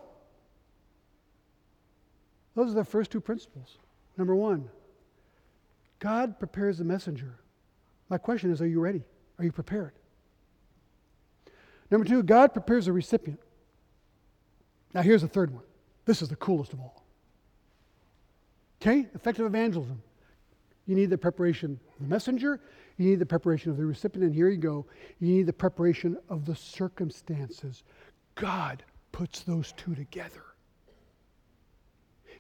those 2.55 2.71
are 2.71 2.75
the 2.75 2.85
first 2.85 3.11
two 3.11 3.23
principles. 3.23 3.79
Number 4.19 4.37
one, 4.37 4.69
God 5.99 6.39
prepares 6.39 6.77
the 6.77 6.85
messenger. 6.85 7.39
My 8.11 8.19
question 8.19 8.53
is 8.53 8.61
are 8.61 8.67
you 8.67 8.81
ready? 8.81 9.03
Are 9.39 9.45
you 9.47 9.51
prepared? 9.51 9.93
Number 11.91 12.07
two, 12.07 12.23
God 12.23 12.53
prepares 12.53 12.85
the 12.85 12.93
recipient. 12.93 13.41
Now, 14.93 15.01
here's 15.01 15.23
the 15.23 15.29
third 15.29 15.51
one. 15.55 15.65
This 16.05 16.21
is 16.21 16.29
the 16.29 16.37
coolest 16.37 16.75
of 16.75 16.81
all. 16.81 17.03
Okay? 18.83 19.07
Effective 19.15 19.47
evangelism. 19.47 20.03
You 20.85 20.97
need 20.97 21.09
the 21.09 21.17
preparation 21.17 21.81
of 21.95 22.03
the 22.03 22.09
messenger, 22.09 22.61
you 22.99 23.09
need 23.09 23.21
the 23.21 23.27
preparation 23.27 23.71
of 23.71 23.79
the 23.79 23.87
recipient, 23.87 24.27
and 24.27 24.35
here 24.35 24.51
you 24.51 24.59
go. 24.59 24.85
You 25.19 25.29
need 25.29 25.47
the 25.47 25.53
preparation 25.55 26.19
of 26.29 26.45
the 26.45 26.55
circumstances. 26.55 27.85
God 28.35 28.83
puts 29.13 29.41
those 29.41 29.73
two 29.73 29.95
together. 29.95 30.43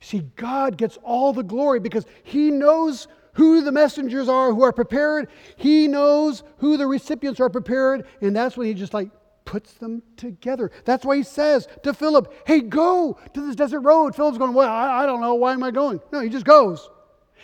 See, 0.00 0.22
God 0.34 0.76
gets 0.76 0.98
all 1.04 1.32
the 1.32 1.44
glory 1.44 1.78
because 1.78 2.06
He 2.24 2.50
knows 2.50 3.06
who 3.34 3.62
the 3.62 3.72
messengers 3.72 4.28
are 4.28 4.52
who 4.52 4.62
are 4.62 4.72
prepared. 4.72 5.28
He 5.56 5.86
knows 5.86 6.42
who 6.58 6.76
the 6.76 6.86
recipients 6.86 7.40
are 7.40 7.48
prepared. 7.48 8.06
And 8.20 8.34
that's 8.34 8.56
when 8.56 8.66
He 8.66 8.74
just 8.74 8.94
like 8.94 9.10
puts 9.44 9.74
them 9.74 10.02
together. 10.16 10.70
That's 10.84 11.04
why 11.04 11.18
He 11.18 11.22
says 11.22 11.68
to 11.84 11.94
Philip, 11.94 12.34
Hey, 12.46 12.60
go 12.60 13.18
to 13.32 13.46
this 13.46 13.54
desert 13.54 13.80
road. 13.80 14.16
Philip's 14.16 14.38
going, 14.38 14.54
Well, 14.54 14.68
I, 14.68 15.04
I 15.04 15.06
don't 15.06 15.20
know. 15.20 15.34
Why 15.34 15.52
am 15.52 15.62
I 15.62 15.70
going? 15.70 16.00
No, 16.12 16.20
he 16.20 16.28
just 16.28 16.44
goes. 16.44 16.90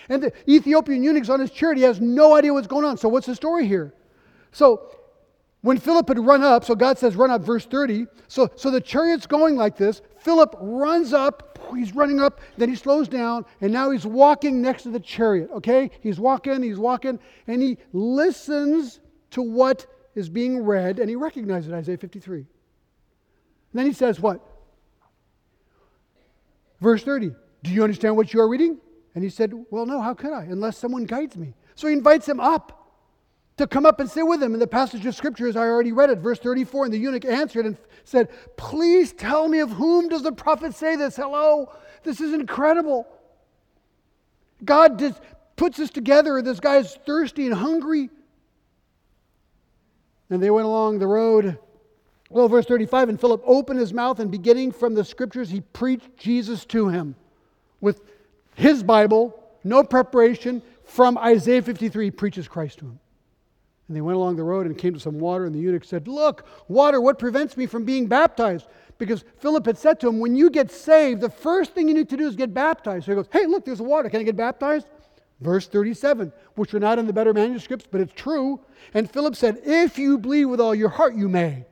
And 0.08 0.22
the 0.22 0.32
Ethiopian 0.48 1.02
eunuch's 1.02 1.30
on 1.30 1.40
his 1.40 1.50
chariot. 1.50 1.78
He 1.78 1.84
has 1.84 2.00
no 2.00 2.34
idea 2.34 2.52
what's 2.52 2.66
going 2.66 2.84
on. 2.84 2.96
So, 2.96 3.08
what's 3.08 3.26
the 3.26 3.34
story 3.34 3.66
here? 3.66 3.94
So, 4.52 4.90
when 5.62 5.78
Philip 5.78 6.09
had 6.09 6.18
run 6.18 6.42
up, 6.42 6.64
so 6.64 6.74
God 6.74 6.98
says, 6.98 7.16
run 7.16 7.30
up, 7.30 7.42
verse 7.42 7.66
30. 7.66 8.06
So, 8.28 8.48
so 8.54 8.70
the 8.70 8.80
chariot's 8.80 9.26
going 9.26 9.56
like 9.56 9.76
this. 9.76 10.02
Philip 10.20 10.54
runs 10.61 11.12
up, 11.12 11.59
he's 11.74 11.94
running 11.94 12.20
up, 12.20 12.40
then 12.56 12.68
he 12.68 12.76
slows 12.76 13.09
down, 13.09 13.44
and 13.61 13.72
now 13.72 13.90
he's 13.90 14.06
walking 14.06 14.62
next 14.62 14.84
to 14.84 14.90
the 14.90 15.00
chariot, 15.00 15.50
okay? 15.52 15.90
He's 16.00 16.20
walking, 16.20 16.62
he's 16.62 16.78
walking, 16.78 17.18
and 17.48 17.61
he 17.61 17.78
listens 17.92 19.00
to 19.30 19.42
what 19.42 19.86
is 20.14 20.28
being 20.28 20.64
read, 20.64 21.00
and 21.00 21.09
he 21.09 21.16
recognizes 21.16 21.70
it, 21.70 21.74
Isaiah 21.74 21.98
53. 21.98 22.38
And 22.38 22.46
then 23.72 23.86
he 23.86 23.92
says, 23.92 24.20
What? 24.20 24.40
Verse 26.80 27.02
30. 27.02 27.32
Do 27.64 27.70
you 27.72 27.82
understand 27.82 28.16
what 28.16 28.32
you 28.32 28.40
are 28.40 28.48
reading? 28.48 28.78
And 29.14 29.24
he 29.24 29.30
said, 29.30 29.52
Well, 29.70 29.86
no, 29.86 30.00
how 30.00 30.14
could 30.14 30.32
I? 30.32 30.44
Unless 30.44 30.78
someone 30.78 31.04
guides 31.04 31.36
me. 31.36 31.54
So 31.74 31.88
he 31.88 31.92
invites 31.92 32.28
him 32.28 32.40
up 32.40 32.77
to 33.59 33.66
come 33.66 33.84
up 33.84 34.00
and 34.00 34.11
sit 34.11 34.26
with 34.26 34.42
him. 34.42 34.54
And 34.54 34.62
the 34.62 34.66
passage 34.66 35.04
of 35.04 35.14
scripture, 35.14 35.46
as 35.46 35.56
I 35.56 35.66
already 35.66 35.92
read 35.92 36.11
it, 36.11 36.18
verse 36.18 36.38
34, 36.38 36.86
and 36.86 36.94
the 36.94 36.98
eunuch 36.98 37.24
answered 37.24 37.66
and 37.66 37.76
said, 38.04 38.28
Please 38.56 39.12
tell 39.12 39.48
me 39.48 39.59
of 39.61 39.70
whom 39.70 40.09
does 40.09 40.22
the 40.22 40.32
prophet 40.32 40.74
say 40.74 40.96
this? 40.96 41.16
Hello, 41.16 41.70
this 42.02 42.20
is 42.20 42.32
incredible. 42.32 43.06
God 44.64 45.14
puts 45.56 45.78
us 45.78 45.90
together. 45.90 46.40
This 46.40 46.61
guy's 46.61 46.94
thirsty 47.06 47.46
and 47.46 47.54
hungry. 47.54 48.11
And 50.30 50.42
they 50.42 50.50
went 50.50 50.66
along 50.66 50.98
the 50.98 51.06
road. 51.06 51.59
Well, 52.30 52.48
verse 52.48 52.66
35, 52.66 53.09
and 53.09 53.20
Philip 53.20 53.42
opened 53.46 53.80
his 53.80 53.94
mouth, 53.94 54.20
and 54.20 54.30
beginning 54.30 54.72
from 54.72 54.94
the 54.94 55.04
scriptures, 55.04 55.48
he 55.48 55.62
preached 55.62 56.16
Jesus 56.18 56.66
to 56.66 56.88
him 56.88 57.14
with 57.80 58.02
his 58.54 58.82
Bible, 58.82 59.38
no 59.64 59.82
preparation. 59.82 60.62
From 60.84 61.16
Isaiah 61.16 61.62
53, 61.62 62.06
he 62.06 62.11
preaches 62.11 62.46
Christ 62.46 62.78
to 62.80 62.86
him. 62.86 63.00
And 63.89 63.97
they 63.97 64.03
went 64.03 64.16
along 64.16 64.36
the 64.36 64.45
road 64.45 64.66
and 64.66 64.76
came 64.76 64.93
to 64.93 65.01
some 65.01 65.18
water, 65.18 65.47
and 65.47 65.55
the 65.55 65.59
eunuch 65.59 65.84
said, 65.84 66.07
Look, 66.07 66.47
water, 66.68 67.01
what 67.01 67.18
prevents 67.18 67.57
me 67.57 67.66
from 67.66 67.84
being 67.84 68.07
baptized? 68.07 68.66
Because 68.99 69.24
Philip 69.39 69.64
had 69.64 69.78
said 69.78 69.99
to 70.01 70.09
him, 70.09 70.20
When 70.20 70.36
you 70.36 70.51
get 70.51 70.70
saved, 70.70 71.22
the 71.22 71.30
first 71.30 71.72
thing 71.72 71.89
you 71.89 71.95
need 71.95 72.11
to 72.11 72.16
do 72.16 72.26
is 72.26 72.36
get 72.36 72.53
baptized. 72.53 73.07
So 73.07 73.12
he 73.12 73.16
goes, 73.16 73.28
Hey, 73.32 73.47
look, 73.47 73.64
there's 73.64 73.80
water. 73.80 74.11
Can 74.11 74.20
I 74.20 74.24
get 74.24 74.36
baptized? 74.36 74.89
Verse 75.41 75.68
37, 75.68 76.32
which 76.57 76.74
are 76.74 76.80
not 76.80 76.99
in 76.99 77.07
the 77.07 77.12
better 77.12 77.32
manuscripts, 77.32 77.86
but 77.91 78.01
it's 78.01 78.12
true. 78.12 78.61
And 78.93 79.11
Philip 79.11 79.36
said, 79.36 79.61
If 79.64 79.99
you 79.99 80.18
believe 80.18 80.51
with 80.51 80.61
all 80.61 80.74
your 80.74 80.89
heart, 80.91 81.14
you 81.14 81.28
may. 81.28 81.64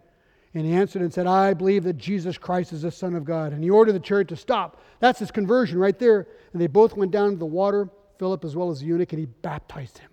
And 0.55 0.64
he 0.64 0.73
answered 0.73 1.03
and 1.03 1.12
said, 1.12 1.27
I 1.27 1.53
believe 1.53 1.85
that 1.85 1.99
Jesus 1.99 2.39
Christ 2.39 2.73
is 2.73 2.83
the 2.83 2.91
Son 2.91 3.14
of 3.14 3.27
God. 3.27 3.53
And 3.53 3.62
he 3.62 3.69
ordered 3.69 3.93
the 3.93 4.01
chariot 4.01 4.29
to 4.29 4.37
stop. 4.37 4.81
That's 5.01 5.19
his 5.19 5.31
conversion 5.31 5.79
right 5.79 5.99
there. 5.99 6.29
And 6.53 6.62
they 6.62 6.67
both 6.67 6.97
went 6.97 7.11
down 7.11 7.33
to 7.33 7.37
the 7.37 7.45
water, 7.45 7.91
Philip 8.19 8.43
as 8.43 8.57
well 8.57 8.71
as 8.71 8.81
the 8.81 8.87
eunuch, 8.87 9.12
and 9.12 9.21
he 9.21 9.27
baptized 9.27 9.99
him. 9.99 10.09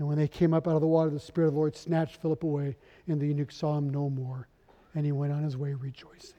And 0.00 0.08
when 0.08 0.16
they 0.16 0.28
came 0.28 0.54
up 0.54 0.66
out 0.66 0.76
of 0.76 0.80
the 0.80 0.86
water, 0.86 1.10
the 1.10 1.20
Spirit 1.20 1.48
of 1.48 1.52
the 1.52 1.58
Lord 1.58 1.76
snatched 1.76 2.22
Philip 2.22 2.42
away, 2.42 2.74
and 3.06 3.20
the 3.20 3.26
eunuch 3.26 3.52
saw 3.52 3.76
him 3.76 3.90
no 3.90 4.08
more, 4.08 4.48
and 4.94 5.04
he 5.04 5.12
went 5.12 5.30
on 5.30 5.42
his 5.42 5.58
way 5.58 5.74
rejoicing. 5.74 6.38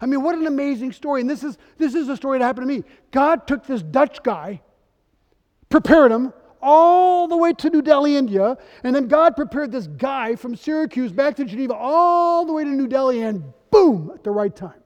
I 0.00 0.06
mean, 0.06 0.20
what 0.24 0.34
an 0.34 0.48
amazing 0.48 0.90
story. 0.90 1.20
And 1.20 1.30
this 1.30 1.44
is, 1.44 1.58
this 1.76 1.94
is 1.94 2.08
a 2.08 2.16
story 2.16 2.40
that 2.40 2.44
happened 2.44 2.68
to 2.68 2.74
me. 2.74 2.82
God 3.12 3.46
took 3.46 3.64
this 3.64 3.84
Dutch 3.84 4.20
guy, 4.24 4.62
prepared 5.68 6.10
him 6.10 6.32
all 6.60 7.28
the 7.28 7.36
way 7.36 7.52
to 7.52 7.70
New 7.70 7.82
Delhi, 7.82 8.16
India, 8.16 8.58
and 8.82 8.96
then 8.96 9.06
God 9.06 9.36
prepared 9.36 9.70
this 9.70 9.86
guy 9.86 10.34
from 10.34 10.56
Syracuse 10.56 11.12
back 11.12 11.36
to 11.36 11.44
Geneva 11.44 11.74
all 11.74 12.46
the 12.46 12.52
way 12.52 12.64
to 12.64 12.70
New 12.70 12.88
Delhi, 12.88 13.22
and 13.22 13.44
boom, 13.70 14.10
at 14.12 14.24
the 14.24 14.32
right 14.32 14.56
time. 14.56 14.82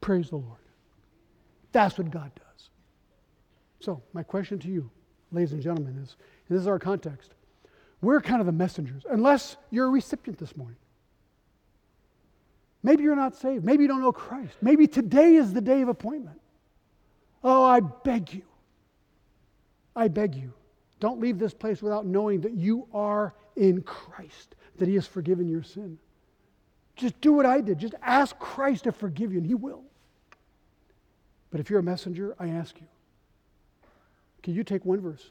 Praise 0.00 0.30
the 0.30 0.36
Lord. 0.36 0.60
That's 1.72 1.98
what 1.98 2.12
God 2.12 2.30
does. 2.36 2.70
So, 3.80 4.04
my 4.12 4.22
question 4.22 4.60
to 4.60 4.68
you 4.68 4.88
ladies 5.32 5.52
and 5.52 5.62
gentlemen, 5.62 5.98
is 6.02 6.16
and 6.48 6.56
this 6.56 6.62
is 6.62 6.66
our 6.66 6.78
context. 6.78 7.32
We're 8.00 8.20
kind 8.20 8.40
of 8.40 8.46
the 8.46 8.52
messengers, 8.52 9.04
unless 9.10 9.56
you're 9.70 9.86
a 9.86 9.90
recipient 9.90 10.38
this 10.38 10.56
morning. 10.56 10.76
Maybe 12.82 13.02
you're 13.02 13.16
not 13.16 13.34
saved. 13.34 13.64
Maybe 13.64 13.82
you 13.82 13.88
don't 13.88 14.00
know 14.00 14.12
Christ. 14.12 14.54
Maybe 14.62 14.86
today 14.86 15.34
is 15.34 15.52
the 15.52 15.60
day 15.60 15.82
of 15.82 15.88
appointment. 15.88 16.40
Oh, 17.42 17.64
I 17.64 17.80
beg 17.80 18.32
you. 18.32 18.42
I 19.96 20.08
beg 20.08 20.36
you. 20.36 20.52
Don't 21.00 21.20
leave 21.20 21.38
this 21.38 21.54
place 21.54 21.82
without 21.82 22.06
knowing 22.06 22.40
that 22.42 22.54
you 22.54 22.86
are 22.94 23.34
in 23.56 23.82
Christ, 23.82 24.54
that 24.76 24.86
He 24.88 24.94
has 24.94 25.06
forgiven 25.06 25.48
your 25.48 25.62
sin. 25.62 25.98
Just 26.94 27.20
do 27.20 27.32
what 27.32 27.46
I 27.46 27.60
did. 27.60 27.78
Just 27.78 27.94
ask 28.02 28.38
Christ 28.38 28.84
to 28.84 28.92
forgive 28.92 29.32
you, 29.32 29.38
and 29.38 29.46
He 29.46 29.54
will. 29.54 29.82
But 31.50 31.60
if 31.60 31.70
you're 31.70 31.80
a 31.80 31.84
messenger, 31.84 32.36
I 32.38 32.48
ask 32.48 32.80
you 32.80 32.86
can 34.48 34.54
you 34.54 34.64
take 34.64 34.86
one 34.86 34.98
verse? 34.98 35.28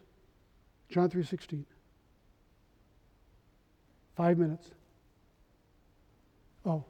John 0.89 1.09
3:16. 1.09 1.65
5 4.15 4.38
minutes. 4.38 4.70
Oh, 6.63 6.84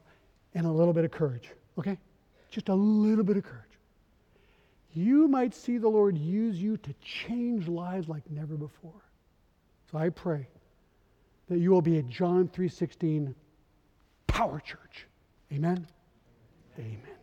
and 0.53 0.65
a 0.65 0.69
little 0.69 0.91
bit 0.91 1.05
of 1.05 1.11
courage, 1.11 1.49
okay? 1.79 1.97
Just 2.51 2.67
a 2.67 2.75
little 2.75 3.23
bit 3.23 3.37
of 3.37 3.45
courage. 3.45 3.79
You 4.93 5.29
might 5.29 5.55
see 5.55 5.77
the 5.77 5.87
Lord 5.87 6.17
use 6.17 6.61
you 6.61 6.75
to 6.75 6.93
change 7.01 7.69
lives 7.69 8.09
like 8.09 8.29
never 8.29 8.55
before. 8.55 9.05
So 9.89 9.97
I 9.97 10.09
pray 10.09 10.49
that 11.47 11.59
you 11.59 11.71
will 11.71 11.81
be 11.81 11.97
a 11.97 12.03
John 12.03 12.49
3:16 12.49 13.35
power 14.27 14.59
church. 14.59 15.07
Amen. 15.53 15.87
Amen. 16.77 17.16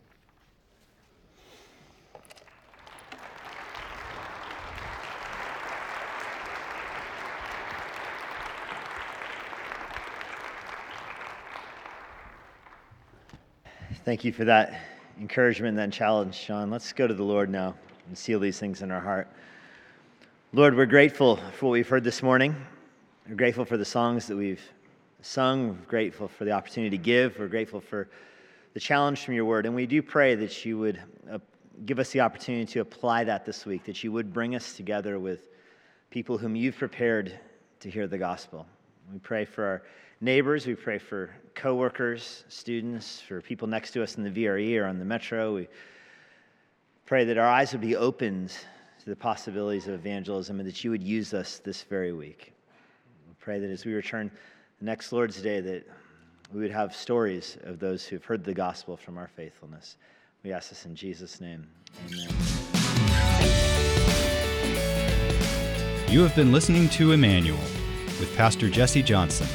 Thank 14.05 14.23
you 14.23 14.35
for 14.35 14.45
that 14.45 14.79
encouragement, 15.19 15.79
and 15.79 15.91
that 15.91 15.97
challenge, 15.97 16.35
Sean. 16.35 16.69
Let's 16.69 16.93
go 16.93 17.07
to 17.07 17.15
the 17.15 17.23
Lord 17.23 17.49
now 17.49 17.75
and 18.07 18.19
seal 18.19 18.39
these 18.39 18.59
things 18.59 18.83
in 18.83 18.91
our 18.91 19.01
heart. 19.01 19.29
Lord, 20.53 20.77
we're 20.77 20.85
grateful 20.85 21.37
for 21.37 21.67
what 21.67 21.73
we've 21.73 21.89
heard 21.89 22.05
this 22.05 22.23
morning. 22.23 22.55
We're 23.27 23.37
grateful 23.37 23.65
for 23.65 23.79
the 23.79 23.85
songs 23.87 24.27
that 24.27 24.37
we've 24.37 24.61
sung. 25.23 25.69
We're 25.69 25.87
grateful 25.87 26.29
for 26.29 26.45
the 26.45 26.51
opportunity 26.51 26.99
to 26.99 27.03
give. 27.03 27.39
We're 27.39 27.49
grateful 27.49 27.81
for 27.81 28.11
the 28.75 28.81
challenge 28.81 29.25
from 29.25 29.33
your 29.33 29.47
word. 29.47 29.65
And 29.65 29.75
we 29.75 29.87
do 29.87 30.03
pray 30.03 30.35
that 30.35 30.67
you 30.67 30.77
would 30.77 31.01
uh, 31.33 31.39
give 31.87 31.99
us 31.99 32.11
the 32.11 32.21
opportunity 32.21 32.71
to 32.75 32.81
apply 32.81 33.25
that 33.25 33.47
this 33.47 33.65
week, 33.65 33.85
that 33.85 34.05
you 34.05 34.13
would 34.13 34.35
bring 34.35 34.55
us 34.55 34.77
together 34.77 35.19
with 35.19 35.49
people 36.11 36.37
whom 36.37 36.55
you've 36.55 36.77
prepared 36.77 37.41
to 37.81 37.89
hear 37.89 38.07
the 38.07 38.19
gospel. 38.19 38.67
We 39.11 39.19
pray 39.19 39.47
for 39.47 39.65
our 39.65 39.83
neighbors, 40.21 40.67
we 40.67 40.75
pray 40.75 40.99
for 40.99 41.31
coworkers, 41.55 42.45
students, 42.49 43.21
for 43.21 43.41
people 43.41 43.69
next 43.69 43.93
to 43.93 44.03
us 44.03 44.17
in 44.17 44.25
the 44.25 44.31
VRE 44.31 44.81
or 44.81 44.87
on 44.87 44.99
the 44.99 45.05
metro. 45.05 45.55
We 45.55 45.69
pray 47.07 47.25
that 47.25 47.39
our 47.39 47.49
eyes 47.49 47.73
would 47.73 47.81
be 47.81 47.97
opened 47.97 48.51
to 49.03 49.11
the 49.11 49.17
possibilities 49.17 49.87
of 49.87 49.95
evangelism 49.95 50.61
and 50.61 50.69
that 50.69 50.83
you 50.83 50.91
would 50.91 51.03
use 51.03 51.35
us 51.35 51.59
this 51.59 51.83
very 51.83 52.13
week. 52.13 52.53
We 53.29 53.35
pray 53.39 53.59
that 53.59 53.71
as 53.71 53.85
we 53.85 53.93
return 53.93 54.31
next 54.81 55.13
Lord's 55.13 55.41
Day, 55.41 55.61
that 55.61 55.87
we 56.53 56.61
would 56.61 56.71
have 56.71 56.95
stories 56.95 57.59
of 57.65 57.79
those 57.79 58.05
who've 58.05 58.25
heard 58.25 58.45
the 58.45 58.55
gospel 58.55 58.97
from 58.97 59.19
our 59.19 59.29
faithfulness. 59.29 59.97
We 60.43 60.53
ask 60.53 60.69
this 60.69 60.85
in 60.85 60.95
Jesus' 60.95 61.41
name. 61.41 61.67
Amen. 62.07 62.29
You 66.09 66.21
have 66.23 66.37
been 66.37 66.53
listening 66.53 66.89
to 66.91 67.13
Immanuel 67.13 67.59
with 68.21 68.33
Pastor 68.37 68.69
Jesse 68.69 69.03
Johnson. 69.03 69.49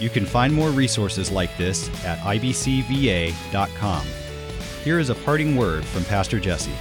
You 0.00 0.08
can 0.08 0.24
find 0.24 0.52
more 0.52 0.70
resources 0.70 1.30
like 1.30 1.54
this 1.58 1.88
at 2.04 2.18
ibcva.com. 2.20 4.06
Here 4.82 4.98
is 4.98 5.10
a 5.10 5.14
parting 5.14 5.56
word 5.56 5.84
from 5.84 6.04
Pastor 6.04 6.40
Jesse. 6.40 6.72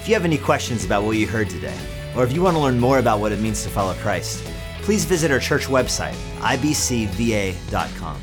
If 0.00 0.06
you 0.06 0.14
have 0.14 0.26
any 0.26 0.36
questions 0.36 0.84
about 0.84 1.04
what 1.04 1.16
you 1.16 1.26
heard 1.26 1.48
today, 1.48 1.78
or 2.14 2.24
if 2.24 2.32
you 2.32 2.42
want 2.42 2.56
to 2.56 2.62
learn 2.62 2.78
more 2.78 2.98
about 2.98 3.20
what 3.20 3.32
it 3.32 3.40
means 3.40 3.62
to 3.62 3.70
follow 3.70 3.94
Christ, 3.94 4.44
please 4.82 5.06
visit 5.06 5.30
our 5.30 5.38
church 5.38 5.66
website, 5.66 6.14
ibcva.com. 6.40 8.20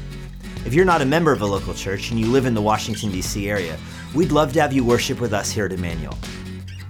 If 0.66 0.76
you're 0.76 0.86
not 0.86 1.02
a 1.02 1.06
member 1.06 1.32
of 1.32 1.42
a 1.42 1.46
local 1.48 1.74
church 1.74 2.12
and 2.12 2.20
you 2.20 2.28
live 2.28 2.46
in 2.46 2.54
the 2.54 2.62
Washington, 2.62 3.12
D.C. 3.12 3.50
area, 3.50 3.80
we'd 4.14 4.32
love 4.32 4.54
to 4.54 4.62
have 4.62 4.74
you 4.74 4.84
worship 4.84 5.20
with 5.20 5.34
us 5.34 5.50
here 5.50 5.66
at 5.66 5.74
Immanuel. 5.74 6.16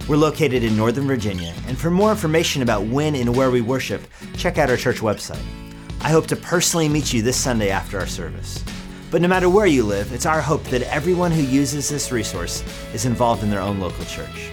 We're 0.06 0.16
located 0.16 0.62
in 0.62 0.76
Northern 0.76 1.06
Virginia, 1.06 1.54
and 1.68 1.78
for 1.78 1.90
more 1.90 2.10
information 2.10 2.60
about 2.60 2.84
when 2.84 3.14
and 3.14 3.34
where 3.34 3.50
we 3.50 3.62
worship, 3.62 4.02
check 4.36 4.58
out 4.58 4.68
our 4.68 4.76
church 4.76 4.96
website. 4.96 5.40
I 6.02 6.08
hope 6.08 6.26
to 6.28 6.36
personally 6.36 6.88
meet 6.88 7.12
you 7.12 7.20
this 7.20 7.36
Sunday 7.36 7.70
after 7.70 7.98
our 7.98 8.06
service. 8.06 8.64
But 9.10 9.20
no 9.20 9.28
matter 9.28 9.50
where 9.50 9.66
you 9.66 9.84
live, 9.84 10.12
it's 10.14 10.24
our 10.24 10.40
hope 10.40 10.64
that 10.64 10.82
everyone 10.82 11.30
who 11.30 11.42
uses 11.42 11.90
this 11.90 12.10
resource 12.10 12.64
is 12.94 13.04
involved 13.04 13.42
in 13.42 13.50
their 13.50 13.60
own 13.60 13.80
local 13.80 14.06
church. 14.06 14.50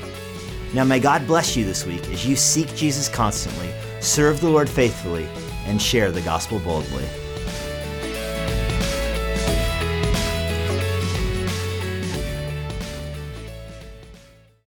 Now, 0.73 0.83
may 0.83 0.99
God 0.99 1.25
bless 1.25 1.55
you 1.55 1.63
this 1.63 1.85
week 1.85 2.09
as 2.09 2.27
you 2.27 2.35
seek 2.35 2.75
Jesus 2.75 3.07
constantly, 3.07 3.71
serve 4.01 4.41
the 4.41 4.49
Lord 4.49 4.69
faithfully, 4.69 5.25
and 5.65 5.81
share 5.81 6.11
the 6.11 6.21
gospel 6.21 6.59
boldly. 6.59 7.05